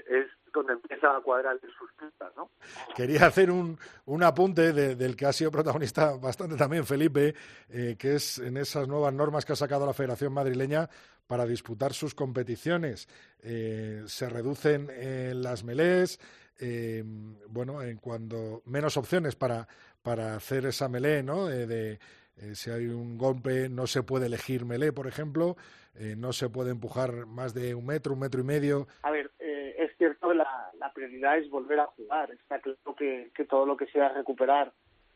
Es, 0.08 0.26
donde 0.52 0.74
empieza 0.74 1.16
a 1.16 1.20
cuadrar 1.22 1.58
sus 1.78 1.90
pistas, 1.98 2.30
¿no? 2.36 2.50
Quería 2.94 3.24
hacer 3.26 3.50
un, 3.50 3.78
un 4.04 4.22
apunte 4.22 4.74
de- 4.74 4.96
del 4.96 5.16
que 5.16 5.24
ha 5.24 5.32
sido 5.32 5.50
protagonista 5.50 6.12
bastante 6.18 6.56
también 6.56 6.84
Felipe, 6.84 7.34
eh, 7.70 7.96
que 7.98 8.16
es 8.16 8.38
en 8.38 8.58
esas 8.58 8.86
nuevas 8.86 9.14
normas 9.14 9.46
que 9.46 9.54
ha 9.54 9.56
sacado 9.56 9.86
la 9.86 9.94
Federación 9.94 10.34
Madrileña 10.34 10.90
para 11.26 11.46
disputar 11.46 11.94
sus 11.94 12.14
competiciones. 12.14 13.08
Eh, 13.42 14.02
se 14.06 14.28
reducen 14.28 14.88
eh, 14.90 15.32
las 15.34 15.64
melés, 15.64 16.20
eh, 16.60 17.02
bueno, 17.48 17.80
en 17.80 17.96
cuando 17.96 18.60
menos 18.66 18.98
opciones 18.98 19.34
para, 19.36 19.66
para 20.02 20.34
hacer 20.34 20.66
esa 20.66 20.86
melé, 20.86 21.22
¿no? 21.22 21.48
Eh, 21.50 21.66
de, 21.66 21.92
eh, 22.36 22.54
si 22.54 22.70
hay 22.70 22.88
un 22.88 23.16
golpe, 23.16 23.70
no 23.70 23.86
se 23.86 24.02
puede 24.02 24.26
elegir 24.26 24.66
melé, 24.66 24.92
por 24.92 25.06
ejemplo, 25.06 25.56
no 26.16 26.32
se 26.32 26.48
puede 26.48 26.70
empujar 26.70 27.26
más 27.26 27.52
de 27.52 27.74
un 27.74 27.84
metro, 27.84 28.14
un 28.14 28.20
metro 28.20 28.40
y 28.40 28.44
medio. 28.44 28.88
A 29.02 29.10
ver, 29.10 29.30
eh, 29.38 29.74
es 29.78 29.90
cierto 29.98 30.30
que 30.30 30.34
la, 30.36 30.70
la 30.78 30.90
prioridad 31.02 31.38
es 31.38 31.50
volver 31.50 31.80
a 31.80 31.86
jugar. 31.86 32.30
Está 32.30 32.60
claro 32.60 32.94
que, 32.96 33.30
que 33.34 33.44
todo 33.44 33.66
lo 33.66 33.76
que 33.76 33.86
sea 33.86 34.10
recuperar 34.10 34.72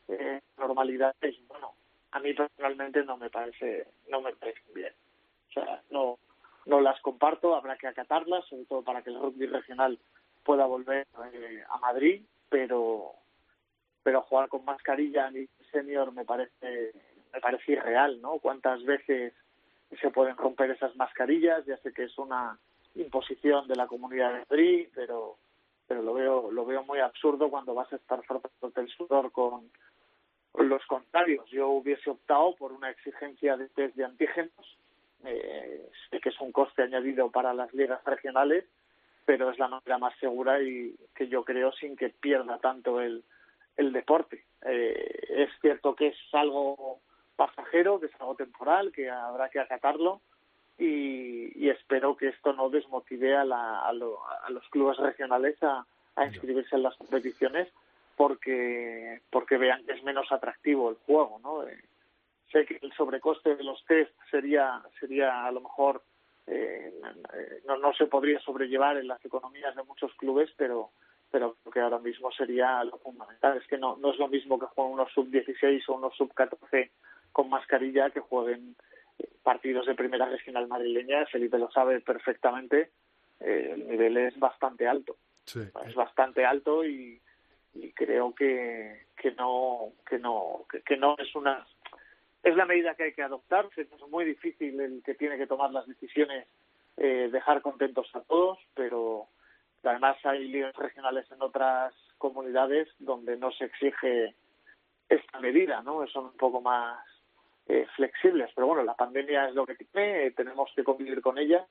eh, 0.09 0.41
normalidad 0.59 1.15
es 1.21 1.37
bueno. 1.47 1.73
A 2.13 2.21
mí 2.21 2.33
personalmente 2.35 3.05
no 3.05 3.17
me 3.17 3.31
parece 3.31 3.87
no 4.09 4.21
me 4.21 4.33
parece 4.35 4.63
bien. 4.75 4.93
O 5.51 5.53
sea, 5.53 5.83
no 5.91 6.19
no 6.67 6.81
las 6.81 7.01
comparto. 7.01 7.55
Habrá 7.55 7.77
que 7.77 7.87
acatarlas, 7.87 8.45
sobre 8.47 8.65
todo 8.65 8.83
para 8.83 9.03
que 9.03 9.11
el 9.11 9.21
rugby 9.21 9.47
regional 9.47 9.99
pueda 10.45 10.67
volver 10.67 11.07
eh, 11.33 11.63
a 11.69 11.79
Madrid. 11.79 12.23
pero 12.49 13.13
pero 14.03 14.23
jugar 14.23 14.49
con 14.49 14.65
mascarilla 14.65 15.27
a 15.27 15.31
nivel 15.31 15.49
senior 15.71 16.13
me 16.13 16.25
parece 16.25 16.93
me 17.33 17.41
parece 17.41 17.73
irreal, 17.73 18.21
¿no? 18.21 18.39
¿Cuántas 18.39 18.83
veces 18.85 19.35
se 20.01 20.11
pueden 20.11 20.37
romper 20.37 20.71
esas 20.71 20.97
mascarillas? 20.97 21.65
Ya 21.67 21.77
sé 21.79 21.93
que 21.93 22.05
es 22.05 22.19
una 22.19 22.59
imposición 22.95 23.69
de 23.69 23.77
la 23.77 23.87
Comunidad 23.87 24.33
de 24.33 24.39
Madrid, 24.39 24.89
pero 24.95 25.37
pero 25.87 26.03
lo 26.03 26.15
veo 26.15 26.51
lo 26.51 26.65
veo 26.65 26.83
muy 26.85 27.01
absurdo 27.01 27.49
cuando 27.49 27.75
vas 27.75 27.93
a 27.93 27.97
estar 27.97 28.23
frotándote 28.25 28.81
el 28.81 28.89
sudor 28.89 29.33
con, 29.33 29.71
los 30.59 30.85
contrarios. 30.87 31.47
Yo 31.51 31.69
hubiese 31.69 32.09
optado 32.09 32.55
por 32.57 32.73
una 32.73 32.91
exigencia 32.91 33.57
de 33.57 33.69
test 33.69 33.95
de 33.95 34.05
antígenos. 34.05 34.79
Eh, 35.25 35.91
que 36.23 36.29
es 36.29 36.41
un 36.41 36.53
coste 36.53 36.83
añadido 36.83 37.31
para 37.31 37.53
las 37.53 37.73
ligas 37.75 38.03
regionales, 38.05 38.65
pero 39.25 39.51
es 39.51 39.59
la 39.59 39.69
manera 39.69 39.99
más 39.99 40.17
segura 40.19 40.63
y 40.63 40.95
que 41.15 41.29
yo 41.29 41.45
creo 41.45 41.73
sin 41.73 41.97
que 41.97 42.11
pierda 42.11 42.59
tanto 42.59 43.01
el, 43.01 43.25
el 43.77 43.93
deporte. 43.93 44.45
Eh, 44.63 45.27
es 45.29 45.51
cierto 45.61 45.95
que 45.95 46.09
es 46.09 46.17
algo 46.33 47.01
pasajero, 47.35 48.01
que 48.01 48.07
es 48.07 48.21
algo 48.21 48.35
temporal, 48.35 48.93
que 48.93 49.11
habrá 49.11 49.49
que 49.49 49.61
acatarlo 49.61 50.21
y, 50.79 51.53
y 51.65 51.71
espero 51.71 52.17
que 52.17 52.29
esto 52.29 52.53
no 52.53 52.69
desmotive 52.71 53.37
a, 53.37 53.45
la, 53.45 53.81
a, 53.87 53.93
lo- 53.93 54.21
a 54.29 54.51
los 54.51 54.67
clubes 54.69 54.97
regionales 54.99 55.63
a, 55.63 55.87
a 56.17 56.27
inscribirse 56.27 56.77
en 56.77 56.83
las 56.83 56.97
competiciones 56.97 57.69
porque 58.17 59.21
porque 59.31 59.59
vean 59.59 59.85
que 59.85 59.93
es 59.93 60.03
menos 60.03 60.31
atractivo 60.33 60.91
el 60.91 60.97
juego, 61.07 61.39
¿no? 61.43 61.63
Eh, 61.67 61.79
sé 62.51 62.65
que 62.65 62.79
el 62.81 62.93
sobrecoste 62.95 63.57
de 63.57 63.65
los 63.65 63.85
test 63.87 64.13
sería 64.31 64.83
sería 65.01 65.45
a 65.47 65.53
lo 65.53 65.61
mejor 65.61 66.03
eh, 66.47 66.93
no, 67.67 67.77
no 67.77 67.93
se 67.95 68.07
podría 68.07 68.39
sobrellevar 68.41 68.97
en 68.97 69.09
las 69.09 69.23
economías 69.25 69.75
de 69.77 69.83
muchos 69.83 70.13
clubes, 70.15 70.51
pero 70.57 70.91
pero 71.31 71.57
creo 71.63 71.73
que 71.73 71.81
ahora 71.81 71.99
mismo 71.99 72.31
sería 72.31 72.83
lo 72.85 72.99
fundamental. 72.99 73.57
Es 73.59 73.67
que 73.67 73.77
no, 73.77 73.97
no 73.97 74.13
es 74.13 74.19
lo 74.19 74.29
mismo 74.29 74.59
que 74.61 74.67
jueguen 74.67 74.95
unos 74.95 75.13
sub-16 75.13 75.83
o 75.89 75.95
unos 75.95 76.15
sub-14 76.17 76.91
con 77.33 77.51
mascarilla 77.51 78.11
que 78.11 78.21
jueguen 78.21 78.77
partidos 79.43 79.87
de 79.87 79.95
primera 79.95 80.27
regional 80.27 80.67
madrileña. 80.69 81.27
Felipe 81.27 81.59
lo 81.59 81.71
sabe 81.71 82.01
perfectamente. 82.01 82.91
eh, 83.41 83.71
el 83.75 83.89
nivel 83.89 84.17
es 84.17 84.39
bastante 84.39 84.87
alto. 84.87 85.17
Sí. 85.45 85.61
Es 85.87 85.95
bastante 85.95 86.45
alto 86.45 86.85
y, 86.85 87.21
y 87.75 87.93
creo 87.93 88.35
que, 88.35 89.07
que 89.17 89.33
no 89.33 89.93
que 90.09 90.19
no 90.19 90.65
que, 90.71 90.83
que 90.83 90.97
no 90.97 91.17
es 91.19 91.35
una 91.35 91.65
es 92.43 92.57
la 92.57 92.67
medida 92.67 92.95
que 92.95 93.05
hay 93.05 93.13
que 93.13 93.23
adoptar. 93.23 93.69
Es 93.77 93.89
muy 94.09 94.25
difícil 94.25 94.81
el 94.81 95.03
que 95.05 95.15
tiene 95.15 95.37
que 95.37 95.47
tomar 95.47 95.71
las 95.73 95.87
decisiones 95.87 96.47
eh, 96.97 97.29
dejar 97.31 97.61
contentos 97.63 98.09
a 98.15 98.21
todos, 98.23 98.59
pero 98.75 99.29
además 99.85 100.17
hay 100.25 100.49
ligas 100.49 100.75
regionales 100.77 101.31
en 101.31 101.43
otras 101.43 101.95
comunidades 102.19 102.89
donde 102.99 103.37
no 103.37 103.53
se 103.53 103.67
exige 103.67 104.35
esta 105.09 105.39
medida, 105.41 105.83
¿no? 105.83 106.07
Son 106.09 106.27
un 106.27 106.37
poco 106.37 106.61
más 106.61 106.99
eh, 107.69 107.87
flexibles, 107.97 108.51
pero 108.55 108.69
bueno, 108.69 108.85
la 108.85 108.95
pandemia 108.95 109.49
es 109.49 109.55
lo 109.55 109.67
que 109.67 109.75
tiene, 109.75 110.27
eh, 110.27 110.31
tenemos 110.31 110.71
que 110.75 110.85
convivir 110.85 111.21
con 111.21 111.39
ella 111.39 111.67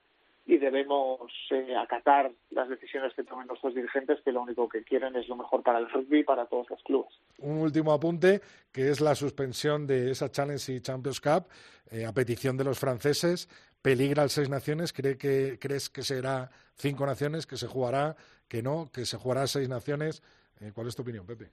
y 0.47 0.57
debemos 0.57 1.31
eh, 1.49 1.75
acatar 1.75 2.31
las 2.51 2.69
decisiones 2.69 3.13
que 3.15 3.23
tomen 3.23 3.47
nuestros 3.47 3.73
dirigentes, 3.73 4.21
que 4.23 4.31
lo 4.31 4.41
único 4.41 4.69
que 4.69 4.83
quieren 4.83 5.15
es 5.15 5.27
lo 5.27 5.35
mejor 5.35 5.63
para 5.63 5.79
el 5.79 5.89
rugby 5.89 6.19
y 6.19 6.23
para 6.23 6.45
todos 6.45 6.69
los 6.69 6.81
clubes. 6.83 7.11
Un 7.39 7.61
último 7.61 7.91
apunte, 7.91 8.41
que 8.71 8.89
es 8.89 9.01
la 9.01 9.15
suspensión 9.15 9.87
de 9.87 10.11
esa 10.11 10.29
Challenge 10.29 10.71
y 10.71 10.81
Champions 10.81 11.19
Cup 11.19 11.47
eh, 11.91 12.05
a 12.05 12.13
petición 12.13 12.57
de 12.57 12.63
los 12.63 12.79
franceses. 12.79 13.49
Peligra 13.81 14.23
el 14.23 14.29
Seis 14.29 14.49
Naciones. 14.49 14.93
¿Cree 14.93 15.17
que, 15.17 15.57
¿Crees 15.59 15.89
que 15.89 16.03
será 16.03 16.51
cinco 16.75 17.07
naciones, 17.07 17.47
que 17.47 17.57
se 17.57 17.67
jugará, 17.67 18.15
que 18.47 18.61
no, 18.61 18.91
que 18.93 19.05
se 19.05 19.17
jugará 19.17 19.47
seis 19.47 19.67
naciones? 19.67 20.21
Eh, 20.61 20.71
¿Cuál 20.75 20.87
es 20.87 20.95
tu 20.95 21.01
opinión, 21.01 21.25
Pepe? 21.25 21.49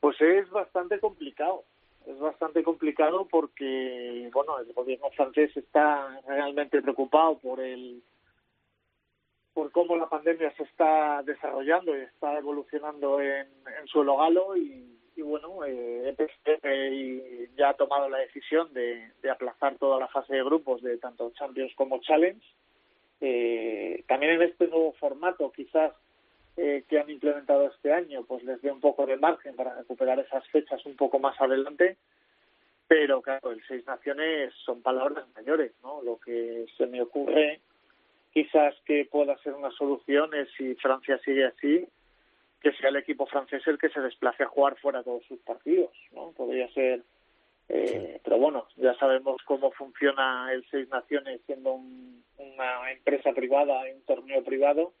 Pues 0.00 0.18
es 0.20 0.48
bastante 0.50 0.98
complicado. 1.00 1.64
Es 2.06 2.18
bastante 2.18 2.62
complicado 2.62 3.26
porque, 3.30 4.28
bueno, 4.32 4.58
el 4.58 4.72
gobierno 4.72 5.10
francés 5.10 5.56
está 5.56 6.20
realmente 6.26 6.82
preocupado 6.82 7.38
por 7.38 7.60
el 7.60 8.02
por 9.54 9.70
cómo 9.70 9.96
la 9.96 10.08
pandemia 10.08 10.52
se 10.56 10.64
está 10.64 11.22
desarrollando 11.22 11.96
y 11.96 12.00
está 12.00 12.36
evolucionando 12.38 13.20
en, 13.20 13.46
en 13.46 13.86
suelo 13.86 14.16
galo 14.16 14.56
y, 14.56 14.98
bueno, 15.16 15.64
eh, 15.64 16.14
ya 17.56 17.68
ha 17.68 17.74
tomado 17.74 18.08
la 18.08 18.18
decisión 18.18 18.72
de, 18.74 19.12
de 19.22 19.30
aplazar 19.30 19.78
toda 19.78 20.00
la 20.00 20.08
fase 20.08 20.34
de 20.34 20.42
grupos 20.42 20.82
de 20.82 20.98
tanto 20.98 21.30
Champions 21.30 21.72
como 21.76 22.00
Challenge. 22.00 22.44
Eh, 23.20 24.04
también 24.08 24.32
en 24.32 24.42
este 24.42 24.66
nuevo 24.66 24.92
formato, 24.94 25.52
quizás 25.52 25.94
eh, 26.56 26.84
que 26.88 26.98
han 27.00 27.10
implementado 27.10 27.66
este 27.66 27.92
año, 27.92 28.24
pues 28.24 28.44
les 28.44 28.60
dé 28.62 28.70
un 28.70 28.80
poco 28.80 29.06
de 29.06 29.16
margen 29.16 29.56
para 29.56 29.74
recuperar 29.74 30.18
esas 30.20 30.46
fechas 30.48 30.84
un 30.86 30.96
poco 30.96 31.18
más 31.18 31.40
adelante. 31.40 31.96
Pero 32.86 33.22
claro, 33.22 33.50
el 33.50 33.62
Seis 33.66 33.84
Naciones 33.86 34.52
son 34.64 34.82
palabras 34.82 35.26
mayores, 35.34 35.72
¿no? 35.82 36.02
Lo 36.02 36.18
que 36.18 36.66
se 36.76 36.86
me 36.86 37.00
ocurre 37.02 37.60
quizás 38.32 38.74
que 38.84 39.06
pueda 39.10 39.38
ser 39.38 39.54
una 39.54 39.70
solución 39.70 40.34
es 40.34 40.48
si 40.56 40.74
Francia 40.74 41.18
sigue 41.24 41.46
así, 41.46 41.86
que 42.60 42.72
sea 42.72 42.90
el 42.90 42.96
equipo 42.96 43.26
francés 43.26 43.62
el 43.66 43.78
que 43.78 43.88
se 43.90 44.00
desplace 44.00 44.42
a 44.42 44.46
jugar 44.48 44.76
fuera 44.80 45.02
todos 45.02 45.24
sus 45.26 45.38
partidos, 45.40 45.90
¿no? 46.12 46.32
Podría 46.32 46.68
ser, 46.72 47.02
eh, 47.68 48.20
pero 48.24 48.38
bueno, 48.38 48.66
ya 48.76 48.94
sabemos 48.96 49.40
cómo 49.44 49.70
funciona 49.72 50.50
el 50.52 50.64
Seis 50.70 50.88
Naciones 50.88 51.40
siendo 51.46 51.72
un- 51.74 52.22
una 52.38 52.90
empresa 52.92 53.32
privada, 53.32 53.82
un 53.94 54.02
torneo 54.02 54.42
privado, 54.44 54.92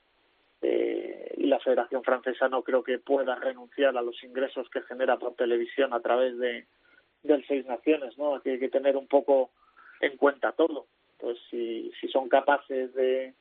eh, 0.66 1.34
y 1.36 1.46
la 1.46 1.58
Federación 1.60 2.02
Francesa 2.02 2.48
no 2.48 2.62
creo 2.62 2.82
que 2.82 2.98
pueda 2.98 3.34
renunciar 3.34 3.94
a 3.98 4.02
los 4.02 4.22
ingresos 4.24 4.66
que 4.70 4.80
genera 4.82 5.18
por 5.18 5.34
televisión 5.34 5.92
a 5.92 6.00
través 6.00 6.38
de 6.38 6.64
del 7.22 7.46
Seis 7.46 7.66
Naciones, 7.66 8.16
¿no? 8.16 8.34
Aquí 8.34 8.50
hay 8.50 8.58
que 8.58 8.70
tener 8.70 8.96
un 8.96 9.06
poco 9.06 9.50
en 10.00 10.16
cuenta 10.16 10.52
todo. 10.52 10.86
Pues 11.18 11.38
si, 11.50 11.92
si 12.00 12.08
son 12.08 12.28
capaces 12.28 12.94
de, 12.94 13.34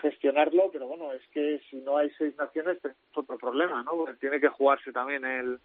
gestionarlo, 0.00 0.70
pero 0.72 0.86
bueno, 0.86 1.12
es 1.12 1.22
que 1.32 1.60
si 1.70 1.76
no 1.76 1.96
hay 1.96 2.10
seis 2.18 2.36
naciones 2.36 2.78
es 2.84 2.92
otro 3.14 3.38
problema, 3.38 3.82
¿no? 3.82 3.92
Porque 3.92 4.14
tiene 4.14 4.40
que 4.40 4.48
jugarse 4.48 4.92
también 4.92 5.24
el, 5.24 5.58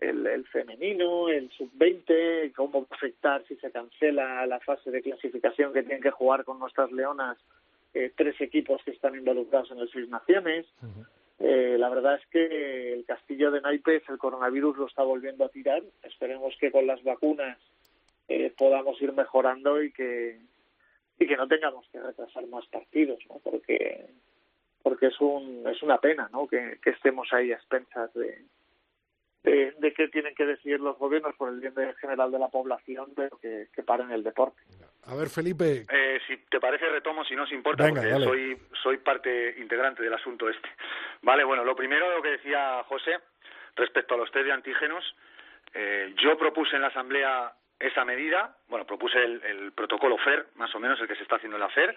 el, 0.00 0.26
el 0.26 0.46
femenino, 0.46 1.28
el 1.28 1.50
sub-20, 1.50 2.52
cómo 2.54 2.86
afectar 2.90 3.44
si 3.46 3.56
se 3.56 3.70
cancela 3.70 4.46
la 4.46 4.60
fase 4.60 4.90
de 4.90 5.02
clasificación 5.02 5.72
que 5.72 5.82
tienen 5.82 6.02
que 6.02 6.10
jugar 6.10 6.44
con 6.44 6.58
nuestras 6.58 6.92
leonas 6.92 7.38
eh, 7.96 8.12
tres 8.14 8.38
equipos 8.42 8.82
que 8.84 8.90
están 8.90 9.14
involucrados 9.14 9.70
en 9.70 9.78
el 9.78 9.90
Seis 9.90 10.06
Naciones. 10.10 10.66
Eh, 11.38 11.76
la 11.78 11.88
verdad 11.88 12.16
es 12.16 12.26
que 12.26 12.92
el 12.92 13.06
castillo 13.06 13.50
de 13.50 13.62
naipes, 13.62 14.02
el 14.10 14.18
coronavirus 14.18 14.76
lo 14.76 14.86
está 14.86 15.02
volviendo 15.02 15.46
a 15.46 15.48
tirar. 15.48 15.82
Esperemos 16.02 16.54
que 16.60 16.70
con 16.70 16.86
las 16.86 17.02
vacunas 17.02 17.58
eh, 18.28 18.52
podamos 18.56 19.00
ir 19.00 19.12
mejorando 19.12 19.82
y 19.82 19.92
que 19.92 20.38
y 21.18 21.26
que 21.26 21.36
no 21.38 21.48
tengamos 21.48 21.88
que 21.88 21.98
retrasar 21.98 22.46
más 22.48 22.66
partidos, 22.66 23.18
¿no? 23.30 23.38
Porque 23.42 24.10
porque 24.82 25.06
es 25.06 25.18
un 25.20 25.66
es 25.66 25.82
una 25.82 25.98
pena, 25.98 26.28
¿no? 26.30 26.46
Que, 26.46 26.78
que 26.82 26.90
estemos 26.90 27.32
ahí 27.32 27.50
a 27.50 27.56
expensas 27.56 28.12
de, 28.12 28.44
de 29.46 29.72
de 29.78 29.92
qué 29.94 30.08
tienen 30.08 30.34
que 30.34 30.44
decidir 30.44 30.80
los 30.80 30.98
gobiernos 30.98 31.34
por 31.36 31.48
el 31.48 31.60
bien 31.60 31.74
de- 31.74 31.94
general 31.94 32.30
de 32.32 32.38
la 32.38 32.48
población, 32.48 33.12
pero 33.14 33.38
que, 33.38 33.68
que 33.74 33.82
paren 33.82 34.10
el 34.10 34.22
deporte. 34.24 34.60
A 35.06 35.14
ver, 35.14 35.28
Felipe, 35.28 35.84
Eh, 35.88 36.18
si 36.26 36.36
te 36.50 36.58
parece, 36.60 36.88
retomo, 36.88 37.24
si 37.24 37.36
no 37.36 37.44
os 37.44 37.52
importa, 37.52 37.84
Venga, 37.84 38.00
porque 38.00 38.12
dale. 38.12 38.24
soy, 38.26 38.58
soy 38.82 38.96
parte 38.98 39.54
integrante 39.58 40.02
del 40.02 40.12
asunto 40.14 40.48
este. 40.48 40.68
Vale, 41.22 41.44
bueno, 41.44 41.64
lo 41.64 41.76
primero, 41.76 42.10
lo 42.14 42.22
que 42.22 42.30
decía 42.30 42.82
José, 42.88 43.18
respecto 43.76 44.14
a 44.14 44.18
los 44.18 44.30
test 44.32 44.44
de 44.46 44.52
antígenos, 44.52 45.04
eh, 45.74 46.12
yo 46.22 46.36
propuse 46.36 46.74
en 46.76 46.82
la 46.82 46.88
Asamblea 46.88 47.52
esa 47.78 48.04
medida, 48.04 48.56
bueno, 48.68 48.84
propuse 48.86 49.18
el, 49.22 49.42
el 49.44 49.72
protocolo 49.72 50.16
FER, 50.18 50.46
más 50.56 50.74
o 50.74 50.80
menos 50.80 50.98
el 51.00 51.06
que 51.06 51.14
se 51.16 51.22
está 51.22 51.36
haciendo 51.36 51.56
en 51.56 51.60
la 51.62 51.68
FER, 51.68 51.94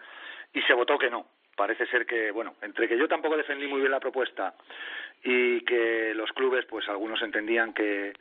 y 0.53 0.61
se 0.63 0.73
votó 0.73 0.97
que 0.99 1.09
no. 1.09 1.25
Parece 1.59 1.85
ser 1.87 2.05
que, 2.05 2.31
bueno, 2.31 2.55
entre 2.61 2.87
que 2.87 2.97
yo 2.97 3.09
tampoco 3.09 3.35
defendí 3.35 3.67
muy 3.67 3.81
bien 3.81 3.91
la 3.91 3.99
propuesta 3.99 4.53
y 5.21 5.59
que 5.65 6.13
los 6.15 6.31
clubes, 6.31 6.63
pues 6.63 6.87
algunos 6.87 7.21
entendían 7.21 7.73
que, 7.73 8.13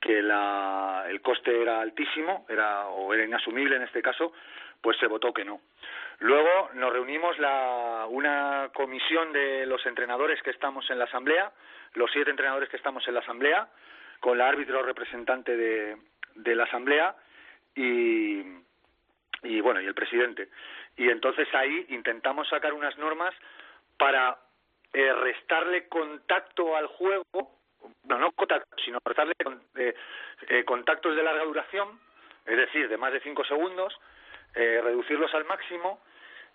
que 0.00 0.20
la, 0.20 1.04
el 1.08 1.20
coste 1.20 1.62
era 1.62 1.80
altísimo, 1.80 2.46
era 2.48 2.88
o 2.88 3.14
era 3.14 3.24
inasumible 3.24 3.76
en 3.76 3.82
este 3.82 4.02
caso, 4.02 4.32
pues 4.80 4.96
se 4.98 5.06
votó 5.06 5.32
que 5.32 5.44
no. 5.44 5.60
Luego 6.18 6.70
nos 6.74 6.92
reunimos 6.92 7.38
la, 7.38 8.06
una 8.08 8.70
comisión 8.74 9.32
de 9.32 9.66
los 9.66 9.86
entrenadores 9.86 10.42
que 10.42 10.50
estamos 10.50 10.90
en 10.90 10.98
la 10.98 11.04
asamblea, 11.04 11.52
los 11.94 12.10
siete 12.10 12.32
entrenadores 12.32 12.70
que 12.70 12.76
estamos 12.76 13.06
en 13.06 13.14
la 13.14 13.20
asamblea, 13.20 13.68
con 14.18 14.36
la 14.36 14.48
árbitro 14.48 14.82
representante 14.82 15.56
de, 15.56 15.96
de 16.34 16.54
la 16.56 16.64
asamblea 16.64 17.14
y, 17.72 18.42
y 19.44 19.60
bueno 19.60 19.80
y 19.80 19.86
el 19.86 19.94
presidente. 19.94 20.48
Y 21.00 21.08
entonces 21.08 21.48
ahí 21.54 21.86
intentamos 21.88 22.48
sacar 22.48 22.72
unas 22.74 22.96
normas 22.98 23.34
para 23.96 24.36
eh, 24.92 25.12
restarle 25.14 25.88
contacto 25.88 26.76
al 26.76 26.86
juego, 26.88 27.24
no, 28.04 28.18
no 28.18 28.32
contacto, 28.32 28.68
sino 28.84 28.98
restarle 29.04 29.34
con- 29.42 29.62
eh, 29.76 29.94
eh, 30.48 30.64
contactos 30.64 31.16
de 31.16 31.22
larga 31.22 31.44
duración, 31.44 31.88
es 32.44 32.56
decir, 32.56 32.88
de 32.88 32.96
más 32.98 33.12
de 33.12 33.20
cinco 33.20 33.44
segundos, 33.44 33.98
eh, 34.54 34.80
reducirlos 34.82 35.32
al 35.34 35.44
máximo 35.46 36.00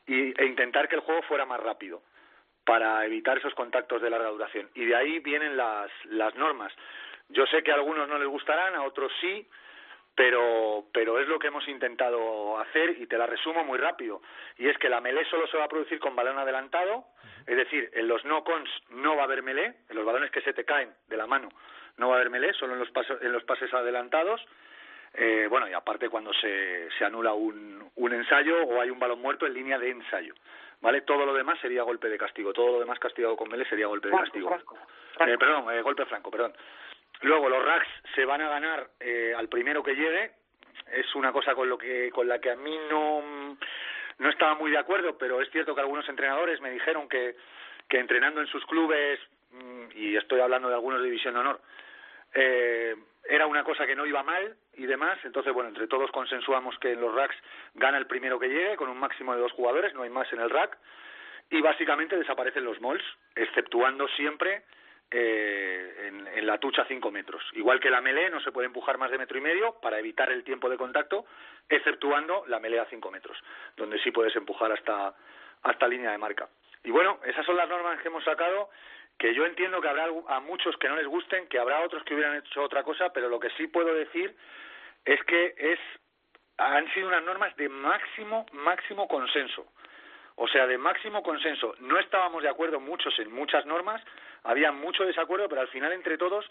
y, 0.05 0.39
e 0.39 0.45
intentar 0.45 0.87
que 0.87 0.95
el 0.95 1.01
juego 1.01 1.21
fuera 1.23 1.45
más 1.45 1.59
rápido. 1.59 2.01
para 2.65 3.05
evitar 3.05 3.37
esos 3.37 3.53
contactos 3.53 4.01
de 4.01 4.09
larga 4.09 4.29
duración. 4.29 4.67
Y 4.73 4.85
de 4.85 4.95
ahí 4.95 5.19
vienen 5.19 5.55
las, 5.55 5.91
las 6.05 6.33
normas. 6.35 6.73
Yo 7.29 7.45
sé 7.45 7.61
que 7.61 7.71
a 7.71 7.75
algunos 7.75 8.07
no 8.09 8.17
les 8.17 8.27
gustarán, 8.27 8.73
a 8.75 8.81
otros 8.81 9.11
sí, 9.21 9.47
pero, 10.15 10.85
pero 10.93 11.19
es 11.19 11.27
lo 11.27 11.37
que 11.39 11.47
hemos 11.47 11.67
intentado 11.67 12.57
hacer 12.59 13.01
y 13.01 13.07
te 13.07 13.17
la 13.17 13.25
resumo 13.25 13.63
muy 13.63 13.77
rápido. 13.77 14.21
Y 14.57 14.67
es 14.69 14.77
que 14.77 14.89
la 14.89 15.01
melee 15.01 15.25
solo 15.25 15.45
se 15.47 15.57
va 15.57 15.65
a 15.65 15.69
producir 15.69 15.99
con 15.99 16.15
balón 16.15 16.37
adelantado, 16.37 17.05
es 17.45 17.57
decir, 17.57 17.89
en 17.93 18.07
los 18.07 18.23
no 18.25 18.43
cons 18.43 18.69
no 18.89 19.15
va 19.15 19.23
a 19.23 19.25
haber 19.25 19.43
melee, 19.43 19.73
en 19.89 19.95
los 19.95 20.05
balones 20.05 20.31
que 20.31 20.41
se 20.41 20.53
te 20.53 20.65
caen 20.65 20.93
de 21.07 21.17
la 21.17 21.27
mano 21.27 21.49
no 21.97 22.09
va 22.09 22.15
a 22.15 22.17
haber 22.17 22.29
melee, 22.29 22.53
solo 22.53 22.73
en 22.73 22.79
los, 22.79 22.91
pasos, 22.91 23.21
en 23.21 23.31
los 23.31 23.43
pases 23.43 23.73
adelantados. 23.73 24.41
Eh, 25.13 25.47
bueno, 25.49 25.67
y 25.67 25.73
aparte 25.73 26.09
cuando 26.09 26.33
se, 26.33 26.89
se 26.97 27.05
anula 27.05 27.33
un, 27.33 27.89
un 27.95 28.13
ensayo 28.13 28.63
o 28.63 28.81
hay 28.81 28.89
un 28.89 28.99
balón 28.99 29.21
muerto 29.21 29.45
en 29.45 29.53
línea 29.53 29.79
de 29.79 29.91
ensayo. 29.91 30.33
¿Vale? 30.81 31.01
Todo 31.01 31.25
lo 31.25 31.33
demás 31.33 31.57
sería 31.61 31.83
golpe 31.83 32.09
de 32.09 32.17
castigo. 32.17 32.53
Todo 32.53 32.73
lo 32.73 32.79
demás 32.79 32.99
castigado 32.99 33.35
con 33.37 33.49
melee 33.49 33.67
sería 33.67 33.87
golpe 33.87 34.09
de 34.09 34.17
castigo. 34.17 34.55
Eh, 35.25 35.37
perdón, 35.37 35.73
eh, 35.73 35.81
golpe 35.81 36.05
franco, 36.05 36.29
perdón. 36.29 36.53
Luego 37.21 37.49
los 37.49 37.63
racks 37.65 37.87
se 38.13 38.25
van 38.25 38.41
a 38.41 38.49
ganar 38.49 38.87
eh, 38.99 39.33
al 39.35 39.49
primero 39.49 39.83
que 39.83 39.95
llegue. 39.95 40.31
Es 40.91 41.13
una 41.15 41.31
cosa 41.31 41.55
con 41.55 41.69
lo 41.69 41.77
que 41.77 42.11
con 42.11 42.27
la 42.27 42.39
que 42.39 42.51
a 42.51 42.55
mí 42.55 42.77
no 42.89 43.57
no 44.17 44.29
estaba 44.29 44.55
muy 44.55 44.71
de 44.71 44.77
acuerdo, 44.77 45.17
pero 45.17 45.41
es 45.41 45.49
cierto 45.51 45.75
que 45.75 45.81
algunos 45.81 46.07
entrenadores 46.07 46.61
me 46.61 46.71
dijeron 46.71 47.09
que 47.09 47.35
que 47.89 47.99
entrenando 47.99 48.41
en 48.41 48.47
sus 48.47 48.65
clubes 48.65 49.19
mm, 49.51 49.85
y 49.95 50.15
estoy 50.15 50.39
hablando 50.39 50.67
de 50.69 50.75
algunos 50.75 50.99
de 50.99 51.05
división 51.05 51.33
de 51.33 51.39
honor 51.39 51.61
eh, 52.35 52.95
era 53.27 53.47
una 53.47 53.63
cosa 53.63 53.87
que 53.87 53.95
no 53.95 54.05
iba 54.05 54.21
mal 54.21 54.55
y 54.75 54.85
demás. 54.85 55.17
Entonces, 55.23 55.53
bueno, 55.53 55.69
entre 55.69 55.87
todos 55.87 56.11
consensuamos 56.11 56.77
que 56.79 56.91
en 56.91 57.01
los 57.01 57.15
racks 57.15 57.35
gana 57.73 57.97
el 57.97 58.05
primero 58.05 58.37
que 58.39 58.49
llegue 58.49 58.75
con 58.75 58.89
un 58.89 58.99
máximo 58.99 59.33
de 59.33 59.41
dos 59.41 59.53
jugadores, 59.53 59.93
no 59.93 60.03
hay 60.03 60.09
más 60.09 60.31
en 60.31 60.41
el 60.41 60.49
rack. 60.49 60.77
Y 61.49 61.61
básicamente 61.61 62.17
desaparecen 62.17 62.65
los 62.65 62.79
malls, 62.81 63.03
exceptuando 63.35 64.07
siempre 64.09 64.63
eh, 65.11 66.11
en, 66.35 66.45
la 66.45 66.57
tucha 66.59 66.85
5 66.87 67.11
metros. 67.11 67.43
Igual 67.53 67.79
que 67.79 67.89
la 67.89 68.01
melee 68.01 68.29
no 68.29 68.39
se 68.41 68.51
puede 68.51 68.67
empujar 68.67 68.97
más 68.97 69.09
de 69.09 69.17
metro 69.17 69.37
y 69.37 69.41
medio 69.41 69.73
para 69.81 69.97
evitar 69.97 70.31
el 70.31 70.43
tiempo 70.43 70.69
de 70.69 70.77
contacto, 70.77 71.25
exceptuando 71.67 72.43
la 72.47 72.59
melee 72.59 72.79
a 72.79 72.85
5 72.85 73.09
metros, 73.11 73.37
donde 73.75 73.99
sí 73.99 74.11
puedes 74.11 74.35
empujar 74.35 74.71
hasta, 74.71 75.15
hasta 75.63 75.87
línea 75.87 76.11
de 76.11 76.17
marca. 76.17 76.47
Y 76.83 76.91
bueno, 76.91 77.19
esas 77.25 77.45
son 77.45 77.57
las 77.57 77.67
normas 77.67 77.99
que 78.01 78.09
hemos 78.09 78.23
sacado 78.23 78.69
que 79.17 79.33
yo 79.33 79.45
entiendo 79.45 79.81
que 79.81 79.87
habrá 79.87 80.07
a 80.27 80.39
muchos 80.39 80.75
que 80.77 80.89
no 80.89 80.95
les 80.97 81.07
gusten, 81.07 81.47
que 81.47 81.57
habrá 81.57 81.81
otros 81.81 82.03
que 82.03 82.13
hubieran 82.13 82.37
hecho 82.37 82.61
otra 82.61 82.83
cosa, 82.83 83.11
pero 83.13 83.29
lo 83.29 83.39
que 83.39 83.49
sí 83.51 83.67
puedo 83.67 83.93
decir 83.93 84.35
es 85.05 85.23
que 85.23 85.55
es 85.57 85.79
han 86.57 86.91
sido 86.93 87.07
unas 87.09 87.23
normas 87.23 87.55
de 87.57 87.69
máximo 87.69 88.45
máximo 88.53 89.07
consenso. 89.07 89.65
O 90.35 90.47
sea, 90.47 90.67
de 90.67 90.77
máximo 90.77 91.23
consenso. 91.23 91.75
No 91.79 91.97
estábamos 91.97 92.43
de 92.43 92.49
acuerdo 92.49 92.79
muchos 92.79 93.17
en 93.19 93.31
muchas 93.31 93.65
normas, 93.65 94.01
había 94.45 94.71
mucho 94.71 95.05
desacuerdo, 95.05 95.49
pero 95.49 95.61
al 95.61 95.67
final 95.67 95.91
entre 95.91 96.17
todos 96.17 96.45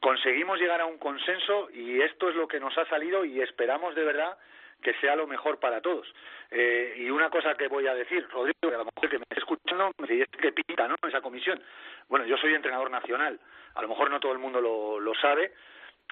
conseguimos 0.00 0.58
llegar 0.58 0.80
a 0.80 0.86
un 0.86 0.98
consenso 0.98 1.68
y 1.72 2.00
esto 2.00 2.28
es 2.28 2.36
lo 2.36 2.48
que 2.48 2.60
nos 2.60 2.76
ha 2.78 2.86
salido 2.86 3.24
y 3.24 3.40
esperamos 3.40 3.94
de 3.94 4.04
verdad 4.04 4.36
que 4.82 4.94
sea 4.94 5.16
lo 5.16 5.26
mejor 5.26 5.58
para 5.58 5.80
todos. 5.80 6.06
Eh, 6.50 6.94
y 6.98 7.10
una 7.10 7.30
cosa 7.30 7.54
que 7.56 7.68
voy 7.68 7.86
a 7.88 7.94
decir, 7.94 8.26
Rodrigo, 8.30 8.58
que 8.60 8.74
a 8.74 8.78
lo 8.78 8.84
mejor 8.84 9.10
que 9.10 9.18
me 9.18 9.24
esté 9.24 9.40
escuchando, 9.40 9.90
me 9.98 10.06
dice 10.06 10.26
que 10.40 10.52
pinta, 10.52 10.86
¿no? 10.86 10.94
Esa 11.06 11.20
comisión. 11.20 11.60
Bueno, 12.08 12.26
yo 12.26 12.36
soy 12.36 12.54
entrenador 12.54 12.90
nacional. 12.90 13.38
A 13.74 13.82
lo 13.82 13.88
mejor 13.88 14.10
no 14.10 14.20
todo 14.20 14.32
el 14.32 14.38
mundo 14.38 14.60
lo, 14.60 15.14
sabe 15.20 15.52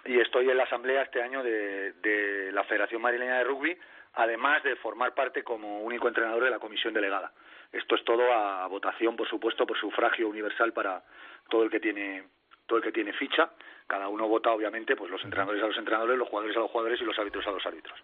y 0.05 0.21
estoy 0.21 0.51
en 0.51 0.57
la 0.57 0.64
asamblea 0.64 1.03
este 1.03 1.23
año 1.23 1.43
de, 1.43 1.93
de 1.93 2.53
la 2.53 2.64
Federación 2.64 3.01
Madrileña 3.01 3.39
de 3.39 3.45
Rugby, 3.45 3.79
además 4.14 4.62
de 4.62 4.77
formar 4.77 5.14
parte 5.14 5.43
como 5.43 5.83
único 5.83 6.09
entrenador 6.09 6.43
de 6.43 6.51
la 6.51 6.59
comisión 6.59 6.93
delegada. 6.93 7.33
Esto 7.73 7.95
es 7.95 8.05
todo 8.05 8.33
a 8.33 8.67
votación, 8.69 9.17
por 9.17 9.29
supuesto, 9.29 9.67
por 9.67 9.79
sufragio 9.79 10.29
universal 10.29 10.73
para 10.73 11.03
todo 11.49 11.62
el 11.64 11.71
que 11.71 11.81
tiene 11.81 12.25
todo 12.67 12.79
el 12.79 12.85
que 12.85 12.93
tiene 12.93 13.12
ficha. 13.12 13.51
Cada 13.87 14.09
uno 14.09 14.27
vota, 14.27 14.51
obviamente, 14.51 14.97
pues 14.97 15.11
los 15.11 15.23
entrenadores 15.23 15.62
a 15.62 15.69
los 15.69 15.79
entrenadores, 15.79 16.19
los 16.19 16.29
jugadores 16.29 16.57
a 16.57 16.61
los 16.61 16.71
jugadores 16.71 17.01
y 17.01 17.05
los 17.05 17.19
árbitros 17.19 17.47
a 17.47 17.53
los 17.53 17.64
árbitros. 17.64 17.99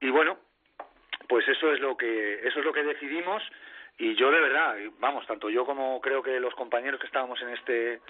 Y 0.00 0.10
bueno, 0.10 0.38
pues 1.28 1.46
eso 1.48 1.72
es 1.72 1.80
lo 1.80 1.96
que 1.96 2.46
eso 2.46 2.58
es 2.58 2.64
lo 2.64 2.72
que 2.72 2.82
decidimos 2.82 3.42
y 3.98 4.14
yo 4.14 4.30
de 4.30 4.40
verdad, 4.40 4.76
vamos, 4.98 5.26
tanto 5.26 5.50
yo 5.50 5.64
como 5.64 6.00
creo 6.00 6.22
que 6.22 6.40
los 6.40 6.54
compañeros 6.54 7.00
que 7.00 7.06
estábamos 7.06 7.40
en 7.42 7.50
este 7.50 8.00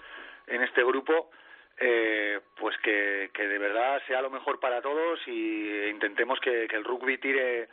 en 0.47 0.63
este 0.63 0.83
grupo 0.83 1.29
eh, 1.77 2.39
pues 2.57 2.77
que, 2.79 3.29
que 3.33 3.47
de 3.47 3.57
verdad 3.57 4.01
sea 4.07 4.21
lo 4.21 4.29
mejor 4.29 4.59
para 4.59 4.81
todos 4.81 5.19
y 5.27 5.87
intentemos 5.89 6.39
que, 6.39 6.67
que 6.67 6.75
el 6.75 6.83
rugby 6.83 7.17
tire 7.17 7.69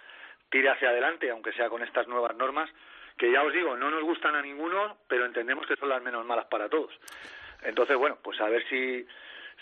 tire 0.51 0.71
hacia 0.71 0.91
adelante, 0.91 1.31
aunque 1.31 1.53
sea 1.53 1.69
con 1.69 1.83
estas 1.83 2.07
nuevas 2.09 2.37
normas, 2.37 2.71
que 3.17 3.31
ya 3.31 3.43
os 3.43 3.53
digo, 3.53 3.77
no 3.77 3.91
nos 3.91 4.03
gustan 4.03 4.35
a 4.35 4.43
ninguno, 4.43 4.99
pero 5.09 5.25
entendemos 5.25 5.67
que 5.67 5.77
son 5.77 5.89
las 5.89 6.03
menos 6.03 6.25
malas 6.25 6.47
para 6.47 6.69
todos. 6.69 6.93
Entonces, 7.63 7.97
bueno, 7.97 8.19
pues 8.23 8.41
a 8.41 8.49
ver 8.49 8.67
si, 8.69 9.07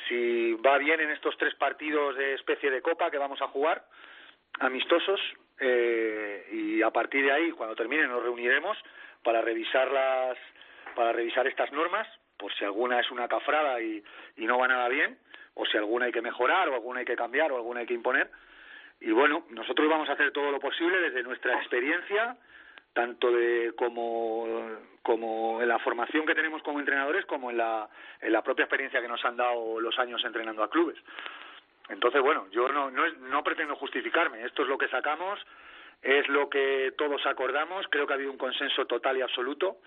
si 0.08 0.54
va 0.54 0.78
bien 0.78 1.00
en 1.00 1.10
estos 1.10 1.36
tres 1.38 1.54
partidos 1.54 2.16
de 2.16 2.34
especie 2.34 2.70
de 2.70 2.82
copa 2.82 3.10
que 3.10 3.18
vamos 3.18 3.40
a 3.42 3.48
jugar, 3.48 3.84
amistosos, 4.60 5.20
eh, 5.60 6.48
y 6.50 6.82
a 6.82 6.90
partir 6.90 7.24
de 7.24 7.32
ahí, 7.32 7.50
cuando 7.52 7.76
termine, 7.76 8.06
nos 8.08 8.22
reuniremos 8.22 8.76
para 9.22 9.40
revisar 9.40 9.90
las, 9.90 10.36
para 10.94 11.12
revisar 11.12 11.46
estas 11.46 11.70
normas, 11.72 12.08
por 12.36 12.52
si 12.54 12.64
alguna 12.64 13.00
es 13.00 13.10
una 13.10 13.28
cafrada 13.28 13.80
y, 13.80 14.02
y 14.36 14.46
no 14.46 14.58
va 14.58 14.66
nada 14.66 14.88
bien, 14.88 15.18
o 15.54 15.64
si 15.66 15.76
alguna 15.76 16.06
hay 16.06 16.12
que 16.12 16.22
mejorar, 16.22 16.68
o 16.68 16.74
alguna 16.74 17.00
hay 17.00 17.06
que 17.06 17.16
cambiar, 17.16 17.52
o 17.52 17.56
alguna 17.56 17.80
hay 17.80 17.86
que 17.86 17.94
imponer. 17.94 18.28
Y 19.00 19.10
bueno, 19.10 19.44
nosotros 19.50 19.88
vamos 19.88 20.08
a 20.08 20.12
hacer 20.12 20.32
todo 20.32 20.50
lo 20.50 20.60
posible 20.60 20.98
desde 21.00 21.22
nuestra 21.22 21.56
experiencia, 21.56 22.36
tanto 22.92 23.30
de 23.30 23.72
como, 23.76 24.46
como 25.02 25.60
en 25.60 25.68
la 25.68 25.78
formación 25.80 26.24
que 26.26 26.34
tenemos 26.34 26.62
como 26.62 26.80
entrenadores, 26.80 27.26
como 27.26 27.50
en 27.50 27.58
la, 27.58 27.88
en 28.20 28.32
la 28.32 28.42
propia 28.42 28.64
experiencia 28.64 29.02
que 29.02 29.08
nos 29.08 29.24
han 29.24 29.36
dado 29.36 29.80
los 29.80 29.98
años 29.98 30.24
entrenando 30.24 30.62
a 30.62 30.70
clubes. 30.70 30.96
Entonces, 31.88 32.22
bueno, 32.22 32.46
yo 32.50 32.68
no, 32.70 32.90
no, 32.90 33.06
no 33.12 33.42
pretendo 33.42 33.76
justificarme. 33.76 34.44
Esto 34.44 34.62
es 34.62 34.68
lo 34.68 34.78
que 34.78 34.88
sacamos, 34.88 35.38
es 36.00 36.26
lo 36.28 36.48
que 36.48 36.94
todos 36.96 37.26
acordamos. 37.26 37.86
Creo 37.90 38.06
que 38.06 38.14
ha 38.14 38.16
habido 38.16 38.30
un 38.30 38.38
consenso 38.38 38.86
total 38.86 39.18
y 39.18 39.22
absoluto 39.22 39.78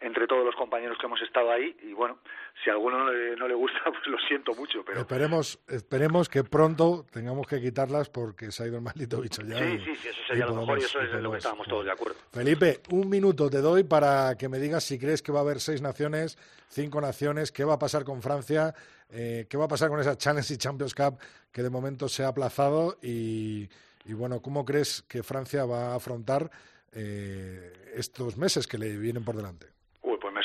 entre 0.00 0.26
todos 0.28 0.44
los 0.44 0.54
compañeros 0.54 0.96
que 1.00 1.06
hemos 1.06 1.20
estado 1.22 1.50
ahí. 1.50 1.76
Y 1.82 1.92
bueno, 1.92 2.18
si 2.62 2.70
a 2.70 2.74
alguno 2.74 2.98
no 3.04 3.12
le, 3.12 3.34
no 3.36 3.48
le 3.48 3.54
gusta, 3.54 3.78
pues 3.84 4.06
lo 4.06 4.16
siento 4.28 4.54
mucho. 4.54 4.84
Pero 4.84 5.00
Esperemos, 5.00 5.58
esperemos 5.68 6.28
que 6.28 6.44
pronto 6.44 7.04
tengamos 7.10 7.46
que 7.46 7.60
quitarlas 7.60 8.08
porque 8.08 8.52
se 8.52 8.62
ha 8.62 8.66
ido 8.66 8.76
el 8.76 8.82
maldito 8.82 9.20
bicho 9.20 9.42
ya. 9.42 9.58
sí, 9.58 9.64
y- 9.64 9.78
sí, 9.84 9.96
sí, 9.96 10.08
eso 10.08 10.20
sería 10.28 10.46
lo 10.46 10.54
mejor 10.54 10.78
y 10.78 10.82
eso 10.84 11.00
es 11.00 11.12
en 11.12 11.22
lo 11.22 11.32
que 11.32 11.38
estábamos 11.38 11.66
todos 11.66 11.84
de 11.84 11.90
acuerdo. 11.90 12.16
Felipe, 12.32 12.80
un 12.90 13.08
minuto 13.08 13.50
te 13.50 13.58
doy 13.58 13.82
para 13.84 14.36
que 14.36 14.48
me 14.48 14.58
digas 14.58 14.84
si 14.84 14.98
crees 14.98 15.20
que 15.22 15.32
va 15.32 15.40
a 15.40 15.42
haber 15.42 15.60
seis 15.60 15.82
naciones, 15.82 16.38
cinco 16.68 17.00
naciones, 17.00 17.50
qué 17.50 17.64
va 17.64 17.74
a 17.74 17.78
pasar 17.78 18.04
con 18.04 18.22
Francia, 18.22 18.74
eh, 19.10 19.46
qué 19.50 19.56
va 19.56 19.64
a 19.64 19.68
pasar 19.68 19.88
con 19.88 19.98
esa 20.00 20.16
Challenge 20.16 20.54
y 20.54 20.58
Champions 20.58 20.94
Cup 20.94 21.18
que 21.50 21.62
de 21.62 21.70
momento 21.70 22.08
se 22.08 22.22
ha 22.22 22.28
aplazado 22.28 22.98
y, 23.02 23.68
y 24.04 24.12
bueno, 24.12 24.40
¿cómo 24.42 24.64
crees 24.64 25.02
que 25.08 25.22
Francia 25.24 25.64
va 25.64 25.92
a 25.92 25.96
afrontar 25.96 26.50
eh, 26.92 27.72
estos 27.94 28.36
meses 28.36 28.66
que 28.66 28.78
le 28.78 28.96
vienen 28.96 29.24
por 29.24 29.34
delante? 29.36 29.66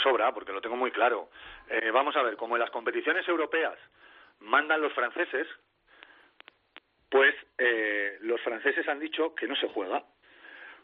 Sobra, 0.04 0.34
porque 0.34 0.52
lo 0.52 0.62
tengo 0.62 0.76
muy 0.76 0.92
claro. 0.92 1.30
Eh, 1.70 1.90
vamos 1.92 2.16
a 2.16 2.22
ver, 2.22 2.36
como 2.36 2.56
en 2.56 2.62
las 2.62 2.70
competiciones 2.70 3.28
europeas 3.28 3.80
mandan 4.42 4.82
los 4.82 4.94
franceses, 4.94 5.48
pues 7.10 7.34
eh, 7.58 8.18
los 8.22 8.42
franceses 8.42 8.88
han 8.88 9.00
dicho 9.00 9.34
que 9.34 9.48
no 9.48 9.56
se 9.56 9.70
juega. 9.70 10.04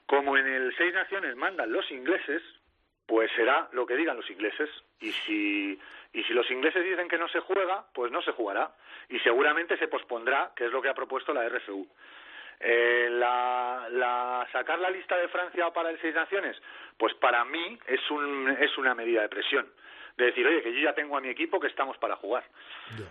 Como 0.06 0.38
en 0.38 0.48
el 0.48 0.76
Seis 0.78 0.94
Naciones 0.94 1.36
mandan 1.36 1.72
los 1.72 1.90
ingleses, 1.92 2.42
pues 3.06 3.32
será 3.36 3.68
lo 3.74 3.86
que 3.86 3.96
digan 3.96 4.18
los 4.18 4.30
ingleses. 4.30 4.70
Y 5.00 5.12
si, 5.12 5.80
y 6.14 6.24
si 6.24 6.34
los 6.34 6.50
ingleses 6.50 6.84
dicen 6.84 7.08
que 7.08 7.18
no 7.18 7.28
se 7.28 7.40
juega, 7.40 7.86
pues 7.94 8.12
no 8.12 8.22
se 8.22 8.32
jugará. 8.32 8.72
Y 9.10 9.20
seguramente 9.20 9.78
se 9.78 9.88
pospondrá, 9.88 10.52
que 10.56 10.66
es 10.66 10.72
lo 10.72 10.82
que 10.82 10.90
ha 10.90 10.94
propuesto 10.94 11.34
la 11.34 11.48
RFU. 11.50 11.88
Eh, 12.60 13.08
la, 13.12 13.88
la- 13.90 14.48
sacar 14.52 14.80
la 14.80 14.90
lista 14.90 15.16
de 15.18 15.28
Francia 15.30 15.70
para 15.72 15.90
el 15.92 16.00
Seis 16.02 16.14
Naciones, 16.14 16.62
pues 16.98 17.14
para 17.16 17.46
mí 17.46 17.80
es, 17.88 18.12
un, 18.12 18.50
es 18.60 18.78
una 18.78 18.94
medida 18.96 19.22
de 19.22 19.30
presión. 19.30 19.68
De 20.18 20.26
decir, 20.26 20.46
oye, 20.46 20.62
que 20.62 20.74
yo 20.74 20.82
ya 20.82 20.94
tengo 20.94 21.16
a 21.16 21.22
mi 21.22 21.30
equipo 21.30 21.62
que 21.62 21.68
estamos 21.68 21.98
para 21.98 22.18
jugar. 22.18 22.44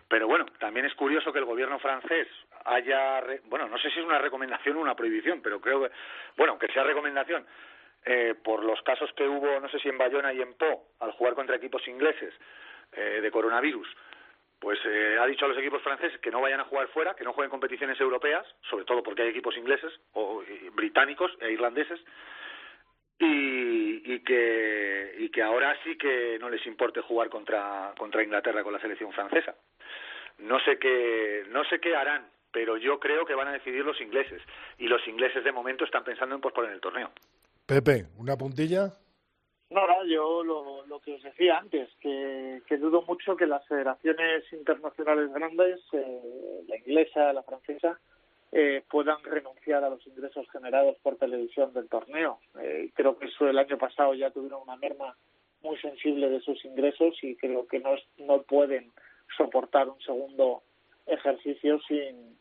Pero 0.09 0.27
bueno, 0.27 0.45
también 0.59 0.85
es 0.85 0.95
curioso 0.95 1.33
que 1.33 1.39
el 1.39 1.47
gobierno 1.47 1.79
francés 1.79 2.29
haya, 2.67 3.23
re- 3.23 3.41
bueno, 3.47 3.67
no 3.67 3.79
sé 3.79 3.89
si 3.91 3.99
es 4.01 4.05
una 4.05 4.19
recomendación 4.19 4.77
o 4.77 4.81
una 4.81 4.95
prohibición, 4.95 5.41
pero 5.41 5.59
creo 5.59 5.83
que, 5.85 5.91
bueno, 6.37 6.53
aunque 6.53 6.71
sea 6.71 6.83
recomendación, 6.83 7.47
eh, 8.05 8.35
por 8.45 8.63
los 8.63 8.83
casos 8.83 9.11
que 9.15 9.27
hubo, 9.27 9.59
no 9.59 9.71
sé 9.71 9.79
si 9.79 9.89
en 9.89 9.97
Bayona 9.97 10.35
y 10.35 10.43
en 10.43 10.53
Po, 10.55 10.89
al 11.01 11.13
jugar 11.13 11.33
contra 11.35 11.57
equipos 11.57 11.87
ingleses 11.89 12.35
eh, 12.93 13.21
de 13.23 13.31
coronavirus, 13.31 13.89
pues 14.61 14.79
eh, 14.85 15.17
ha 15.21 15.27
dicho 15.27 15.45
a 15.45 15.49
los 15.49 15.59
equipos 15.59 15.83
franceses 15.83 16.21
que 16.21 16.31
no 16.31 16.41
vayan 16.41 16.61
a 16.61 16.65
jugar 16.65 16.89
fuera, 16.89 17.15
que 17.15 17.25
no 17.25 17.33
jueguen 17.33 17.51
competiciones 17.51 18.01
europeas, 18.01 18.47
sobre 18.69 18.85
todo 18.85 19.03
porque 19.03 19.23
hay 19.23 19.29
equipos 19.29 19.57
ingleses 19.57 19.93
o 20.13 20.43
británicos 20.75 21.31
e 21.41 21.53
irlandeses, 21.53 22.01
y, 23.19 24.15
y 24.15 24.21
que 24.21 25.15
y 25.19 25.29
que 25.31 25.43
ahora 25.43 25.77
sí 25.83 25.97
que 25.97 26.39
no 26.39 26.49
les 26.49 26.65
importe 26.67 27.01
jugar 27.01 27.29
contra 27.29 27.93
contra 27.99 28.23
Inglaterra 28.23 28.63
con 28.63 28.73
la 28.73 28.81
selección 28.81 29.13
francesa. 29.13 29.55
No 30.39 30.61
sé 30.61 30.79
qué 30.79 31.45
no 31.51 31.65
sé 31.65 31.81
qué 31.81 31.97
harán, 31.97 32.29
pero 32.53 32.77
yo 32.77 33.01
creo 33.01 33.25
que 33.25 33.35
van 33.35 33.49
a 33.49 33.53
decidir 33.53 33.85
los 33.85 34.01
ingleses 34.01 34.41
y 34.79 34.87
los 34.87 35.07
ingleses 35.09 35.43
de 35.43 35.53
momento 35.53 35.85
están 35.85 36.05
pensando 36.05 36.35
en 36.35 36.41
posponer 36.41 36.73
el 36.73 36.81
torneo. 36.81 37.11
Pepe, 37.67 38.07
una 38.17 38.37
puntilla. 38.37 38.93
Nada, 39.71 39.99
yo 40.07 40.43
lo, 40.43 40.87
lo 40.87 40.99
que 41.01 41.15
os 41.15 41.23
decía 41.23 41.59
antes, 41.59 41.91
que, 42.01 42.63
que 42.67 42.79
dudo 42.79 43.03
mucho 43.03 43.37
que 43.37 43.47
las 43.47 43.67
federaciones 43.67 44.51
internacionales 44.53 45.31
grandes, 45.33 45.81
eh, 45.93 46.63
la 46.67 46.77
inglesa, 46.79 47.33
la 47.35 47.43
francesa, 47.43 47.99
eh, 48.51 48.83
puedan 48.91 49.23
renunciar 49.23 49.85
a 49.85 49.91
los 49.91 50.07
ingresos 50.07 50.49
generados 50.51 50.97
por 51.03 51.17
televisión 51.17 51.75
del 51.75 51.87
torneo. 51.89 52.39
Eh, 52.63 52.91
creo 52.95 53.19
que 53.19 53.27
eso 53.27 53.47
el 53.47 53.59
año 53.59 53.77
pasado 53.77 54.15
ya 54.15 54.31
tuvieron 54.31 54.63
una 54.63 54.77
merma 54.77 55.15
muy 55.63 55.77
sensible 55.79 56.31
de 56.31 56.41
sus 56.41 56.65
ingresos 56.65 57.23
y 57.23 57.37
creo 57.37 57.67
que 57.67 57.81
no, 57.81 57.95
no 58.19 58.43
pueden 58.43 58.91
soportar 59.37 59.91
un 59.91 60.01
segundo 60.01 60.63
ejercicio 61.07 61.79
sin 61.87 62.39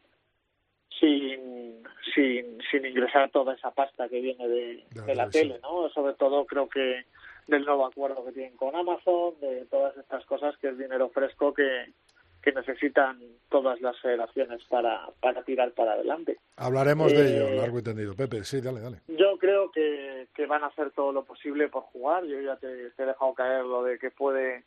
sin, 0.99 1.83
sin, 2.13 2.57
sin 2.71 2.85
ingresar 2.85 3.29
toda 3.31 3.53
esa 3.53 3.71
pasta 3.71 4.07
que 4.09 4.19
viene 4.21 4.47
de, 4.47 4.83
la 4.95 5.03
de 5.03 5.15
la 5.15 5.29
televisión. 5.29 5.31
tele, 5.31 5.59
¿no? 5.61 5.89
Sobre 5.89 6.13
todo 6.13 6.45
creo 6.45 6.67
que 6.69 7.05
del 7.47 7.65
nuevo 7.65 7.85
acuerdo 7.85 8.25
que 8.25 8.31
tienen 8.33 8.57
con 8.57 8.75
Amazon, 8.75 9.33
de 9.39 9.65
todas 9.65 9.95
estas 9.97 10.25
cosas 10.25 10.57
que 10.57 10.69
es 10.69 10.77
dinero 10.77 11.09
fresco 11.09 11.53
que, 11.53 11.93
que 12.41 12.51
necesitan 12.51 13.19
todas 13.49 13.79
las 13.81 13.97
federaciones 14.01 14.61
para, 14.69 15.07
para 15.21 15.43
tirar 15.43 15.71
para 15.71 15.93
adelante. 15.93 16.37
Hablaremos 16.57 17.11
de 17.11 17.21
Eh, 17.21 17.35
ello, 17.35 17.61
largo 17.61 17.79
y 17.79 17.83
tendido. 17.83 18.15
Pepe, 18.15 18.43
sí, 18.43 18.59
dale, 18.61 18.81
dale. 18.81 18.97
Yo 19.07 19.37
creo 19.37 19.71
que, 19.71 20.27
que 20.35 20.45
van 20.45 20.63
a 20.63 20.67
hacer 20.67 20.91
todo 20.91 21.11
lo 21.13 21.23
posible 21.23 21.69
por 21.69 21.83
jugar. 21.83 22.25
Yo 22.25 22.41
ya 22.41 22.57
te, 22.57 22.89
te 22.91 23.03
he 23.03 23.05
dejado 23.05 23.33
caer 23.33 23.63
lo 23.63 23.83
de 23.83 23.97
que 23.97 24.11
puede 24.11 24.63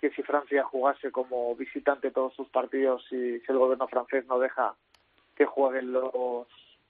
que 0.00 0.10
si 0.10 0.22
Francia 0.22 0.64
jugase 0.64 1.12
como 1.12 1.54
visitante 1.54 2.10
todos 2.10 2.34
sus 2.34 2.48
partidos 2.48 3.04
y 3.12 3.38
si 3.38 3.44
el 3.48 3.58
gobierno 3.58 3.86
francés 3.86 4.26
no 4.26 4.38
deja 4.40 4.74
que 5.34 5.46
jueguen 5.46 5.92
los 5.92 6.46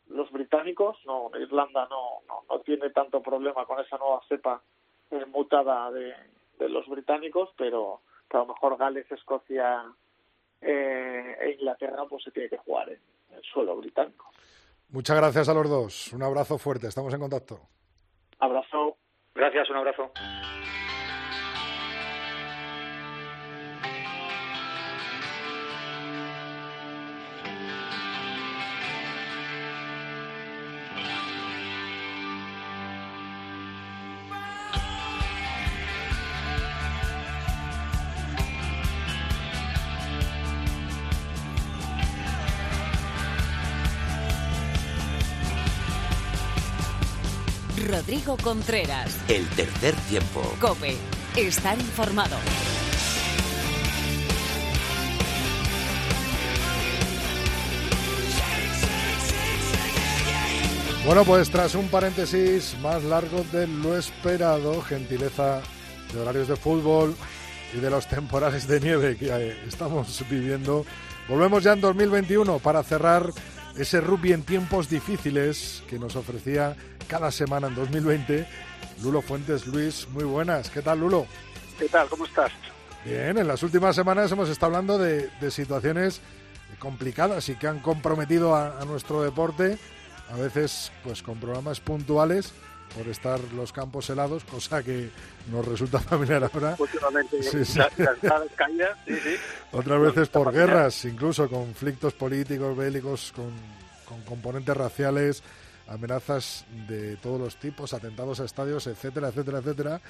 los 0.08 0.30
británicos, 0.30 0.98
no, 1.06 1.30
Irlanda 1.38 1.86
no, 1.88 2.20
no, 2.28 2.44
no 2.48 2.60
tiene 2.60 2.90
tanto 2.90 3.22
problema 3.22 3.64
con 3.64 3.80
esa 3.80 3.96
nueva 3.96 4.20
cepa 4.28 4.62
eh, 5.10 5.24
mutada 5.26 5.90
de, 5.90 6.12
de 6.58 6.68
los 6.68 6.86
británicos, 6.86 7.48
pero, 7.56 8.02
pero 8.28 8.42
a 8.42 8.46
lo 8.46 8.52
mejor 8.52 8.76
Gales, 8.76 9.10
Escocia 9.10 9.84
eh, 10.60 11.36
e 11.40 11.50
Inglaterra 11.52 12.04
pues 12.08 12.24
se 12.24 12.30
tiene 12.30 12.50
que 12.50 12.58
jugar 12.58 12.90
en, 12.90 13.00
en 13.30 13.42
suelo 13.42 13.76
británico. 13.76 14.30
Muchas 14.90 15.16
gracias 15.16 15.48
a 15.48 15.54
los 15.54 15.70
dos. 15.70 16.12
Un 16.12 16.22
abrazo 16.22 16.58
fuerte. 16.58 16.88
Estamos 16.88 17.14
en 17.14 17.20
contacto. 17.20 17.60
Abrazo. 18.38 18.98
Gracias, 19.34 19.70
un 19.70 19.76
abrazo. 19.76 20.12
Rodrigo 48.24 48.36
Contreras. 48.42 49.18
El 49.28 49.46
tercer 49.48 49.94
tiempo. 50.08 50.42
Cope. 50.60 50.96
Estar 51.36 51.78
informado. 51.78 52.36
Bueno, 61.04 61.24
pues 61.24 61.50
tras 61.50 61.74
un 61.74 61.88
paréntesis 61.88 62.76
más 62.80 63.02
largo 63.02 63.44
de 63.50 63.66
lo 63.66 63.96
esperado, 63.96 64.80
gentileza 64.82 65.60
de 66.12 66.20
horarios 66.20 66.46
de 66.46 66.56
fútbol 66.56 67.16
y 67.74 67.78
de 67.78 67.90
los 67.90 68.06
temporales 68.06 68.68
de 68.68 68.80
nieve 68.80 69.16
que 69.16 69.30
eh, 69.30 69.56
estamos 69.66 70.24
viviendo, 70.30 70.84
volvemos 71.28 71.64
ya 71.64 71.72
en 71.72 71.80
2021 71.80 72.60
para 72.60 72.84
cerrar 72.84 73.32
ese 73.76 74.00
rugby 74.00 74.32
en 74.32 74.42
tiempos 74.42 74.88
difíciles 74.88 75.82
que 75.88 75.98
nos 75.98 76.16
ofrecía 76.16 76.76
cada 77.08 77.30
semana 77.30 77.68
en 77.68 77.74
2020. 77.74 78.46
Lulo 79.02 79.22
Fuentes, 79.22 79.66
Luis, 79.66 80.08
muy 80.10 80.24
buenas. 80.24 80.70
¿Qué 80.70 80.82
tal, 80.82 81.00
Lulo? 81.00 81.26
¿Qué 81.78 81.88
tal? 81.88 82.08
¿Cómo 82.08 82.26
estás? 82.26 82.52
Bien, 83.04 83.36
en 83.36 83.48
las 83.48 83.62
últimas 83.62 83.96
semanas 83.96 84.30
hemos 84.30 84.48
estado 84.48 84.72
hablando 84.72 84.98
de, 84.98 85.28
de 85.40 85.50
situaciones 85.50 86.20
complicadas 86.78 87.48
y 87.48 87.54
que 87.56 87.66
han 87.66 87.80
comprometido 87.80 88.54
a, 88.54 88.80
a 88.80 88.84
nuestro 88.84 89.22
deporte, 89.22 89.78
a 90.30 90.36
veces 90.36 90.92
pues 91.02 91.22
con 91.22 91.38
programas 91.38 91.80
puntuales 91.80 92.52
por 92.96 93.08
estar 93.08 93.40
los 93.54 93.72
campos 93.72 94.08
helados, 94.10 94.44
cosa 94.44 94.82
que 94.82 95.10
nos 95.50 95.66
resulta 95.66 95.98
familiar 96.10 96.44
ahora. 96.44 96.76
Últimamente, 96.78 97.42
Sí, 97.42 97.78
caídas. 97.78 98.18
Otras 99.72 100.00
veces 100.00 100.28
por 100.28 100.52
guerras, 100.52 101.04
incluso 101.04 101.48
conflictos 101.48 102.12
políticos, 102.14 102.76
bélicos, 102.76 103.32
con, 103.34 103.50
con 104.08 104.20
componentes 104.22 104.76
raciales, 104.76 105.42
amenazas 105.88 106.64
de 106.88 107.16
todos 107.16 107.40
los 107.40 107.56
tipos, 107.56 107.92
atentados 107.94 108.40
a 108.40 108.44
estadios, 108.44 108.86
etcétera, 108.86 109.28
etcétera, 109.28 109.58
etcétera. 109.58 110.00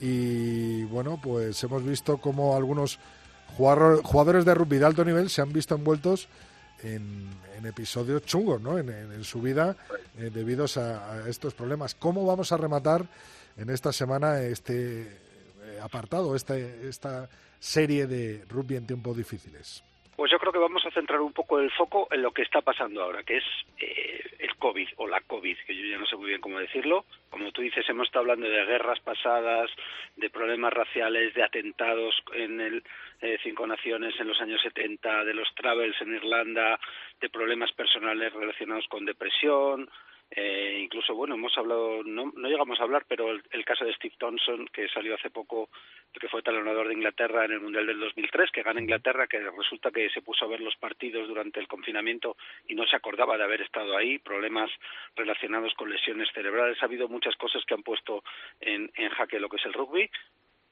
Y 0.00 0.82
bueno, 0.84 1.20
pues 1.22 1.62
hemos 1.62 1.84
visto 1.84 2.18
cómo 2.18 2.56
algunos 2.56 2.98
jugador- 3.56 4.02
jugadores 4.02 4.44
de 4.44 4.54
rugby 4.54 4.78
de 4.78 4.86
alto 4.86 5.04
nivel 5.04 5.30
se 5.30 5.40
han 5.40 5.52
visto 5.52 5.74
envueltos 5.76 6.28
en, 6.84 7.30
en 7.56 7.66
episodios 7.66 8.24
chungos, 8.24 8.60
¿no? 8.60 8.78
En, 8.78 9.24
su 9.24 9.40
vida, 9.40 9.76
eh, 10.18 10.30
debidos 10.32 10.76
a, 10.76 11.24
a 11.24 11.28
estos 11.28 11.54
problemas. 11.54 11.94
¿Cómo 11.94 12.26
vamos 12.26 12.52
a 12.52 12.56
rematar 12.56 13.02
en 13.56 13.70
esta 13.70 13.92
semana 13.92 14.40
este 14.40 15.02
eh, 15.02 15.78
apartado, 15.82 16.36
este, 16.36 16.88
esta 16.88 17.28
serie 17.58 18.06
de 18.06 18.44
rugby 18.48 18.76
en 18.76 18.86
tiempos 18.86 19.16
difíciles? 19.16 19.82
Pues 20.16 20.30
yo 20.30 20.38
creo 20.38 20.52
que 20.52 20.58
vamos 20.60 20.84
a 20.86 20.92
centrar 20.92 21.20
un 21.20 21.32
poco 21.32 21.58
el 21.58 21.72
foco 21.72 22.06
en 22.12 22.22
lo 22.22 22.30
que 22.30 22.42
está 22.42 22.60
pasando 22.60 23.02
ahora, 23.02 23.24
que 23.24 23.38
es 23.38 23.44
eh, 23.80 24.22
el 24.38 24.54
COVID 24.56 24.88
o 24.96 25.08
la 25.08 25.20
COVID, 25.22 25.56
que 25.66 25.74
yo 25.74 25.86
ya 25.86 25.98
no 25.98 26.06
sé 26.06 26.16
muy 26.16 26.28
bien 26.28 26.40
cómo 26.40 26.60
decirlo. 26.60 27.04
Como 27.30 27.50
tú 27.50 27.62
dices, 27.62 27.84
hemos 27.88 28.06
estado 28.06 28.22
hablando 28.22 28.46
de 28.46 28.64
guerras 28.64 29.00
pasadas, 29.00 29.70
de 30.16 30.30
problemas 30.30 30.72
raciales, 30.72 31.34
de 31.34 31.42
atentados 31.42 32.14
en 32.32 32.60
el 32.60 32.84
eh, 33.20 33.38
Cinco 33.42 33.66
Naciones 33.66 34.14
en 34.18 34.28
los 34.28 34.40
años 34.40 34.60
70, 34.62 35.24
de 35.24 35.34
los 35.34 35.48
travels 35.54 36.00
en 36.00 36.14
Irlanda, 36.14 36.78
de 37.20 37.30
problemas 37.30 37.72
personales 37.72 38.32
relacionados 38.32 38.86
con 38.88 39.04
depresión, 39.04 39.88
eh, 40.30 40.80
incluso, 40.82 41.14
bueno, 41.14 41.34
hemos 41.34 41.56
hablado, 41.56 42.02
no, 42.02 42.32
no 42.34 42.48
llegamos 42.48 42.80
a 42.80 42.82
hablar, 42.82 43.04
pero 43.08 43.30
el, 43.30 43.42
el 43.52 43.64
caso 43.64 43.84
de 43.84 43.94
Steve 43.94 44.16
Thompson, 44.18 44.66
que 44.72 44.88
salió 44.88 45.14
hace 45.14 45.30
poco, 45.30 45.68
que 46.12 46.28
fue 46.28 46.42
talonador 46.42 46.88
de 46.88 46.94
Inglaterra 46.94 47.44
en 47.44 47.52
el 47.52 47.60
Mundial 47.60 47.86
del 47.86 48.00
2003, 48.00 48.50
que 48.50 48.62
gana 48.62 48.80
Inglaterra, 48.80 49.28
que 49.28 49.38
resulta 49.38 49.92
que 49.92 50.10
se 50.10 50.22
puso 50.22 50.44
a 50.44 50.48
ver 50.48 50.60
los 50.60 50.74
partidos 50.76 51.28
durante 51.28 51.60
el 51.60 51.68
confinamiento 51.68 52.36
y 52.66 52.74
no 52.74 52.84
se 52.86 52.96
acordaba 52.96 53.36
de 53.36 53.44
haber 53.44 53.62
estado 53.62 53.96
ahí, 53.96 54.18
problemas 54.18 54.70
relacionados 55.14 55.72
con 55.74 55.90
lesiones 55.90 56.28
cerebrales. 56.34 56.82
Ha 56.82 56.86
habido 56.86 57.08
muchas 57.08 57.36
cosas 57.36 57.64
que 57.64 57.74
han 57.74 57.82
puesto 57.82 58.24
en, 58.60 58.90
en 58.96 59.10
jaque 59.10 59.38
lo 59.38 59.48
que 59.48 59.56
es 59.56 59.66
el 59.66 59.72
rugby 59.72 60.10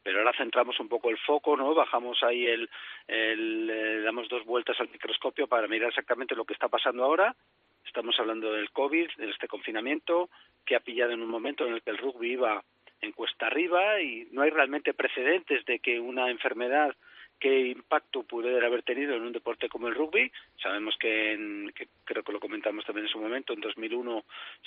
pero 0.03 0.19
ahora 0.19 0.33
centramos 0.37 0.79
un 0.81 0.89
poco 0.89 1.11
el 1.11 1.19
foco, 1.19 1.57
¿no? 1.57 1.75
Bajamos 1.75 2.23
ahí 2.23 2.47
el, 2.47 2.69
el 3.07 3.71
eh, 3.71 4.01
damos 4.03 4.29
dos 4.29 4.45
vueltas 4.45 4.79
al 4.81 4.91
microscopio 4.91 5.47
para 5.47 5.69
mirar 5.69 5.91
exactamente 5.91 6.35
lo 6.35 6.45
que 6.45 6.55
está 6.55 6.69
pasando 6.69 7.05
ahora. 7.05 7.35
Estamos 7.87 8.19
hablando 8.19 8.53
del 8.53 8.71
COVID, 8.71 9.11
de 9.17 9.31
este 9.31 9.49
confinamiento, 9.49 10.31
que 10.65 10.77
ha 10.77 10.81
pillado 10.81 11.13
en 11.13 11.23
un 11.23 11.29
momento 11.29 11.67
en 11.67 11.75
el 11.75 11.83
que 11.83 11.91
el 11.91 11.99
rugby 11.99 12.33
iba 12.33 12.63
en 13.01 13.13
cuesta 13.13 13.49
arriba 13.49 14.01
y 14.01 14.29
no 14.31 14.43
hay 14.43 14.51
realmente 14.51 14.95
precedentes 14.95 15.65
de 15.67 15.81
que 15.81 15.99
una 15.99 16.31
enfermedad 16.31 16.95
qué 17.43 17.59
impacto 17.59 18.23
pudiera 18.23 18.65
haber 18.69 18.85
tenido 18.85 19.17
en 19.17 19.23
un 19.23 19.33
deporte 19.33 19.69
como 19.69 19.89
el 19.89 19.97
rugby. 19.97 20.31
Sabemos 20.63 20.95
que, 20.97 21.33
en, 21.33 21.73
que 21.75 21.89
creo 22.05 22.23
que 22.23 22.31
lo 22.31 22.39
comentamos 22.39 22.85
también 22.85 23.07
en 23.07 23.13
su 23.13 23.19
momento, 23.19 23.53
en 23.53 23.61
2001 23.61 24.25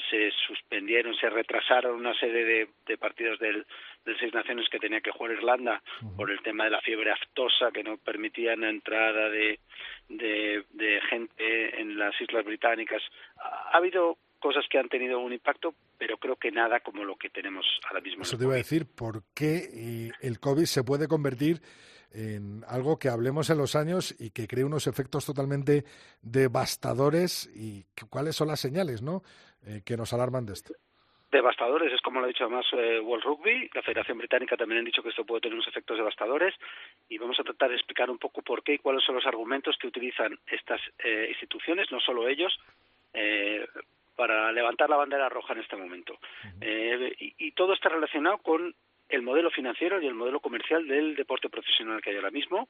se 0.10 0.30
suspendieron, 0.46 1.16
se 1.16 1.30
retrasaron 1.30 1.96
una 1.96 2.14
serie 2.20 2.44
de, 2.44 2.70
de 2.86 2.98
partidos 2.98 3.40
del, 3.40 3.66
del 4.04 4.20
Seis 4.20 4.34
Naciones 4.34 4.68
que 4.70 4.80
tenía 4.80 5.00
que 5.00 5.12
jugar 5.12 5.32
Irlanda 5.32 5.82
por 6.18 6.30
el 6.30 6.42
tema 6.42 6.66
de 6.66 6.72
la 6.72 6.82
fiebre 6.82 7.12
aftosa 7.12 7.72
que 7.72 7.82
no 7.82 7.96
permitían 7.96 8.60
la 8.60 8.70
entrada 8.70 9.30
de, 9.30 9.62
de, 10.10 10.66
de 10.74 11.00
gente 11.10 11.80
en 11.80 11.98
las 11.98 12.20
Islas 12.20 12.44
Británicas. 12.44 13.02
Ha, 13.38 13.70
ha 13.72 13.78
habido 13.78 14.18
cosas 14.42 14.66
que 14.70 14.78
han 14.78 14.90
tenido 14.90 15.20
un 15.20 15.32
impacto, 15.32 15.74
pero 15.98 16.18
creo 16.18 16.36
que 16.36 16.52
nada 16.52 16.82
como 16.82 17.06
lo 17.06 17.16
que 17.16 17.30
tenemos 17.30 17.66
ahora 17.88 18.02
mismo. 18.02 18.24
Eso 18.24 18.38
te 18.38 18.44
iba 18.44 18.54
a 18.56 18.58
decir, 18.58 18.86
¿por 18.86 19.24
qué 19.34 19.70
eh, 19.74 20.12
el 20.20 20.42
COVID 20.42 20.66
se 20.66 20.84
puede 20.84 21.08
convertir 21.08 21.62
en 22.16 22.64
algo 22.68 22.98
que 22.98 23.10
hablemos 23.10 23.50
en 23.50 23.58
los 23.58 23.76
años 23.76 24.16
y 24.20 24.30
que 24.32 24.48
cree 24.48 24.64
unos 24.64 24.88
efectos 24.88 25.26
totalmente 25.26 25.84
devastadores 26.22 27.50
y 27.56 27.84
cu- 28.00 28.08
cuáles 28.10 28.36
son 28.36 28.48
las 28.48 28.60
señales 28.60 29.02
¿no? 29.02 29.22
Eh, 29.68 29.82
que 29.86 29.98
nos 29.98 30.14
alarman 30.14 30.46
de 30.46 30.54
esto? 30.54 30.74
devastadores, 31.32 31.92
es 31.92 32.00
como 32.00 32.20
lo 32.22 32.26
ha 32.26 32.30
dicho 32.30 32.46
además 32.46 32.66
eh, 32.72 32.98
World 33.02 33.26
Rugby, 33.26 33.70
la 33.74 33.82
Federación 33.82 34.18
Británica 34.20 34.56
también 34.56 34.80
han 34.80 34.86
dicho 34.86 35.04
que 35.04 35.10
esto 35.10 35.26
puede 35.26 35.42
tener 35.42 35.56
unos 35.56 35.68
efectos 35.68 35.98
devastadores 35.98 36.54
y 37.10 37.18
vamos 37.18 37.38
a 37.40 37.44
tratar 37.44 37.70
de 37.70 37.76
explicar 37.76 38.10
un 38.10 38.18
poco 38.20 38.42
por 38.42 38.64
qué 38.64 38.76
y 38.76 38.78
cuáles 38.80 39.04
son 39.04 39.16
los 39.16 39.26
argumentos 39.26 39.76
que 39.78 39.88
utilizan 39.88 40.40
estas 40.48 40.80
eh, 41.04 41.26
instituciones, 41.30 41.92
no 41.92 42.00
solo 42.00 42.30
ellos, 42.30 42.58
eh, 43.14 43.68
para 44.16 44.50
levantar 44.54 44.90
la 44.90 44.96
bandera 44.96 45.28
roja 45.28 45.52
en 45.54 45.60
este 45.60 45.76
momento. 45.76 46.18
Eh, 46.62 47.14
y, 47.20 47.36
y 47.38 47.52
todo 47.52 47.74
está 47.74 47.90
relacionado 47.90 48.38
con 48.38 48.74
el 49.10 49.22
modelo 49.22 49.52
financiero 49.52 50.02
y 50.02 50.08
el 50.08 50.14
modelo 50.16 50.40
comercial 50.40 50.88
del 50.88 51.16
deporte 51.16 51.50
profesional 51.50 52.02
que 52.02 52.10
hay 52.12 52.16
ahora 52.18 52.32
mismo. 52.32 52.68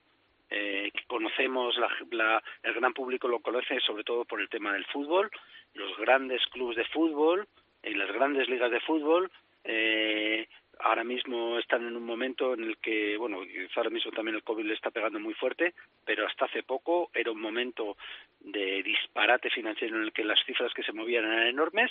Eh, 0.49 0.91
conocemos, 1.07 1.77
la, 1.77 1.89
la- 2.11 2.43
el 2.63 2.73
gran 2.73 2.93
público 2.93 3.27
lo 3.27 3.39
conoce 3.39 3.79
sobre 3.79 4.03
todo 4.03 4.25
por 4.25 4.39
el 4.41 4.49
tema 4.49 4.73
del 4.73 4.85
fútbol, 4.85 5.31
los 5.73 5.97
grandes 5.97 6.45
clubes 6.47 6.77
de 6.77 6.85
fútbol 6.85 7.47
y 7.83 7.93
las 7.95 8.11
grandes 8.11 8.47
ligas 8.49 8.71
de 8.71 8.79
fútbol. 8.81 9.31
eh, 9.63 10.47
ahora 10.79 11.05
mismo 11.05 11.57
están 11.57 11.87
en 11.87 11.95
un 11.95 12.03
momento 12.05 12.53
en 12.53 12.63
el 12.65 12.77
que, 12.77 13.15
bueno, 13.17 13.39
ahora 13.77 13.89
mismo 13.89 14.11
también 14.11 14.35
el 14.35 14.43
COVID 14.43 14.65
le 14.65 14.73
está 14.73 14.91
pegando 14.91 15.19
muy 15.19 15.33
fuerte, 15.33 15.73
pero 16.05 16.27
hasta 16.27 16.45
hace 16.45 16.63
poco 16.63 17.09
era 17.13 17.31
un 17.31 17.39
momento 17.39 17.95
de 18.41 18.83
disparate 18.83 19.49
financiero 19.49 19.95
en 19.95 20.03
el 20.03 20.11
que 20.11 20.25
las 20.25 20.37
cifras 20.45 20.73
que 20.73 20.83
se 20.83 20.91
movían 20.91 21.23
eran 21.25 21.47
enormes 21.47 21.89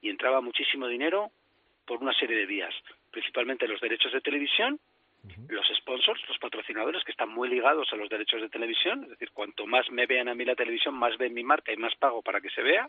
y 0.00 0.10
entraba 0.10 0.40
muchísimo 0.40 0.86
dinero 0.86 1.30
por 1.84 2.00
una 2.00 2.14
serie 2.14 2.36
de 2.36 2.46
vías, 2.46 2.74
principalmente 3.10 3.68
los 3.68 3.80
derechos 3.80 4.12
de 4.12 4.20
televisión, 4.20 4.78
los 5.48 5.66
sponsors, 5.76 6.22
los 6.28 6.38
patrocinadores 6.38 7.04
que 7.04 7.12
están 7.12 7.28
muy 7.28 7.48
ligados 7.48 7.92
a 7.92 7.96
los 7.96 8.08
derechos 8.08 8.40
de 8.40 8.48
televisión, 8.48 9.04
es 9.04 9.10
decir, 9.10 9.30
cuanto 9.32 9.66
más 9.66 9.90
me 9.90 10.06
vean 10.06 10.28
a 10.28 10.34
mí 10.34 10.44
la 10.44 10.54
televisión, 10.54 10.94
más 10.94 11.16
ven 11.18 11.34
mi 11.34 11.44
marca 11.44 11.72
y 11.72 11.76
más 11.76 11.94
pago 11.96 12.22
para 12.22 12.40
que 12.40 12.50
se 12.50 12.62
vea. 12.62 12.88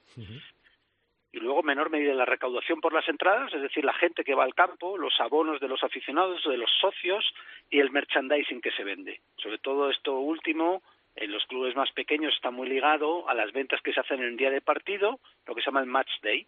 Y 1.33 1.39
luego, 1.39 1.61
en 1.61 1.65
menor 1.65 1.89
medida, 1.89 2.13
la 2.13 2.25
recaudación 2.25 2.81
por 2.81 2.93
las 2.93 3.07
entradas, 3.07 3.53
es 3.53 3.61
decir, 3.61 3.85
la 3.85 3.93
gente 3.93 4.23
que 4.23 4.35
va 4.35 4.43
al 4.43 4.53
campo, 4.53 4.97
los 4.97 5.17
abonos 5.19 5.61
de 5.61 5.69
los 5.69 5.81
aficionados, 5.83 6.43
de 6.43 6.57
los 6.57 6.69
socios 6.79 7.23
y 7.69 7.79
el 7.79 7.91
merchandising 7.91 8.59
que 8.59 8.71
se 8.71 8.83
vende. 8.83 9.21
Sobre 9.37 9.57
todo 9.57 9.89
esto 9.89 10.19
último, 10.19 10.81
en 11.15 11.31
los 11.31 11.45
clubes 11.45 11.75
más 11.75 11.91
pequeños 11.91 12.33
está 12.33 12.51
muy 12.51 12.67
ligado 12.67 13.29
a 13.29 13.33
las 13.33 13.51
ventas 13.53 13.81
que 13.81 13.93
se 13.93 14.01
hacen 14.01 14.19
en 14.19 14.29
el 14.29 14.37
día 14.37 14.51
de 14.51 14.61
partido, 14.61 15.19
lo 15.45 15.55
que 15.55 15.61
se 15.61 15.67
llama 15.67 15.79
el 15.79 15.85
match 15.85 16.11
day. 16.21 16.45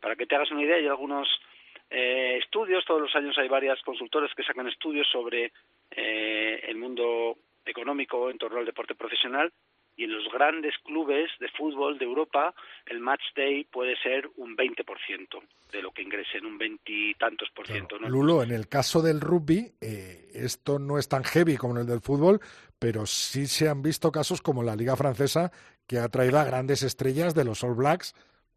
Para 0.00 0.16
que 0.16 0.26
te 0.26 0.34
hagas 0.34 0.50
una 0.50 0.62
idea, 0.62 0.76
hay 0.76 0.86
algunos 0.86 1.28
eh, 1.90 2.38
estudios, 2.42 2.84
todos 2.84 3.02
los 3.02 3.14
años 3.14 3.36
hay 3.38 3.48
varias 3.48 3.80
consultores 3.82 4.30
que 4.34 4.42
sacan 4.42 4.68
estudios 4.68 5.06
sobre 5.10 5.52
eh, 5.90 6.60
el 6.66 6.76
mundo 6.76 7.36
económico 7.64 8.30
en 8.30 8.38
torno 8.38 8.58
al 8.58 8.66
deporte 8.66 8.94
profesional. 8.94 9.52
Y 9.98 10.04
en 10.04 10.12
los 10.12 10.30
grandes 10.30 10.74
clubes 10.84 11.30
de 11.40 11.48
fútbol 11.48 11.98
de 11.98 12.04
Europa 12.04 12.54
el 12.84 13.00
match 13.00 13.22
day 13.34 13.64
puede 13.64 13.96
ser 13.96 14.28
un 14.36 14.54
20% 14.54 14.84
de 15.72 15.80
lo 15.80 15.90
que 15.90 16.02
ingresen, 16.02 16.44
un 16.44 16.58
veintitantos 16.58 17.48
por 17.54 17.66
ciento. 17.66 17.98
Lulo, 18.00 18.42
en 18.42 18.50
el 18.50 18.68
caso 18.68 19.00
del 19.00 19.22
rugby, 19.22 19.72
eh, 19.80 20.28
esto 20.34 20.78
no 20.78 20.98
es 20.98 21.08
tan 21.08 21.24
heavy 21.24 21.56
como 21.56 21.76
en 21.76 21.80
el 21.80 21.86
del 21.86 22.02
fútbol, 22.02 22.40
pero 22.78 23.06
sí 23.06 23.46
se 23.46 23.70
han 23.70 23.80
visto 23.80 24.12
casos 24.12 24.42
como 24.42 24.62
la 24.62 24.76
Liga 24.76 24.96
Francesa, 24.96 25.50
que 25.86 25.98
ha 25.98 26.10
traído 26.10 26.38
a 26.38 26.44
grandes 26.44 26.82
estrellas 26.82 27.34
de 27.34 27.44
los 27.44 27.64
All 27.64 27.74
Blacks, 27.74 28.14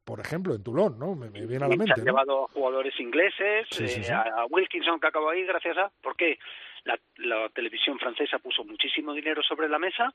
por 0.09 0.19
ejemplo, 0.19 0.53
en 0.55 0.63
Toulon, 0.63 0.97
¿no? 0.99 1.15
Me, 1.15 1.29
me 1.29 1.45
viene 1.45 1.65
a 1.65 1.67
la 1.67 1.75
Y 1.75 1.77
se 1.77 1.83
mente. 1.85 1.93
han 1.93 1.99
¿no? 1.99 2.05
llevado 2.05 2.45
a 2.45 2.47
jugadores 2.49 2.99
ingleses, 2.99 3.67
Sí, 3.71 3.87
sí, 3.87 4.01
eh, 4.01 4.11
a 4.13 4.45
Wilkinson 4.49 4.99
que 4.99 5.07
acabó 5.07 5.29
ahí 5.29 5.43
gracias 5.45 5.77
a... 5.77 5.89
¿Por 6.01 6.15
qué? 6.15 6.37
La, 6.83 6.99
la 7.17 7.49
televisión 7.49 7.97
francesa 7.99 8.39
puso 8.39 8.63
muchísimo 8.63 9.13
dinero 9.13 9.41
sobre 9.43 9.69
la 9.69 9.79
mesa, 9.79 10.13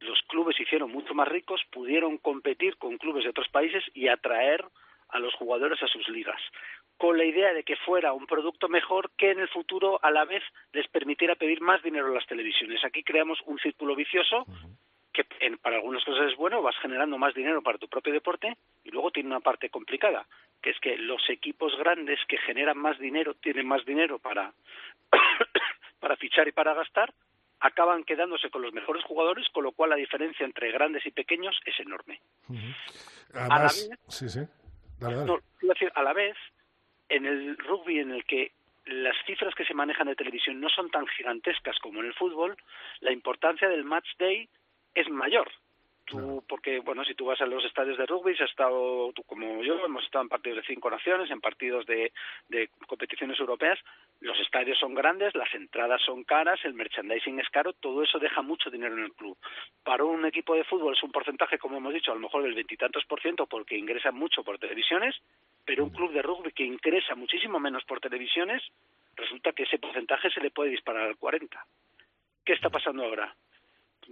los 0.00 0.20
clubes 0.28 0.56
se 0.56 0.64
hicieron 0.64 0.90
mucho 0.90 1.14
más 1.14 1.28
ricos, 1.28 1.60
pudieron 1.70 2.18
competir 2.18 2.76
con 2.76 2.98
clubes 2.98 3.24
de 3.24 3.30
otros 3.30 3.48
países 3.48 3.84
y 3.94 4.08
atraer 4.08 4.64
a 5.10 5.18
los 5.18 5.34
jugadores 5.34 5.80
a 5.82 5.86
sus 5.86 6.08
ligas, 6.08 6.40
con 6.96 7.16
la 7.18 7.24
idea 7.24 7.52
de 7.52 7.62
que 7.62 7.76
fuera 7.76 8.12
un 8.12 8.26
producto 8.26 8.68
mejor 8.68 9.10
que 9.16 9.30
en 9.30 9.38
el 9.40 9.48
futuro 9.48 9.98
a 10.02 10.10
la 10.10 10.24
vez 10.24 10.42
les 10.72 10.88
permitiera 10.88 11.34
pedir 11.36 11.60
más 11.60 11.82
dinero 11.82 12.06
a 12.08 12.14
las 12.14 12.26
televisiones. 12.26 12.84
Aquí 12.84 13.02
creamos 13.02 13.38
un 13.46 13.58
círculo 13.58 13.94
vicioso 13.94 14.44
que 15.12 15.26
en- 15.40 15.58
para 15.58 15.76
algunas 15.76 16.04
cosas 16.04 16.30
es 16.30 16.36
bueno, 16.36 16.62
vas 16.62 16.76
generando 16.78 17.18
más 17.18 17.34
dinero 17.34 17.62
para 17.62 17.78
tu 17.78 17.88
propio 17.88 18.12
deporte 18.12 18.56
y 18.84 18.90
luego 18.90 19.10
tiene 19.10 19.28
una 19.28 19.40
parte 19.40 19.68
complicada, 19.70 20.26
que 20.62 20.70
es 20.70 20.78
que 20.80 20.96
los 20.96 21.28
equipos 21.30 21.76
grandes 21.78 22.18
que 22.28 22.38
generan 22.38 22.78
más 22.78 22.98
dinero, 22.98 23.34
tienen 23.34 23.66
más 23.66 23.84
dinero 23.84 24.18
para, 24.18 24.52
para 26.00 26.16
fichar 26.16 26.46
y 26.48 26.52
para 26.52 26.74
gastar, 26.74 27.12
acaban 27.60 28.04
quedándose 28.04 28.48
con 28.50 28.62
los 28.62 28.72
mejores 28.72 29.04
jugadores, 29.04 29.48
con 29.50 29.64
lo 29.64 29.72
cual 29.72 29.90
la 29.90 29.96
diferencia 29.96 30.46
entre 30.46 30.70
grandes 30.70 31.04
y 31.04 31.10
pequeños 31.10 31.58
es 31.66 31.78
enorme. 31.80 32.20
Además, 33.34 33.88
vez- 33.90 33.98
sí, 34.08 34.28
sí. 34.28 34.40
Dale, 34.98 35.16
dale. 35.16 35.26
No, 35.26 35.38
quiero 35.58 35.74
decir, 35.74 35.92
a 35.94 36.02
la 36.02 36.12
vez, 36.12 36.36
en 37.08 37.26
el 37.26 37.56
rugby 37.58 37.98
en 38.00 38.12
el 38.12 38.24
que 38.24 38.52
las 38.86 39.14
cifras 39.26 39.54
que 39.54 39.64
se 39.64 39.74
manejan 39.74 40.06
de 40.06 40.14
televisión 40.16 40.60
no 40.60 40.68
son 40.68 40.90
tan 40.90 41.06
gigantescas 41.08 41.78
como 41.80 42.00
en 42.00 42.06
el 42.06 42.14
fútbol, 42.14 42.56
la 43.00 43.12
importancia 43.12 43.68
del 43.68 43.84
match 43.84 44.08
day 44.18 44.48
es 44.94 45.08
mayor. 45.08 45.50
Tú, 46.10 46.42
porque, 46.48 46.80
bueno, 46.80 47.04
si 47.04 47.14
tú 47.14 47.26
vas 47.26 47.40
a 47.40 47.46
los 47.46 47.64
estadios 47.64 47.96
de 47.96 48.04
rugby, 48.04 48.32
has 48.32 48.50
estado, 48.50 49.12
tú 49.12 49.22
como 49.22 49.62
yo, 49.62 49.84
hemos 49.84 50.02
estado 50.02 50.22
en 50.22 50.28
partidos 50.28 50.56
de 50.56 50.66
cinco 50.66 50.90
naciones, 50.90 51.30
en 51.30 51.40
partidos 51.40 51.86
de, 51.86 52.12
de 52.48 52.68
competiciones 52.88 53.38
europeas, 53.38 53.78
los 54.18 54.36
estadios 54.40 54.76
son 54.76 54.92
grandes, 54.92 55.36
las 55.36 55.54
entradas 55.54 56.02
son 56.02 56.24
caras, 56.24 56.58
el 56.64 56.74
merchandising 56.74 57.38
es 57.38 57.48
caro, 57.50 57.74
todo 57.74 58.02
eso 58.02 58.18
deja 58.18 58.42
mucho 58.42 58.70
dinero 58.70 58.96
en 58.96 59.04
el 59.04 59.12
club. 59.12 59.38
Para 59.84 60.02
un 60.02 60.26
equipo 60.26 60.56
de 60.56 60.64
fútbol 60.64 60.96
es 60.96 61.02
un 61.04 61.12
porcentaje, 61.12 61.58
como 61.58 61.76
hemos 61.76 61.94
dicho, 61.94 62.10
a 62.10 62.14
lo 62.16 62.20
mejor 62.20 62.42
del 62.42 62.54
veintitantos 62.54 63.04
por 63.04 63.20
ciento 63.20 63.46
porque 63.46 63.78
ingresa 63.78 64.10
mucho 64.10 64.42
por 64.42 64.58
televisiones, 64.58 65.14
pero 65.64 65.84
un 65.84 65.90
club 65.90 66.12
de 66.12 66.22
rugby 66.22 66.50
que 66.50 66.64
ingresa 66.64 67.14
muchísimo 67.14 67.60
menos 67.60 67.84
por 67.84 68.00
televisiones, 68.00 68.64
resulta 69.14 69.52
que 69.52 69.62
ese 69.62 69.78
porcentaje 69.78 70.28
se 70.30 70.40
le 70.40 70.50
puede 70.50 70.70
disparar 70.70 71.06
al 71.06 71.16
40. 71.16 71.64
¿Qué 72.44 72.52
está 72.54 72.68
pasando 72.68 73.04
ahora? 73.04 73.32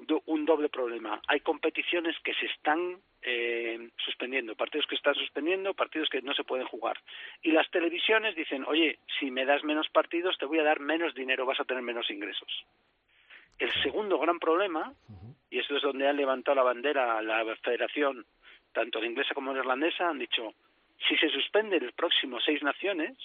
Do- 0.07 0.23
un 0.27 0.45
doble 0.45 0.69
problema. 0.69 1.21
Hay 1.27 1.41
competiciones 1.41 2.17
que 2.23 2.33
se 2.35 2.47
están 2.47 3.01
eh, 3.23 3.91
suspendiendo, 4.05 4.55
partidos 4.55 4.87
que 4.87 4.95
están 4.95 5.15
suspendiendo, 5.15 5.75
partidos 5.75 6.09
que 6.09 6.23
no 6.23 6.33
se 6.35 6.45
pueden 6.45 6.67
jugar. 6.67 6.99
Y 7.43 7.51
las 7.51 7.69
televisiones 7.71 8.37
dicen, 8.37 8.65
oye, 8.67 8.99
si 9.19 9.31
me 9.31 9.45
das 9.45 9.65
menos 9.65 9.89
partidos, 9.89 10.39
te 10.39 10.47
voy 10.47 10.61
a 10.61 10.63
dar 10.63 10.79
menos 10.81 11.15
dinero, 11.15 11.45
vas 11.47 11.59
a 11.61 11.65
tener 11.65 11.83
menos 11.83 12.09
ingresos. 12.11 12.65
El 13.59 13.73
segundo 13.83 14.19
gran 14.19 14.39
problema, 14.39 14.95
y 15.51 15.59
esto 15.59 15.77
es 15.77 15.83
donde 15.83 16.07
ha 16.07 16.13
levantado 16.13 16.55
la 16.55 16.63
bandera 16.63 17.21
la 17.23 17.45
federación, 17.57 18.25
tanto 18.73 19.01
la 19.01 19.07
inglesa 19.07 19.35
como 19.35 19.53
la 19.53 19.59
irlandesa, 19.61 20.09
han 20.09 20.19
dicho, 20.21 20.55
si 21.09 21.17
se 21.17 21.29
suspende 21.29 21.77
el 21.79 21.93
próximo 21.93 22.39
seis 22.41 22.63
naciones, 22.63 23.17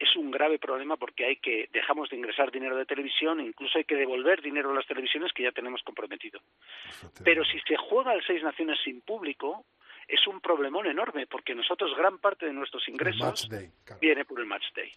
es 0.00 0.16
un 0.16 0.30
grave 0.30 0.58
problema 0.58 0.96
porque 0.96 1.26
hay 1.26 1.36
que 1.36 1.68
dejamos 1.72 2.08
de 2.08 2.16
ingresar 2.16 2.50
dinero 2.50 2.74
de 2.74 2.86
televisión 2.86 3.38
e 3.38 3.44
incluso 3.44 3.76
hay 3.76 3.84
que 3.84 3.94
devolver 3.94 4.40
dinero 4.40 4.70
a 4.70 4.74
las 4.74 4.86
televisiones 4.86 5.30
que 5.32 5.42
ya 5.42 5.52
tenemos 5.52 5.82
comprometido. 5.82 6.40
Pero 7.22 7.44
si 7.44 7.60
se 7.60 7.76
juega 7.76 8.14
el 8.14 8.24
seis 8.26 8.42
naciones 8.42 8.78
sin 8.82 9.02
público, 9.02 9.66
es 10.08 10.26
un 10.26 10.40
problemón 10.40 10.86
enorme 10.86 11.26
porque 11.26 11.54
nosotros 11.54 11.90
gran 11.96 12.18
parte 12.18 12.46
de 12.46 12.54
nuestros 12.54 12.88
ingresos 12.88 13.46
day, 13.50 13.70
viene 14.00 14.24
por 14.24 14.40
el 14.40 14.46
match 14.46 14.72
day. 14.74 14.90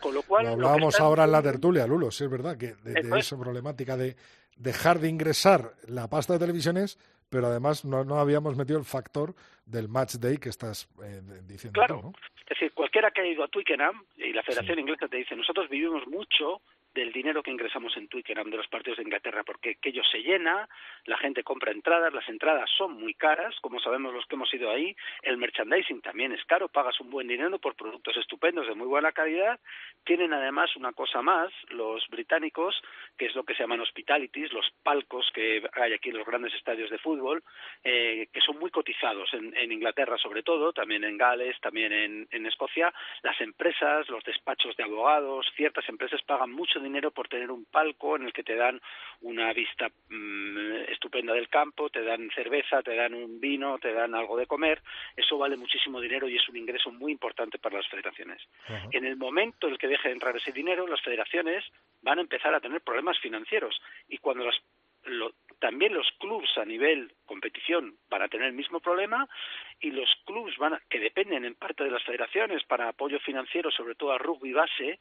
Con 0.00 0.14
lo 0.14 0.22
cual, 0.22 0.44
Lo 0.44 0.50
lo 0.50 0.56
que 0.56 0.64
hablábamos 0.66 1.00
ahora 1.00 1.24
en 1.24 1.32
la 1.32 1.42
tertulia, 1.42 1.86
Lulo, 1.86 2.12
sí 2.12 2.24
es 2.24 2.30
verdad, 2.30 2.56
que 2.56 2.74
de, 2.74 3.02
de 3.02 3.18
esa 3.18 3.36
problemática 3.36 3.96
de 3.96 4.14
dejar 4.56 5.00
de 5.00 5.08
ingresar 5.08 5.72
la 5.88 6.08
pasta 6.08 6.34
de 6.34 6.38
televisiones, 6.38 6.96
pero 7.28 7.46
además 7.46 7.84
no, 7.84 8.04
no 8.04 8.18
habíamos 8.18 8.56
metido 8.56 8.78
el 8.78 8.84
factor 8.84 9.34
del 9.66 9.88
match 9.88 10.14
day 10.16 10.38
que 10.38 10.48
estás 10.48 10.88
eh, 11.02 11.20
diciendo 11.46 11.78
Claro. 11.78 12.00
tú, 12.00 12.06
¿no? 12.08 12.12
Es 12.40 12.46
decir, 12.58 12.72
cualquiera 12.72 13.10
que 13.10 13.20
haya 13.20 13.30
ido 13.32 13.44
a 13.44 13.48
Twickenham, 13.48 14.02
y 14.16 14.32
la 14.32 14.42
Federación 14.42 14.78
Inglesa 14.78 15.06
te 15.08 15.18
dice, 15.18 15.36
nosotros 15.36 15.68
vivimos 15.68 16.06
mucho 16.08 16.62
del 16.94 17.12
dinero 17.12 17.42
que 17.42 17.50
ingresamos 17.50 17.96
en 17.96 18.08
Twickenham 18.08 18.50
de 18.50 18.56
los 18.56 18.68
partidos 18.68 18.98
de 18.98 19.04
Inglaterra, 19.04 19.44
porque 19.44 19.76
aquello 19.78 20.02
se 20.04 20.18
llena, 20.18 20.68
la 21.04 21.16
gente 21.18 21.42
compra 21.42 21.72
entradas, 21.72 22.12
las 22.12 22.28
entradas 22.28 22.68
son 22.76 22.94
muy 22.94 23.14
caras, 23.14 23.54
como 23.60 23.80
sabemos 23.80 24.12
los 24.12 24.26
que 24.26 24.34
hemos 24.34 24.52
ido 24.52 24.70
ahí, 24.70 24.96
el 25.22 25.36
merchandising 25.36 26.00
también 26.00 26.32
es 26.32 26.44
caro, 26.44 26.68
pagas 26.68 26.98
un 27.00 27.10
buen 27.10 27.28
dinero 27.28 27.58
por 27.58 27.76
productos 27.76 28.16
estupendos 28.16 28.66
de 28.66 28.74
muy 28.74 28.86
buena 28.86 29.12
calidad, 29.12 29.60
tienen 30.04 30.32
además 30.32 30.74
una 30.76 30.92
cosa 30.92 31.22
más, 31.22 31.52
los 31.68 32.06
británicos, 32.08 32.80
que 33.16 33.26
es 33.26 33.34
lo 33.34 33.44
que 33.44 33.54
se 33.54 33.62
llaman 33.62 33.80
hospitalities, 33.80 34.52
los 34.52 34.70
palcos 34.82 35.30
que 35.34 35.62
hay 35.74 35.92
aquí 35.92 36.10
en 36.10 36.18
los 36.18 36.26
grandes 36.26 36.54
estadios 36.54 36.90
de 36.90 36.98
fútbol, 36.98 37.42
eh, 37.84 38.28
que 38.32 38.40
son 38.40 38.58
muy 38.58 38.70
cotizados 38.70 39.32
en, 39.34 39.56
en 39.56 39.72
Inglaterra 39.72 40.16
sobre 40.18 40.42
todo, 40.42 40.72
también 40.72 41.04
en 41.04 41.16
Gales, 41.16 41.60
también 41.60 41.92
en, 41.92 42.28
en 42.30 42.46
Escocia, 42.46 42.92
las 43.22 43.40
empresas, 43.40 44.08
los 44.08 44.24
despachos 44.24 44.76
de 44.76 44.84
abogados, 44.84 45.46
ciertas 45.56 45.88
empresas 45.88 46.22
pagan 46.22 46.52
mucho 46.52 46.77
dinero 46.80 47.10
por 47.10 47.28
tener 47.28 47.50
un 47.50 47.64
palco 47.66 48.16
en 48.16 48.24
el 48.24 48.32
que 48.32 48.42
te 48.42 48.54
dan 48.56 48.80
una 49.20 49.52
vista 49.52 49.88
mm, 50.08 50.74
estupenda 50.88 51.32
del 51.34 51.48
campo, 51.48 51.90
te 51.90 52.02
dan 52.02 52.30
cerveza, 52.34 52.82
te 52.82 52.94
dan 52.94 53.14
un 53.14 53.40
vino, 53.40 53.78
te 53.78 53.92
dan 53.92 54.14
algo 54.14 54.36
de 54.36 54.46
comer, 54.46 54.82
eso 55.16 55.38
vale 55.38 55.56
muchísimo 55.56 56.00
dinero 56.00 56.28
y 56.28 56.36
es 56.36 56.48
un 56.48 56.56
ingreso 56.56 56.90
muy 56.90 57.12
importante 57.12 57.58
para 57.58 57.76
las 57.78 57.88
federaciones. 57.88 58.42
En 58.92 59.04
el 59.04 59.16
momento 59.16 59.66
en 59.66 59.74
el 59.74 59.78
que 59.78 59.88
deje 59.88 60.08
de 60.08 60.14
entrar 60.14 60.36
ese 60.36 60.52
dinero, 60.52 60.86
las 60.86 61.02
federaciones 61.02 61.64
van 62.02 62.18
a 62.18 62.22
empezar 62.22 62.54
a 62.54 62.60
tener 62.60 62.80
problemas 62.80 63.18
financieros. 63.18 63.80
Y 64.08 64.18
cuando 64.18 64.44
las 64.44 64.56
lo- 65.04 65.32
también 65.60 65.94
los 65.94 66.10
clubs 66.18 66.58
a 66.58 66.64
nivel 66.64 67.12
competición 67.24 67.96
van 68.10 68.22
a 68.22 68.28
tener 68.28 68.48
el 68.48 68.52
mismo 68.52 68.80
problema 68.80 69.28
y 69.80 69.90
los 69.90 70.08
clubs 70.26 70.56
van 70.58 70.74
a- 70.74 70.82
que 70.90 70.98
dependen 70.98 71.44
en 71.44 71.54
parte 71.54 71.84
de 71.84 71.90
las 71.90 72.02
federaciones 72.04 72.62
para 72.64 72.88
apoyo 72.88 73.18
financiero, 73.20 73.70
sobre 73.70 73.94
todo 73.94 74.12
a 74.12 74.18
rugby 74.18 74.52
base, 74.52 74.98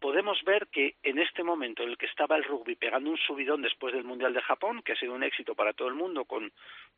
podemos 0.00 0.42
ver 0.44 0.66
que 0.68 0.96
en 1.02 1.18
este 1.18 1.44
momento 1.44 1.82
en 1.82 1.90
el 1.90 1.98
que 1.98 2.06
estaba 2.06 2.36
el 2.36 2.44
rugby 2.44 2.74
pegando 2.74 3.10
un 3.10 3.18
subidón 3.18 3.62
después 3.62 3.94
del 3.94 4.04
Mundial 4.04 4.32
de 4.32 4.40
Japón, 4.40 4.82
que 4.82 4.92
ha 4.92 4.96
sido 4.96 5.14
un 5.14 5.22
éxito 5.22 5.54
para 5.54 5.72
todo 5.74 5.88
el 5.88 5.94
mundo, 5.94 6.24
con 6.24 6.50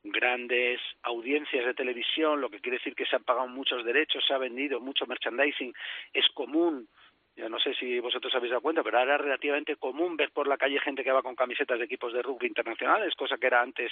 grandes 0.04 0.80
audiencias 1.02 1.66
de 1.66 1.74
televisión, 1.74 2.40
lo 2.40 2.48
que 2.48 2.60
quiere 2.60 2.78
decir 2.78 2.94
que 2.94 3.06
se 3.06 3.16
han 3.16 3.24
pagado 3.24 3.48
muchos 3.48 3.84
derechos, 3.84 4.24
se 4.26 4.32
ha 4.32 4.38
vendido 4.38 4.80
mucho 4.80 5.06
merchandising, 5.06 5.74
es 6.12 6.28
común 6.30 6.88
Ya 7.34 7.48
no 7.48 7.58
sé 7.58 7.74
si 7.74 7.98
vosotros 7.98 8.34
habéis 8.34 8.50
dado 8.50 8.60
cuenta, 8.60 8.82
pero 8.82 8.98
ahora 8.98 9.14
es 9.14 9.20
relativamente 9.22 9.76
común 9.76 10.16
ver 10.16 10.30
por 10.32 10.46
la 10.46 10.58
calle 10.58 10.78
gente 10.80 11.02
que 11.02 11.12
va 11.12 11.22
con 11.22 11.34
camisetas 11.34 11.78
de 11.78 11.86
equipos 11.86 12.12
de 12.12 12.22
rugby 12.22 12.46
internacionales, 12.46 13.14
cosa 13.14 13.38
que 13.38 13.46
era 13.46 13.62
antes 13.62 13.90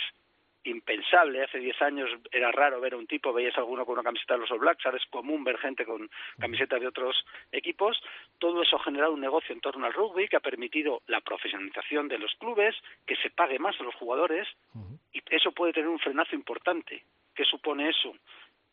impensable. 0.64 1.42
Hace 1.42 1.58
10 1.58 1.82
años 1.82 2.10
era 2.30 2.50
raro 2.52 2.80
ver 2.80 2.94
a 2.94 2.96
un 2.96 3.06
tipo, 3.06 3.32
veías 3.32 3.56
alguno 3.56 3.84
con 3.84 3.94
una 3.94 4.02
camiseta 4.02 4.34
de 4.34 4.40
los 4.40 4.50
All 4.50 4.58
Blacks, 4.58 4.84
ahora 4.84 4.98
es 4.98 5.06
común 5.06 5.44
ver 5.44 5.58
gente 5.58 5.84
con 5.84 6.10
camisetas 6.38 6.80
de 6.80 6.86
otros 6.86 7.24
equipos. 7.52 8.00
Todo 8.38 8.62
eso 8.62 8.76
ha 8.76 8.84
generado 8.84 9.12
un 9.12 9.20
negocio 9.20 9.54
en 9.54 9.60
torno 9.60 9.86
al 9.86 9.92
rugby 9.92 10.28
que 10.28 10.36
ha 10.36 10.40
permitido 10.40 11.02
la 11.06 11.20
profesionalización 11.20 12.08
de 12.08 12.18
los 12.18 12.34
clubes, 12.34 12.74
que 13.06 13.16
se 13.16 13.30
pague 13.30 13.58
más 13.58 13.78
a 13.80 13.84
los 13.84 13.94
jugadores, 13.94 14.48
y 15.12 15.22
eso 15.30 15.52
puede 15.52 15.72
tener 15.72 15.88
un 15.88 15.98
frenazo 15.98 16.34
importante. 16.34 17.04
¿Qué 17.34 17.44
supone 17.44 17.88
eso? 17.88 18.14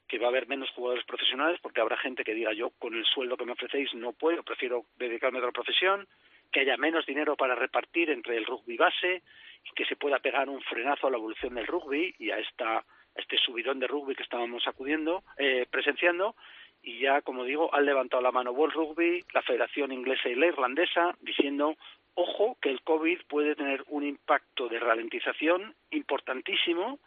que 0.07 0.19
va 0.19 0.27
a 0.27 0.29
haber 0.29 0.47
menos 0.47 0.69
jugadores 0.71 1.05
profesionales 1.05 1.59
porque 1.61 1.81
habrá 1.81 1.97
gente 1.97 2.23
que 2.23 2.33
diga 2.33 2.53
yo 2.53 2.71
con 2.79 2.95
el 2.95 3.05
sueldo 3.05 3.35
que 3.35 3.45
me 3.45 3.51
ofrecéis 3.51 3.93
no 3.93 4.13
puedo, 4.13 4.41
prefiero 4.41 4.85
dedicarme 4.95 5.39
a 5.39 5.41
otra 5.41 5.51
profesión, 5.51 6.07
que 6.51 6.61
haya 6.61 6.77
menos 6.77 7.05
dinero 7.05 7.35
para 7.35 7.55
repartir 7.55 8.09
entre 8.09 8.37
el 8.37 8.45
rugby 8.45 8.77
base 8.77 9.21
y 9.63 9.71
que 9.75 9.85
se 9.85 9.95
pueda 9.95 10.19
pegar 10.19 10.49
un 10.49 10.61
frenazo 10.61 11.07
a 11.07 11.11
la 11.11 11.17
evolución 11.17 11.55
del 11.55 11.67
rugby 11.67 12.15
y 12.19 12.31
a 12.31 12.39
esta 12.39 12.83
este 13.15 13.37
subidón 13.37 13.79
de 13.79 13.87
rugby 13.87 14.15
que 14.15 14.23
estábamos 14.23 14.67
acudiendo, 14.67 15.23
eh, 15.37 15.65
presenciando. 15.69 16.35
Y 16.83 16.99
ya 16.99 17.21
como 17.21 17.43
digo 17.43 17.73
han 17.73 17.85
levantado 17.85 18.21
la 18.21 18.31
mano 18.31 18.51
World 18.51 18.75
Rugby, 18.75 19.25
la 19.33 19.41
Federación 19.41 19.91
Inglesa 19.91 20.29
y 20.29 20.35
la 20.35 20.47
Irlandesa 20.47 21.15
diciendo 21.21 21.75
ojo 22.13 22.57
que 22.61 22.69
el 22.69 22.81
COVID 22.81 23.21
puede 23.27 23.55
tener 23.55 23.83
un 23.87 24.03
impacto 24.03 24.67
de 24.67 24.79
ralentización 24.79 25.75
importantísimo. 25.91 26.99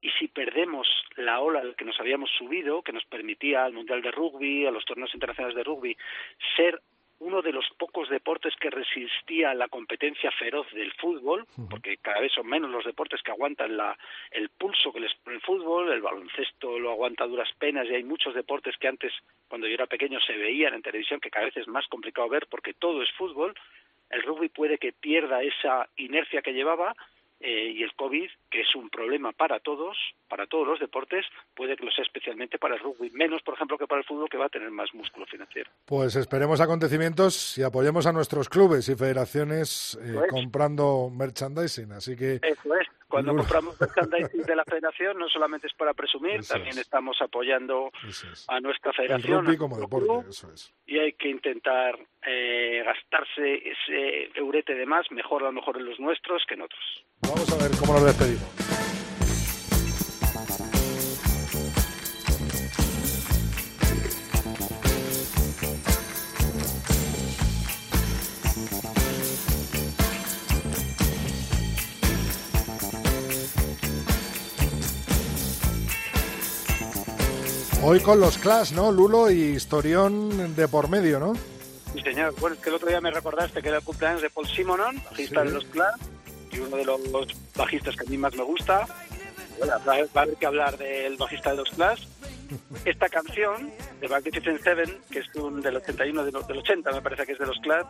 Y 0.00 0.10
si 0.12 0.28
perdemos 0.28 0.86
la 1.16 1.40
ola 1.40 1.62
que 1.76 1.84
nos 1.84 1.98
habíamos 1.98 2.30
subido, 2.30 2.82
que 2.82 2.92
nos 2.92 3.04
permitía 3.06 3.64
al 3.64 3.72
Mundial 3.72 4.00
de 4.00 4.12
Rugby, 4.12 4.64
a 4.64 4.70
los 4.70 4.84
torneos 4.84 5.12
internacionales 5.12 5.56
de 5.56 5.64
rugby, 5.64 5.96
ser 6.56 6.80
uno 7.20 7.42
de 7.42 7.52
los 7.52 7.66
pocos 7.76 8.08
deportes 8.08 8.54
que 8.56 8.70
resistía 8.70 9.54
la 9.54 9.68
competencia 9.68 10.30
feroz 10.32 10.70
del 10.72 10.92
fútbol, 10.92 11.46
porque 11.68 11.96
cada 11.96 12.20
vez 12.20 12.32
son 12.32 12.46
menos 12.46 12.70
los 12.70 12.84
deportes 12.84 13.22
que 13.22 13.32
aguantan 13.32 13.76
la, 13.76 13.98
el 14.30 14.48
pulso 14.50 14.92
que 14.92 15.00
les 15.00 15.14
pone 15.16 15.36
el 15.36 15.42
fútbol, 15.42 15.90
el 15.90 16.00
baloncesto 16.00 16.78
lo 16.78 16.92
aguanta 16.92 17.24
a 17.24 17.28
duras 17.28 17.48
penas 17.58 17.86
y 17.88 17.94
hay 17.94 18.04
muchos 18.04 18.34
deportes 18.34 18.76
que 18.76 18.88
antes, 18.88 19.12
cuando 19.48 19.66
yo 19.66 19.74
era 19.74 19.86
pequeño, 19.86 20.20
se 20.20 20.36
veían 20.36 20.74
en 20.74 20.82
televisión, 20.82 21.20
que 21.20 21.30
cada 21.30 21.46
vez 21.46 21.56
es 21.56 21.66
más 21.66 21.86
complicado 21.88 22.28
ver 22.28 22.46
porque 22.48 22.74
todo 22.74 23.02
es 23.02 23.10
fútbol, 23.12 23.54
el 24.10 24.22
rugby 24.22 24.48
puede 24.48 24.78
que 24.78 24.92
pierda 24.92 25.42
esa 25.42 25.88
inercia 25.96 26.40
que 26.42 26.54
llevaba 26.54 26.94
eh, 27.40 27.72
y 27.76 27.82
el 27.82 27.94
COVID, 27.94 28.28
que 28.50 28.62
es 28.62 28.74
un 28.74 28.90
problema 28.90 29.32
para 29.32 29.60
todos, 29.60 29.96
para 30.28 30.46
todos 30.46 30.66
los 30.66 30.80
deportes, 30.80 31.24
puede 31.54 31.76
que 31.76 31.84
lo 31.84 31.92
sea 31.92 32.04
especialmente 32.04 32.58
para 32.58 32.74
el 32.74 32.80
rugby, 32.80 33.10
menos, 33.10 33.42
por 33.42 33.54
ejemplo, 33.54 33.78
que 33.78 33.86
para 33.86 34.00
el 34.00 34.06
fútbol, 34.06 34.28
que 34.28 34.36
va 34.38 34.46
a 34.46 34.48
tener 34.48 34.70
más 34.70 34.92
músculo 34.92 35.24
financiero. 35.26 35.70
Pues 35.84 36.16
esperemos 36.16 36.60
acontecimientos 36.60 37.56
y 37.56 37.62
apoyemos 37.62 38.06
a 38.06 38.12
nuestros 38.12 38.48
clubes 38.48 38.88
y 38.88 38.96
federaciones 38.96 39.98
eh, 40.02 40.14
comprando 40.28 41.10
merchandising. 41.10 41.92
Así 41.92 42.16
que 42.16 42.40
Eso 42.42 42.74
es. 42.74 42.88
Cuando 43.08 43.34
compramos 43.34 43.80
merchandising 43.80 44.42
de 44.42 44.56
la 44.56 44.64
federación, 44.64 45.18
no 45.18 45.28
solamente 45.28 45.66
es 45.66 45.74
para 45.74 45.94
presumir, 45.94 46.40
Eso 46.40 46.54
también 46.54 46.74
es. 46.74 46.82
estamos 46.82 47.16
apoyando 47.22 47.90
es. 48.06 48.44
a 48.48 48.60
nuestra 48.60 48.90
el 48.90 48.96
federación. 48.96 49.44
rugby 49.46 49.54
a 49.54 49.58
como 49.58 49.78
deporte, 49.78 50.06
club, 50.06 50.26
eso 50.28 50.52
es. 50.52 50.72
y 50.86 50.98
hay 50.98 51.12
que 51.14 51.28
intentar 51.28 51.98
eh, 52.26 52.82
gastarse 52.84 53.54
ese 53.70 54.30
eurete 54.38 54.74
de 54.74 54.86
más, 54.86 55.10
mejor 55.10 55.42
a 55.42 55.46
lo 55.46 55.52
mejor 55.52 55.78
en 55.78 55.86
los 55.86 55.98
nuestros 55.98 56.42
que 56.46 56.54
en 56.54 56.62
otros. 56.62 57.04
Vamos 57.22 57.50
a 57.52 57.56
ver 57.62 57.70
cómo 57.80 57.94
nos 57.94 58.04
despedimos. 58.04 58.87
Hoy 77.90 78.00
con 78.00 78.20
los 78.20 78.36
Clash, 78.36 78.72
¿no? 78.72 78.92
Lulo 78.92 79.30
y 79.30 79.40
historión 79.44 80.54
de 80.54 80.68
por 80.68 80.90
medio, 80.90 81.18
¿no? 81.18 81.32
Sí, 81.94 82.02
señor. 82.02 82.34
Bueno, 82.38 82.54
es 82.54 82.60
que 82.60 82.68
el 82.68 82.74
otro 82.74 82.86
día 82.86 83.00
me 83.00 83.10
recordaste 83.10 83.62
que 83.62 83.68
era 83.68 83.78
el 83.78 83.82
cumpleaños 83.82 84.20
de 84.20 84.28
Paul 84.28 84.46
Simonon, 84.46 84.96
bajista 85.10 85.40
Sí. 85.40 85.46
de 85.48 85.54
los 85.54 85.64
Clash, 85.64 85.96
y 86.52 86.58
uno 86.58 86.76
de 86.76 86.84
los 86.84 87.00
bajistas 87.56 87.96
que 87.96 88.06
a 88.06 88.10
mí 88.10 88.18
más 88.18 88.34
me 88.34 88.42
gusta. 88.42 88.86
Bueno, 89.58 89.72
va 89.88 89.94
a 89.94 89.98
va 90.14 90.20
a 90.20 90.22
haber 90.24 90.36
que 90.36 90.44
hablar 90.44 90.76
del 90.76 91.16
bajista 91.16 91.52
de 91.52 91.56
los 91.56 91.70
Clash. 91.70 92.04
Esta 92.84 93.08
canción, 93.08 93.70
de 94.00 94.08
Magnificent 94.08 94.62
Seven, 94.62 94.98
que 95.10 95.20
es 95.20 95.34
un 95.34 95.60
del 95.60 95.76
81, 95.76 96.24
de 96.24 96.30
del 96.30 96.58
80, 96.58 96.92
me 96.92 97.02
parece 97.02 97.26
que 97.26 97.32
es 97.32 97.38
de 97.38 97.46
los 97.46 97.58
Clash, 97.60 97.86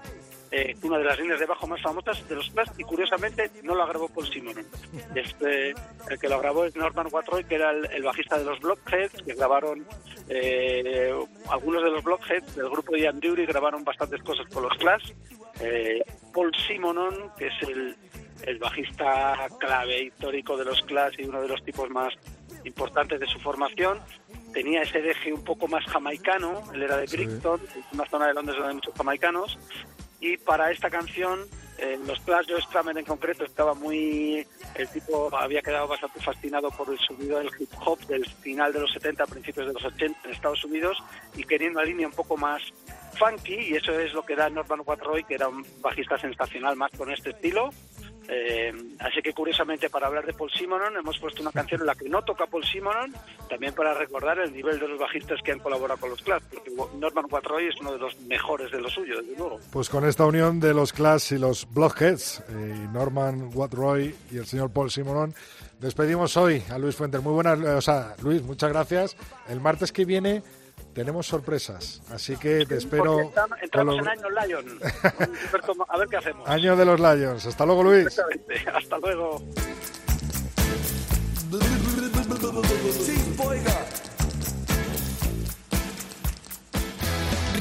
eh, 0.51 0.75
una 0.83 0.99
de 0.99 1.05
las 1.05 1.19
líneas 1.19 1.39
de 1.39 1.47
bajo 1.47 1.67
más 1.67 1.81
famosas 1.81 2.27
de 2.29 2.35
los 2.35 2.51
Clash, 2.51 2.71
y 2.79 2.83
curiosamente 2.83 3.51
no 3.63 3.75
la 3.75 3.87
grabó 3.87 4.09
Paul 4.09 4.27
Simonon. 4.29 4.67
Este, 5.15 5.71
el 5.71 6.19
que 6.21 6.29
lo 6.29 6.41
grabó 6.41 6.65
es 6.65 6.75
Norman 6.75 7.09
Watroy, 7.11 7.45
que 7.45 7.55
era 7.57 7.71
el, 7.71 8.03
bajista 8.03 8.39
de 8.39 8.45
los 8.45 8.59
Blockheads, 8.61 9.23
que 9.23 9.35
grabaron 9.35 9.87
eh, 10.29 11.15
algunos 11.51 11.85
de 11.85 11.91
los 11.91 12.03
Blockheads 12.03 12.57
del 12.57 12.71
grupo 12.71 12.97
Ian 12.97 13.21
Dury, 13.21 13.47
grabaron 13.47 13.85
bastantes 13.85 14.23
cosas 14.23 14.47
con 14.53 14.65
los 14.65 14.77
Clash. 14.79 15.13
Eh, 15.61 16.03
Paul 16.33 16.53
Simonon, 16.67 17.33
que 17.37 17.49
es 17.49 17.55
el 18.43 18.59
bajista 18.59 19.49
clave 19.59 20.05
histórico 20.05 20.57
de 20.57 20.65
los 20.65 20.83
Clash 20.83 21.15
y 21.19 21.25
uno 21.25 21.43
de 21.43 21.49
los 21.49 21.63
tipos 21.65 21.91
más 21.91 22.15
importantes 22.65 23.21
de 23.21 23.27
su 23.27 23.39
formación, 23.41 23.99
tenía 24.59 24.83
ese 24.83 25.01
deje 25.01 25.33
un 25.33 25.45
poco 25.45 25.69
más 25.69 25.85
jamaicano, 25.85 26.65
él 26.75 26.83
era 26.83 26.97
de 26.97 27.07
Sí. 27.07 27.17
Brighton, 27.17 27.61
una 27.93 28.05
zona 28.07 28.27
de 28.27 28.35
Londres 28.35 28.57
donde 28.57 28.71
hay 28.71 28.75
muchos 28.75 28.95
jamaicanos, 28.95 29.57
y 30.21 30.37
para 30.37 30.73
esta 30.73 30.91
canción 30.91 31.47
eh, 31.79 31.97
los 32.09 32.19
Clash 32.23 32.47
Joe 32.49 32.61
Strummer 32.63 32.99
en 32.99 33.05
concreto 33.05 33.45
estaba 33.45 33.73
muy 33.75 34.45
el 34.75 34.89
tipo 34.89 35.31
había 35.37 35.63
quedado 35.63 35.87
bastante 35.87 36.21
fascinado 36.21 36.73
por 36.73 36.91
el 36.91 36.99
sonido 36.99 37.39
del 37.39 37.51
hip 37.57 37.71
hop 37.87 38.01
del 38.09 38.27
final 38.29 38.73
de 38.73 38.81
los 38.81 38.93
70 38.95 39.27
principios 39.27 39.69
de 39.69 39.73
los 39.75 39.85
80 39.85 40.19
en 40.25 40.31
Estados 40.35 40.65
Unidos 40.65 40.99
y 41.37 41.45
quería 41.45 41.71
una 41.71 41.85
línea 41.85 42.09
un 42.09 42.15
poco 42.15 42.37
más 42.37 42.61
funky 43.17 43.55
y 43.55 43.77
eso 43.77 43.93
es 43.97 44.13
lo 44.13 44.25
que 44.27 44.35
da 44.35 44.51
Norman 44.51 44.83
Watroy 44.85 45.23
que 45.23 45.35
era 45.35 45.47
un 45.47 45.65
bajista 45.81 46.19
sensacional 46.19 46.75
más 46.75 46.91
con 46.99 47.13
este 47.13 47.31
estilo 47.31 47.71
Eh, 48.31 48.72
así 48.99 49.22
que 49.22 49.33
curiosamente 49.33 49.89
para 49.89 50.07
hablar 50.07 50.26
de 50.26 50.35
Paul 50.35 50.51
Simonon 50.51 50.95
hemos 50.97 51.18
puesto 51.18 51.41
una 51.41 51.51
canción 51.51 51.81
en 51.81 51.87
la 51.87 51.95
que 51.95 52.11
no 52.11 52.22
toca 52.22 52.47
Paul 52.47 52.62
Simonon 52.62 53.14
también 53.49 53.72
para 53.72 53.95
recordar 53.95 54.39
el 54.39 54.53
nivel 54.53 54.79
de 54.79 54.87
los 54.87 54.99
bajistas 54.99 55.41
que 55.43 55.53
han 55.53 55.61
colaborado 55.61 55.99
con 55.99 56.11
los 56.11 56.20
Clash 56.20 56.43
porque 56.53 56.70
Norman 56.99 57.24
Watroy 57.31 57.68
es 57.68 57.81
uno 57.81 57.93
de 57.93 57.99
los 57.99 58.20
mejores 58.20 58.70
de 58.70 58.83
los 58.83 58.93
suyos 58.93 59.24
desde 59.24 59.39
luego 59.39 59.59
Pues 59.72 59.89
con 59.89 60.05
esta 60.05 60.26
unión 60.26 60.61
de 60.61 60.74
los 60.74 60.93
Clash 60.93 61.33
y 61.33 61.39
los 61.39 61.66
Blockheads, 61.72 62.41
eh, 62.51 62.89
Norman 62.93 63.51
Watroy 63.55 64.14
y 64.31 64.37
el 64.37 64.45
señor 64.45 64.70
Paul 64.74 64.91
Simonon, 64.91 65.35
despedimos 65.81 66.37
hoy 66.37 66.62
a 66.70 66.79
Luis 66.79 66.97
Fuentes. 66.97 67.22
Muy 67.22 67.33
buenas, 67.33 67.59
eh, 67.61 67.68
o 67.70 67.81
sea, 67.81 68.14
Luis, 68.22 68.43
muchas 68.43 68.70
gracias. 68.70 69.16
El 69.49 69.61
martes 69.61 69.91
que 69.91 70.05
viene 70.05 70.43
tenemos 70.99 71.28
sorpresas, 71.28 72.03
así 72.12 72.36
que 72.36 72.66
te 72.66 72.76
espero. 72.76 73.20
estamos- 73.20 73.51
con 73.51 73.62
entramos 73.62 73.96
los- 73.99 74.03
en 74.05 74.09
año 74.09 74.30
Lion 74.30 74.80
Roberto, 74.80 75.76
a 75.88 75.96
ver 75.96 76.09
qué 76.09 76.16
hacemos 76.16 76.49
Año 76.49 76.76
de 76.76 76.84
los 76.84 76.99
Lions. 76.99 77.46
Hasta 77.46 77.64
luego, 77.64 77.84
Luis. 77.84 78.20
Hasta 78.74 78.99
luego 78.99 79.40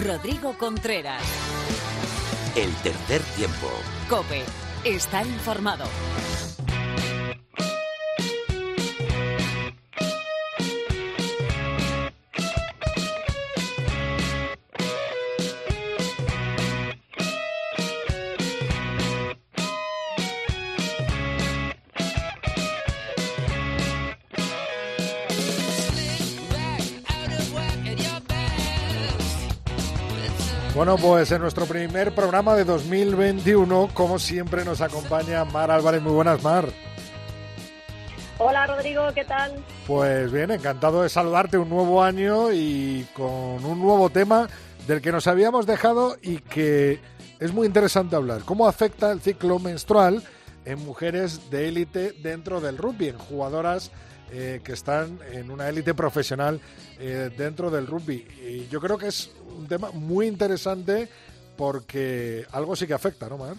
Rodrigo 0.04 0.54
Contreras. 0.58 1.22
El 2.56 2.74
tercer 2.78 3.22
tiempo. 3.36 3.68
Cope. 4.10 4.44
Estar 4.84 5.26
informado. 5.26 5.86
Bueno, 30.88 31.04
pues 31.06 31.30
en 31.34 31.42
nuestro 31.42 31.66
primer 31.66 32.16
programa 32.16 32.56
de 32.56 32.64
2021, 32.64 33.90
como 33.94 34.18
siempre, 34.18 34.64
nos 34.64 34.80
acompaña 34.80 35.44
Mar 35.44 35.70
Álvarez. 35.70 36.02
Muy 36.02 36.14
buenas, 36.14 36.42
Mar. 36.42 36.70
Hola 38.38 38.66
Rodrigo, 38.68 39.02
¿qué 39.14 39.26
tal? 39.26 39.52
Pues 39.86 40.32
bien, 40.32 40.50
encantado 40.50 41.02
de 41.02 41.10
saludarte 41.10 41.58
un 41.58 41.68
nuevo 41.68 42.02
año 42.02 42.54
y 42.54 43.06
con 43.14 43.66
un 43.66 43.82
nuevo 43.82 44.10
tema 44.10 44.48
del 44.88 45.02
que 45.02 45.12
nos 45.12 45.28
habíamos 45.28 45.66
dejado 45.66 46.16
y 46.22 46.38
que 46.38 47.02
es 47.42 47.52
muy 47.52 47.68
interesante 47.68 48.16
hablar. 48.16 48.44
¿Cómo 48.46 48.66
afecta 48.66 49.12
el 49.12 49.20
ciclo 49.20 49.60
menstrual 49.60 50.24
en 50.64 50.80
mujeres 50.86 51.50
de 51.50 51.68
élite 51.68 52.14
dentro 52.14 52.62
del 52.62 52.78
rugby, 52.78 53.10
en 53.10 53.18
jugadoras 53.18 53.92
eh, 54.32 54.62
que 54.64 54.74
están 54.74 55.20
en 55.32 55.52
una 55.52 55.70
élite 55.70 55.94
profesional 55.94 56.60
eh, 57.00 57.30
dentro 57.36 57.70
del 57.70 57.88
rugby? 57.88 58.26
Y 58.42 58.68
yo 58.68 58.80
creo 58.80 58.98
que 58.98 59.08
es 59.08 59.36
un 59.58 59.68
tema 59.68 59.92
muy 59.92 60.28
interesante 60.28 61.08
porque 61.58 62.46
algo 62.52 62.76
sí 62.76 62.88
que 62.88 62.94
afecta, 62.94 63.28
¿no, 63.30 63.38
Mar? 63.38 63.56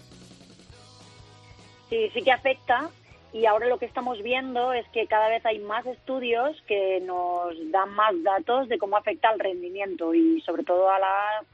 Sí, 1.88 2.10
sí 2.12 2.22
que 2.22 2.32
afecta 2.32 2.90
y 3.32 3.44
ahora 3.44 3.66
lo 3.66 3.78
que 3.78 3.84
estamos 3.84 4.22
viendo 4.22 4.72
es 4.72 4.88
que 4.88 5.06
cada 5.06 5.28
vez 5.28 5.44
hay 5.44 5.58
más 5.58 5.84
estudios 5.86 6.60
que 6.66 7.00
nos 7.00 7.54
dan 7.70 7.90
más 7.90 8.14
datos 8.22 8.68
de 8.68 8.78
cómo 8.78 8.96
afecta 8.96 9.28
al 9.28 9.38
rendimiento 9.38 10.14
y 10.14 10.40
sobre 10.42 10.64
todo 10.64 10.90
a 10.90 10.98
la, 10.98 11.44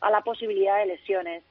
a 0.00 0.10
la 0.10 0.20
posibilidad 0.20 0.78
de 0.78 0.86
lesiones. 0.86 1.42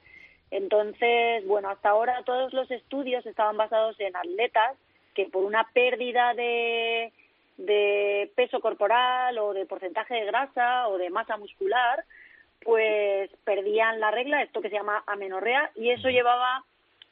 Entonces, 0.50 1.46
bueno, 1.46 1.68
hasta 1.68 1.90
ahora 1.90 2.22
todos 2.24 2.52
los 2.54 2.70
estudios 2.70 3.26
estaban 3.26 3.56
basados 3.56 3.98
en 4.00 4.16
atletas 4.16 4.76
que 5.14 5.26
por 5.26 5.44
una 5.44 5.64
pérdida 5.72 6.34
de, 6.34 7.12
de 7.56 8.30
peso 8.34 8.60
corporal 8.60 9.38
o 9.38 9.52
de 9.52 9.66
porcentaje 9.66 10.14
de 10.14 10.24
grasa 10.26 10.88
o 10.88 10.98
de 10.98 11.10
masa 11.10 11.36
muscular, 11.36 12.04
pues 12.64 13.30
perdían 13.44 14.00
la 14.00 14.10
regla, 14.10 14.42
esto 14.42 14.60
que 14.60 14.70
se 14.70 14.76
llama 14.76 15.04
amenorrea, 15.06 15.70
y 15.76 15.90
eso 15.90 16.08
llevaba 16.08 16.64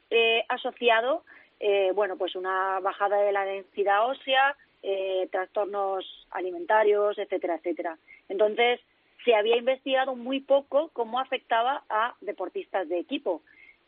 eh, 0.09 0.43
asociado, 0.49 1.23
eh, 1.59 1.91
bueno, 1.93 2.17
pues 2.17 2.35
una 2.35 2.79
bajada 2.79 3.21
de 3.21 3.31
la 3.31 3.45
densidad 3.45 4.07
ósea, 4.07 4.55
eh, 4.81 5.27
trastornos 5.31 6.27
alimentarios, 6.31 7.17
etcétera, 7.17 7.55
etcétera. 7.55 7.97
Entonces, 8.27 8.81
se 9.23 9.35
había 9.35 9.55
investigado 9.55 10.15
muy 10.15 10.41
poco 10.41 10.89
cómo 10.91 11.19
afectaba 11.19 11.83
a 11.89 12.15
deportistas 12.21 12.89
de 12.89 12.99
equipo 12.99 13.41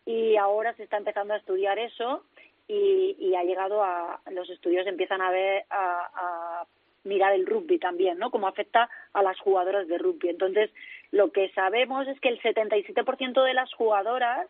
y 0.05 0.37
ahora 0.37 0.73
se 0.75 0.83
está 0.83 0.97
empezando 0.97 1.33
a 1.33 1.37
estudiar 1.37 1.77
eso 1.79 2.23
y, 2.67 3.15
y 3.19 3.35
ha 3.35 3.43
llegado 3.43 3.83
a 3.83 4.19
los 4.31 4.49
estudios 4.49 4.87
empiezan 4.87 5.21
a 5.21 5.31
ver 5.31 5.65
a, 5.69 6.09
a 6.13 6.65
mirar 7.05 7.33
el 7.33 7.45
rugby 7.45 7.79
también, 7.79 8.17
¿no? 8.17 8.31
Cómo 8.31 8.47
afecta 8.47 8.89
a 9.13 9.23
las 9.23 9.39
jugadoras 9.39 9.87
de 9.87 9.97
rugby. 9.97 10.29
Entonces, 10.29 10.71
lo 11.11 11.31
que 11.31 11.49
sabemos 11.53 12.07
es 12.07 12.19
que 12.19 12.29
el 12.29 12.41
77% 12.41 13.43
de 13.43 13.53
las 13.53 13.73
jugadoras 13.73 14.47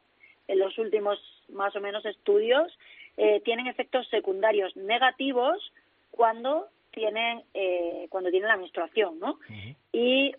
en 0.48 0.60
los 0.60 0.78
últimos 0.78 1.20
más 1.50 1.76
o 1.76 1.82
menos 1.82 2.06
estudios 2.06 2.78
eh, 3.18 3.42
tienen 3.42 3.68
efectos 3.68 4.08
secundarios 4.10 4.76
negativos 4.76 5.72
cuando 6.12 6.68
tienen 6.92 7.44
eh, 7.54 8.08
cuando 8.10 8.30
tienen 8.30 8.48
la 8.48 8.58
menstruación, 8.58 9.20
¿no? 9.20 9.38
Y 9.92 10.34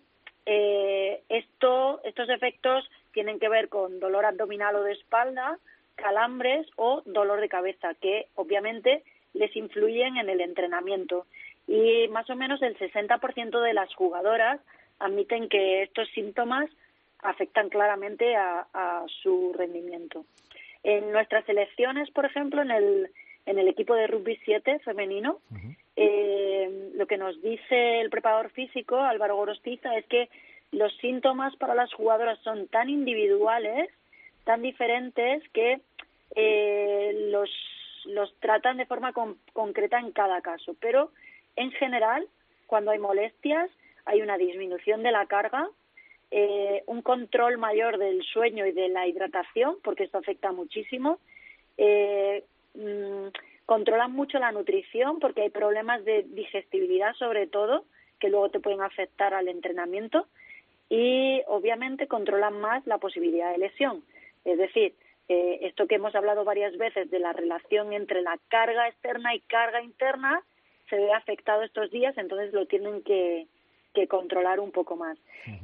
eh, 0.45 1.21
esto 1.29 2.01
estos 2.03 2.29
efectos 2.29 2.89
tienen 3.13 3.39
que 3.39 3.49
ver 3.49 3.69
con 3.69 3.99
dolor 3.99 4.25
abdominal 4.25 4.75
o 4.75 4.83
de 4.83 4.93
espalda, 4.93 5.59
calambres 5.97 6.65
o 6.77 7.01
dolor 7.05 7.41
de 7.41 7.49
cabeza, 7.49 7.93
que 7.95 8.27
obviamente 8.35 9.03
les 9.33 9.53
influyen 9.55 10.17
en 10.17 10.29
el 10.29 10.39
entrenamiento. 10.39 11.25
Y 11.67 12.07
más 12.07 12.29
o 12.29 12.35
menos 12.35 12.61
el 12.61 12.77
60% 12.77 13.61
de 13.61 13.73
las 13.73 13.93
jugadoras 13.93 14.61
admiten 14.99 15.49
que 15.49 15.83
estos 15.83 16.07
síntomas 16.11 16.69
afectan 17.19 17.69
claramente 17.69 18.35
a, 18.35 18.67
a 18.73 19.05
su 19.21 19.53
rendimiento. 19.57 20.25
En 20.83 21.11
nuestras 21.11 21.45
selecciones, 21.45 22.09
por 22.11 22.25
ejemplo, 22.25 22.61
en 22.61 22.71
el, 22.71 23.09
en 23.45 23.59
el 23.59 23.67
equipo 23.67 23.95
de 23.95 24.07
rugby 24.07 24.39
7 24.45 24.79
femenino, 24.79 25.39
eh, 25.95 26.91
lo 26.95 27.07
que 27.07 27.17
nos 27.17 27.41
dice 27.41 28.01
el 28.01 28.09
preparador 28.09 28.51
físico, 28.51 28.97
Álvaro 28.97 29.35
Gorostiza, 29.35 29.97
es 29.97 30.05
que 30.05 30.29
los 30.71 30.95
síntomas 30.97 31.55
para 31.55 31.75
las 31.75 31.91
jugadoras 31.93 32.39
son 32.39 32.67
tan 32.67 32.89
individuales, 32.89 33.89
tan 34.47 34.61
diferentes, 34.61 35.43
que 35.49 35.81
eh, 36.35 37.29
los, 37.31 37.51
tratan 38.39 38.77
de 38.77 38.85
forma 38.85 39.11
con- 39.11 39.37
concreta 39.51 39.99
en 39.99 40.11
cada 40.13 40.41
caso. 40.41 40.75
Pero, 40.79 41.11
en 41.57 41.71
general, 41.73 42.25
cuando 42.65 42.91
hay 42.91 42.99
molestias, 42.99 43.69
hay 44.05 44.21
una 44.21 44.37
disminución 44.37 45.03
de 45.03 45.11
la 45.11 45.25
carga, 45.25 45.67
eh, 46.31 46.81
un 46.87 47.01
control 47.01 47.57
mayor 47.57 47.97
del 47.97 48.23
sueño 48.23 48.65
y 48.65 48.71
de 48.71 48.87
la 48.87 49.05
hidratación, 49.05 49.75
porque 49.83 50.05
esto 50.05 50.17
afecta 50.17 50.53
muchísimo. 50.53 51.19
Eh, 51.77 52.43
mm, 52.73 53.27
controlan 53.65 54.13
mucho 54.13 54.39
la 54.39 54.53
nutrición 54.53 55.19
porque 55.19 55.41
hay 55.41 55.49
problemas 55.49 56.05
de 56.05 56.23
digestibilidad 56.23 57.13
sobre 57.15 57.47
todo 57.47 57.83
que 58.19 58.29
luego 58.29 58.49
te 58.49 58.61
pueden 58.61 58.81
afectar 58.81 59.33
al 59.33 59.49
entrenamiento 59.49 60.25
y 60.89 61.41
obviamente 61.47 62.07
controlan 62.07 62.59
más 62.61 62.87
la 62.87 62.97
posibilidad 62.97 63.51
de 63.51 63.57
lesión. 63.57 64.03
Es 64.47 64.57
decir, 64.57 64.95
eh, 65.27 65.59
esto 65.63 65.87
que 65.87 65.95
hemos 65.95 66.15
hablado 66.15 66.45
varias 66.45 66.77
veces 66.77 67.11
de 67.11 67.19
la 67.19 67.33
relación 67.33 67.91
entre 67.91 68.21
la 68.21 68.39
carga 68.47 68.87
externa 68.87 69.35
y 69.35 69.41
carga 69.41 69.83
interna 69.83 70.41
se 70.89 70.95
ve 70.95 71.11
afectado 71.11 71.63
estos 71.63 71.91
días, 71.91 72.17
entonces 72.17 72.53
lo 72.53 72.65
tienen 72.65 73.03
que, 73.03 73.45
que 73.93 74.07
controlar 74.07 74.61
un 74.61 74.71
poco 74.71 74.95
más. 74.95 75.17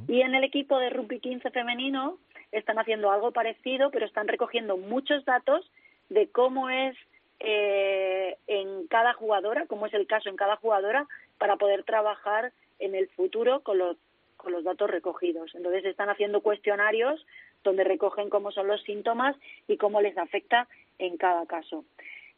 Y 0.06 0.20
en 0.20 0.34
el 0.34 0.44
equipo 0.44 0.78
de 0.78 0.90
rugby 0.90 1.18
15 1.18 1.50
femenino 1.50 2.18
están 2.52 2.78
haciendo 2.78 3.10
algo 3.10 3.32
parecido, 3.32 3.90
pero 3.90 4.04
están 4.04 4.28
recogiendo 4.28 4.76
muchos 4.76 5.24
datos 5.24 5.70
de 6.10 6.28
cómo 6.28 6.68
es 6.68 6.94
eh, 7.40 8.36
en 8.46 8.86
cada 8.88 9.14
jugadora, 9.14 9.64
cómo 9.66 9.86
es 9.86 9.94
el 9.94 10.06
caso 10.06 10.28
en 10.28 10.36
cada 10.36 10.56
jugadora, 10.56 11.08
para 11.38 11.56
poder 11.56 11.84
trabajar 11.84 12.52
en 12.80 12.94
el 12.94 13.08
futuro 13.08 13.60
con 13.60 13.78
los, 13.78 13.96
con 14.36 14.52
los 14.52 14.62
datos 14.62 14.90
recogidos. 14.90 15.54
Entonces 15.54 15.86
están 15.86 16.10
haciendo 16.10 16.42
cuestionarios 16.42 17.24
donde 17.64 17.82
recogen 17.82 18.30
cómo 18.30 18.52
son 18.52 18.68
los 18.68 18.82
síntomas 18.82 19.36
y 19.66 19.76
cómo 19.76 20.00
les 20.00 20.16
afecta 20.16 20.68
en 20.98 21.16
cada 21.16 21.46
caso. 21.46 21.84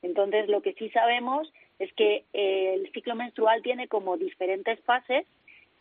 Entonces, 0.03 0.49
lo 0.49 0.62
que 0.62 0.72
sí 0.74 0.89
sabemos 0.91 1.53
es 1.79 1.93
que 1.95 2.24
eh, 2.33 2.74
el 2.74 2.91
ciclo 2.93 3.14
menstrual 3.14 3.62
tiene 3.62 3.89
como 3.89 4.16
diferentes 4.16 4.81
fases 4.81 5.27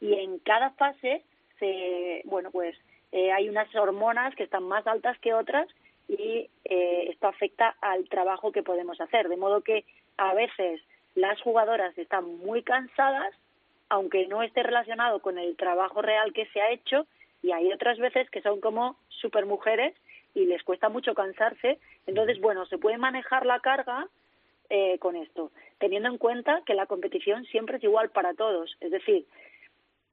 y 0.02 0.14
en 0.14 0.40
cada 0.40 0.72
fase 0.72 1.22
se, 1.60 2.22
bueno, 2.26 2.52
pues 2.52 2.76
eh, 3.12 3.32
hay 3.32 3.48
unas 3.48 3.74
hormonas 3.76 4.36
que 4.36 4.44
están 4.44 4.64
más 4.64 4.86
altas 4.88 5.18
que 5.20 5.34
otras 5.34 5.68
y 6.08 6.50
eh, 6.66 7.08
esto 7.10 7.28
afecta 7.28 7.76
al 7.82 8.10
trabajo 8.10 8.52
que 8.52 8.64
podemos 8.64 9.00
hacer. 9.00 9.30
De 9.30 9.38
modo 9.38 9.62
que 9.62 9.86
a 10.18 10.34
veces 10.34 10.82
las 11.16 11.40
jugadoras 11.42 11.98
están 11.98 12.38
muy 12.40 12.62
cansadas, 12.64 13.34
aunque 13.90 14.28
no 14.28 14.44
esté 14.44 14.64
relacionado 14.64 15.20
con 15.22 15.38
el 15.38 15.56
trabajo 15.56 16.02
real 16.02 16.34
que 16.34 16.46
se 16.48 16.62
ha 16.62 16.72
hecho, 16.72 17.08
y 17.46 17.52
hay 17.52 17.72
otras 17.72 18.00
veces 18.00 18.28
que 18.32 18.42
son 18.42 18.60
como 18.60 18.98
supermujeres 19.10 19.94
y 20.34 20.46
les 20.48 20.64
cuesta 20.64 20.90
mucho 20.90 21.14
cansarse. 21.14 21.78
Entonces, 22.08 22.42
bueno, 22.42 22.66
se 22.66 22.80
puede 22.80 22.98
manejar 22.98 23.46
la 23.46 23.60
carga 23.60 24.08
eh, 24.72 24.98
con 24.98 25.16
esto, 25.16 25.52
teniendo 25.78 26.10
en 26.10 26.18
cuenta 26.18 26.64
que 26.66 26.74
la 26.74 26.88
competición 26.88 27.46
siempre 27.46 27.78
es 27.78 27.84
igual 27.84 28.10
para 28.10 28.34
todos. 28.34 28.76
Es 28.82 28.90
decir, 28.90 29.28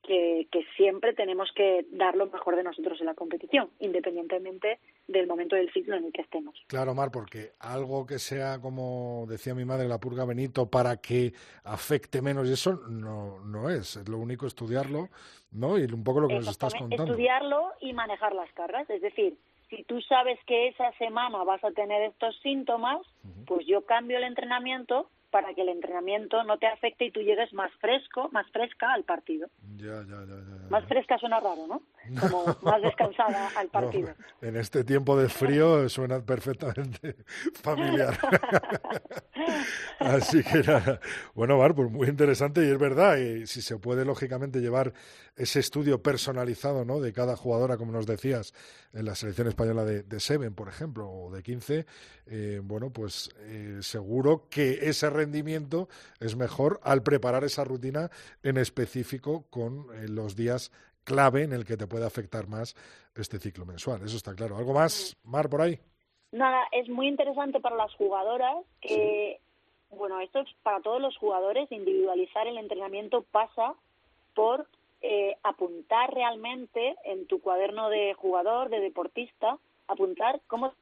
que, 0.02 0.48
que 0.50 0.64
siempre 0.76 1.14
tenemos 1.14 1.50
que 1.54 1.86
dar 1.92 2.16
lo 2.16 2.26
mejor 2.26 2.56
de 2.56 2.64
nosotros 2.64 3.00
en 3.00 3.06
la 3.06 3.14
competición, 3.14 3.70
independientemente 3.78 4.78
del 5.06 5.26
momento 5.26 5.56
del 5.56 5.72
ciclo 5.72 5.96
en 5.96 6.04
el 6.06 6.12
que 6.12 6.22
estemos. 6.22 6.54
Claro, 6.66 6.94
Mar, 6.94 7.10
porque 7.12 7.52
algo 7.60 8.06
que 8.06 8.18
sea, 8.18 8.60
como 8.60 9.26
decía 9.28 9.54
mi 9.54 9.64
madre, 9.64 9.88
la 9.88 10.00
purga 10.00 10.24
Benito, 10.24 10.68
para 10.68 10.96
que 10.96 11.32
afecte 11.64 12.20
menos, 12.20 12.48
y 12.48 12.52
eso 12.52 12.80
no, 12.88 13.40
no 13.44 13.70
es. 13.70 13.96
Es 13.96 14.08
lo 14.08 14.18
único 14.18 14.46
estudiarlo, 14.46 15.08
¿no? 15.52 15.78
Y 15.78 15.84
un 15.84 16.04
poco 16.04 16.20
lo 16.20 16.28
que 16.28 16.34
nos 16.34 16.48
estás 16.48 16.74
contando. 16.74 17.04
Estudiarlo 17.04 17.70
y 17.80 17.92
manejar 17.92 18.34
las 18.34 18.52
cargas. 18.52 18.88
Es 18.90 19.02
decir, 19.02 19.36
si 19.70 19.84
tú 19.84 20.00
sabes 20.02 20.38
que 20.46 20.68
esa 20.68 20.92
semana 20.98 21.44
vas 21.44 21.62
a 21.64 21.70
tener 21.70 22.02
estos 22.02 22.38
síntomas, 22.42 23.00
pues 23.46 23.66
yo 23.66 23.86
cambio 23.86 24.18
el 24.18 24.24
entrenamiento 24.24 25.08
para 25.32 25.54
que 25.54 25.62
el 25.62 25.70
entrenamiento 25.70 26.44
no 26.44 26.58
te 26.58 26.66
afecte 26.66 27.06
y 27.06 27.10
tú 27.10 27.20
llegues 27.20 27.52
más 27.54 27.72
fresco, 27.80 28.28
más 28.32 28.46
fresca 28.50 28.92
al 28.92 29.02
partido. 29.02 29.48
Ya, 29.78 30.02
ya, 30.02 30.24
ya, 30.26 30.36
ya. 30.36 30.68
Más 30.68 30.84
fresca 30.84 31.18
suena 31.18 31.40
raro, 31.40 31.66
¿no? 31.66 31.82
Como 32.20 32.56
más 32.62 32.82
descansada 32.82 33.48
al 33.56 33.68
partido. 33.68 34.08
No, 34.40 34.48
en 34.48 34.56
este 34.56 34.84
tiempo 34.84 35.16
de 35.16 35.28
frío 35.28 35.88
suena 35.88 36.20
perfectamente 36.20 37.16
familiar. 37.62 38.18
Así 39.98 40.42
que 40.42 40.62
nada. 40.62 41.00
Bueno, 41.34 41.58
Mar, 41.58 41.74
pues 41.74 41.90
muy 41.90 42.08
interesante 42.08 42.64
y 42.66 42.70
es 42.70 42.78
verdad. 42.78 43.16
Y 43.16 43.46
si 43.46 43.62
se 43.62 43.78
puede, 43.78 44.04
lógicamente, 44.04 44.60
llevar 44.60 44.92
ese 45.36 45.60
estudio 45.60 46.02
personalizado 46.02 46.84
¿no? 46.84 47.00
de 47.00 47.12
cada 47.12 47.36
jugadora, 47.36 47.76
como 47.76 47.92
nos 47.92 48.06
decías, 48.06 48.52
en 48.92 49.04
la 49.04 49.14
selección 49.14 49.48
española 49.48 49.84
de, 49.84 50.02
de 50.02 50.20
Seven, 50.20 50.54
por 50.54 50.68
ejemplo, 50.68 51.08
o 51.08 51.30
de 51.30 51.42
15, 51.42 51.86
eh, 52.26 52.60
bueno, 52.62 52.90
pues 52.90 53.30
eh, 53.40 53.78
seguro 53.80 54.48
que 54.48 54.88
ese 54.88 55.10
rendimiento 55.10 55.88
es 56.20 56.36
mejor 56.36 56.80
al 56.82 57.02
preparar 57.02 57.44
esa 57.44 57.64
rutina 57.64 58.10
en 58.42 58.58
específico 58.58 59.46
con 59.50 59.86
eh, 59.94 60.08
los 60.08 60.36
días 60.36 60.70
clave 61.04 61.44
en 61.44 61.52
el 61.52 61.64
que 61.64 61.76
te 61.76 61.86
puede 61.86 62.06
afectar 62.06 62.48
más 62.48 62.74
este 63.14 63.38
ciclo 63.38 63.64
mensual. 63.64 64.02
Eso 64.02 64.16
está 64.16 64.34
claro. 64.34 64.56
¿Algo 64.56 64.72
más, 64.72 65.16
Mar, 65.24 65.48
por 65.48 65.62
ahí? 65.62 65.78
Nada, 66.32 66.66
es 66.72 66.88
muy 66.88 67.08
interesante 67.08 67.60
para 67.60 67.76
las 67.76 67.94
jugadoras 67.94 68.64
que, 68.80 69.40
bueno, 69.90 70.20
esto 70.20 70.40
es 70.40 70.48
para 70.62 70.80
todos 70.80 71.00
los 71.00 71.16
jugadores, 71.18 71.70
individualizar 71.70 72.46
el 72.46 72.56
entrenamiento 72.56 73.22
pasa 73.30 73.74
por 74.34 74.66
eh, 75.02 75.36
apuntar 75.42 76.14
realmente 76.14 76.96
en 77.04 77.26
tu 77.26 77.40
cuaderno 77.40 77.90
de 77.90 78.14
jugador, 78.14 78.70
de 78.70 78.80
deportista, 78.80 79.58
apuntar 79.88 80.40
cómo 80.46 80.72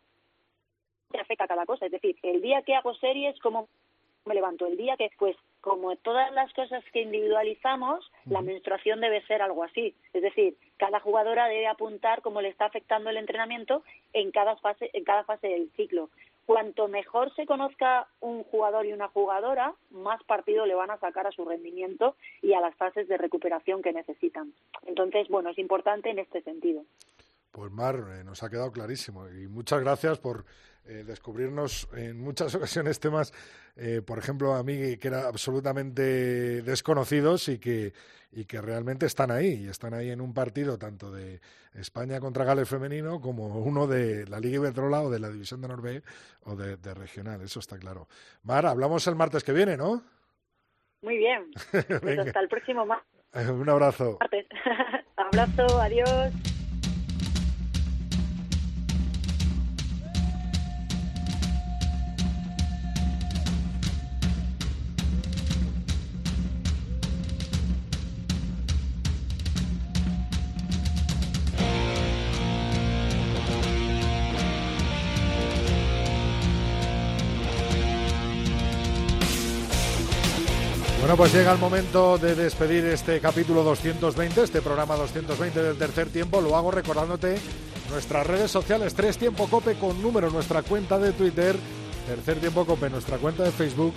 te 1.10 1.18
afecta 1.18 1.48
cada 1.48 1.66
cosa. 1.66 1.86
Es 1.86 1.92
decir, 1.92 2.16
el 2.22 2.40
día 2.42 2.62
que 2.62 2.76
hago 2.76 2.94
series, 2.94 3.38
cómo 3.40 3.68
me 4.26 4.34
levanto. 4.34 4.66
El 4.66 4.76
día 4.76 4.96
que, 4.96 5.10
pues, 5.18 5.36
como 5.60 5.94
todas 5.96 6.32
las 6.32 6.52
cosas 6.52 6.82
que 6.92 7.02
individualizamos, 7.02 8.10
la 8.26 8.40
menstruación 8.40 9.00
debe 9.00 9.24
ser 9.26 9.42
algo 9.42 9.64
así. 9.64 9.94
Es 10.12 10.22
decir, 10.22 10.56
cada 10.76 11.00
jugadora 11.00 11.48
debe 11.48 11.66
apuntar 11.66 12.22
cómo 12.22 12.40
le 12.40 12.48
está 12.48 12.66
afectando 12.66 13.10
el 13.10 13.16
entrenamiento 13.16 13.82
en 14.12 14.30
cada 14.30 14.56
fase, 14.56 14.90
en 14.92 15.04
cada 15.04 15.24
fase 15.24 15.48
del 15.48 15.70
ciclo. 15.76 16.08
Cuanto 16.46 16.88
mejor 16.88 17.32
se 17.36 17.46
conozca 17.46 18.08
un 18.20 18.42
jugador 18.42 18.86
y 18.86 18.92
una 18.92 19.08
jugadora, 19.08 19.74
más 19.90 20.22
partido 20.24 20.66
le 20.66 20.74
van 20.74 20.90
a 20.90 20.98
sacar 20.98 21.26
a 21.26 21.32
su 21.32 21.44
rendimiento 21.44 22.16
y 22.42 22.54
a 22.54 22.60
las 22.60 22.74
fases 22.74 23.06
de 23.06 23.18
recuperación 23.18 23.82
que 23.82 23.92
necesitan. 23.92 24.52
Entonces, 24.86 25.28
bueno, 25.28 25.50
es 25.50 25.58
importante 25.58 26.10
en 26.10 26.18
este 26.18 26.42
sentido. 26.42 26.82
Pues 27.50 27.70
Mar, 27.72 28.04
eh, 28.12 28.24
nos 28.24 28.42
ha 28.42 28.48
quedado 28.50 28.70
clarísimo 28.70 29.28
y 29.28 29.48
muchas 29.48 29.80
gracias 29.80 30.18
por 30.18 30.44
eh, 30.84 31.02
descubrirnos 31.04 31.88
en 31.94 32.20
muchas 32.20 32.54
ocasiones 32.54 33.00
temas, 33.00 33.32
eh, 33.76 34.02
por 34.06 34.18
ejemplo, 34.18 34.54
a 34.54 34.62
mí 34.62 34.96
que 34.98 35.08
eran 35.08 35.24
absolutamente 35.26 36.62
desconocidos 36.62 37.48
y 37.48 37.58
que, 37.58 37.92
y 38.30 38.44
que 38.44 38.60
realmente 38.60 39.06
están 39.06 39.30
ahí, 39.32 39.64
y 39.64 39.68
están 39.68 39.94
ahí 39.94 40.10
en 40.10 40.20
un 40.20 40.32
partido 40.32 40.78
tanto 40.78 41.10
de 41.10 41.40
España 41.74 42.20
contra 42.20 42.44
Gales 42.44 42.68
femenino 42.68 43.20
como 43.20 43.58
uno 43.60 43.86
de 43.88 44.26
la 44.28 44.38
Liga 44.38 44.56
Iberdrola 44.56 45.02
o 45.02 45.10
de 45.10 45.18
la 45.18 45.28
División 45.30 45.60
de 45.60 45.68
Norbe 45.68 46.02
o 46.44 46.54
de, 46.54 46.76
de 46.76 46.94
regional, 46.94 47.42
eso 47.42 47.58
está 47.58 47.78
claro. 47.78 48.06
Mar, 48.44 48.64
hablamos 48.66 49.06
el 49.08 49.16
martes 49.16 49.42
que 49.42 49.52
viene, 49.52 49.76
¿no? 49.76 50.02
Muy 51.02 51.16
bien. 51.16 51.50
Pues 52.00 52.18
hasta 52.18 52.40
el 52.40 52.48
próximo 52.48 52.86
ma- 52.86 53.02
Un 53.34 53.68
abrazo. 53.68 54.18
martes. 54.20 54.46
Abrazo, 55.16 55.80
adiós. 55.80 56.32
Pues 81.20 81.34
llega 81.34 81.52
el 81.52 81.58
momento 81.58 82.16
de 82.16 82.34
despedir 82.34 82.82
este 82.86 83.20
capítulo 83.20 83.62
220, 83.62 84.42
este 84.42 84.62
programa 84.62 84.96
220 84.96 85.62
del 85.62 85.76
tercer 85.76 86.08
tiempo. 86.08 86.40
Lo 86.40 86.56
hago 86.56 86.70
recordándote 86.70 87.36
nuestras 87.90 88.26
redes 88.26 88.50
sociales, 88.50 88.94
Tres 88.94 89.18
Tiempo 89.18 89.46
Cope 89.46 89.74
con 89.74 90.00
número, 90.00 90.30
nuestra 90.30 90.62
cuenta 90.62 90.98
de 90.98 91.12
Twitter, 91.12 91.56
Tercer 92.06 92.40
Tiempo 92.40 92.64
Cope, 92.64 92.88
nuestra 92.88 93.18
cuenta 93.18 93.42
de 93.42 93.50
Facebook 93.50 93.92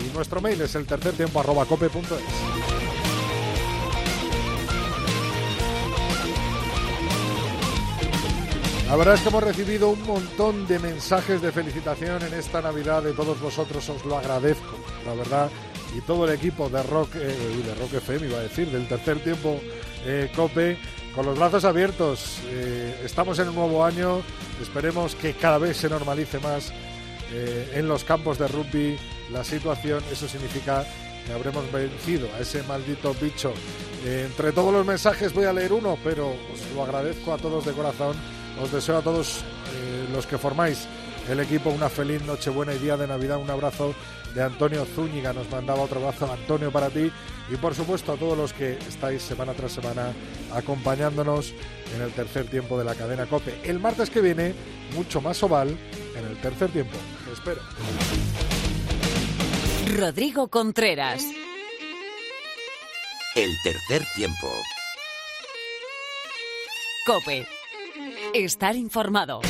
y 0.00 0.14
nuestro 0.14 0.40
mail 0.40 0.62
es 0.62 0.74
el 0.74 0.86
tercer 0.86 1.12
tiempo 1.12 1.40
arroba 1.40 1.66
cope.es. 1.66 1.92
La 8.88 8.96
verdad 8.96 9.16
es 9.16 9.20
que 9.20 9.28
hemos 9.28 9.44
recibido 9.44 9.90
un 9.90 10.02
montón 10.04 10.66
de 10.66 10.78
mensajes 10.78 11.42
de 11.42 11.52
felicitación 11.52 12.22
en 12.22 12.32
esta 12.32 12.62
Navidad 12.62 13.02
de 13.02 13.12
todos 13.12 13.38
vosotros, 13.42 13.86
os 13.90 14.02
lo 14.06 14.16
agradezco, 14.16 14.78
la 15.04 15.12
verdad, 15.12 15.50
y 15.96 16.00
todo 16.02 16.26
el 16.26 16.34
equipo 16.34 16.68
de 16.68 16.82
Rock, 16.82 17.16
eh, 17.16 17.62
de 17.64 17.74
Rock 17.74 17.94
FM, 17.94 18.26
iba 18.26 18.38
a 18.38 18.42
decir, 18.42 18.70
del 18.70 18.86
tercer 18.86 19.18
tiempo 19.20 19.60
eh, 20.04 20.30
Cope, 20.34 20.76
con 21.14 21.26
los 21.26 21.38
brazos 21.38 21.64
abiertos. 21.64 22.38
Eh, 22.46 23.02
estamos 23.04 23.38
en 23.38 23.48
un 23.50 23.54
nuevo 23.54 23.84
año, 23.84 24.20
esperemos 24.60 25.14
que 25.14 25.34
cada 25.34 25.58
vez 25.58 25.76
se 25.76 25.88
normalice 25.88 26.38
más 26.40 26.72
eh, 27.32 27.72
en 27.74 27.86
los 27.86 28.04
campos 28.04 28.38
de 28.38 28.48
rugby 28.48 28.96
la 29.30 29.44
situación, 29.44 30.02
eso 30.10 30.26
significa 30.28 30.84
que 31.24 31.32
habremos 31.32 31.70
vencido 31.70 32.28
a 32.36 32.40
ese 32.40 32.62
maldito 32.64 33.14
bicho. 33.20 33.52
Entre 34.04 34.50
todos 34.50 34.72
los 34.72 34.84
mensajes 34.84 35.32
voy 35.32 35.44
a 35.44 35.52
leer 35.52 35.72
uno, 35.72 35.96
pero 36.02 36.30
os 36.30 36.74
lo 36.74 36.82
agradezco 36.82 37.32
a 37.32 37.38
todos 37.38 37.64
de 37.64 37.72
corazón. 37.72 38.16
Os 38.60 38.72
deseo 38.72 38.98
a 38.98 39.02
todos 39.02 39.44
los 40.12 40.26
que 40.26 40.36
formáis 40.36 40.86
el 41.30 41.38
equipo 41.38 41.70
una 41.70 41.88
feliz 41.88 42.20
Nochebuena 42.22 42.74
y 42.74 42.78
día 42.78 42.96
de 42.96 43.06
Navidad. 43.06 43.38
Un 43.38 43.48
abrazo 43.48 43.94
de 44.34 44.42
Antonio 44.42 44.84
Zúñiga, 44.84 45.32
nos 45.32 45.50
mandaba 45.50 45.82
otro 45.82 46.00
abrazo 46.00 46.30
Antonio 46.32 46.70
para 46.70 46.90
ti 46.90 47.10
y 47.50 47.56
por 47.56 47.74
supuesto 47.74 48.12
a 48.12 48.16
todos 48.16 48.36
los 48.36 48.52
que 48.52 48.78
estáis 48.88 49.22
semana 49.22 49.52
tras 49.52 49.72
semana 49.72 50.12
acompañándonos 50.52 51.52
en 51.94 52.02
el 52.02 52.12
tercer 52.12 52.46
tiempo 52.46 52.78
de 52.78 52.84
la 52.84 52.94
cadena 52.94 53.26
Cope. 53.26 53.54
El 53.64 53.78
martes 53.78 54.10
que 54.10 54.20
viene, 54.20 54.54
mucho 54.94 55.20
más 55.20 55.42
oval 55.42 55.76
en 56.16 56.24
el 56.24 56.40
tercer 56.40 56.70
tiempo. 56.70 56.96
Te 57.24 57.32
espero. 57.32 57.60
Rodrigo 59.98 60.48
Contreras. 60.48 61.24
El 63.34 63.50
tercer 63.64 64.06
tiempo. 64.14 64.48
Cope. 67.06 67.46
Estar 68.34 68.76
informado. 68.76 69.40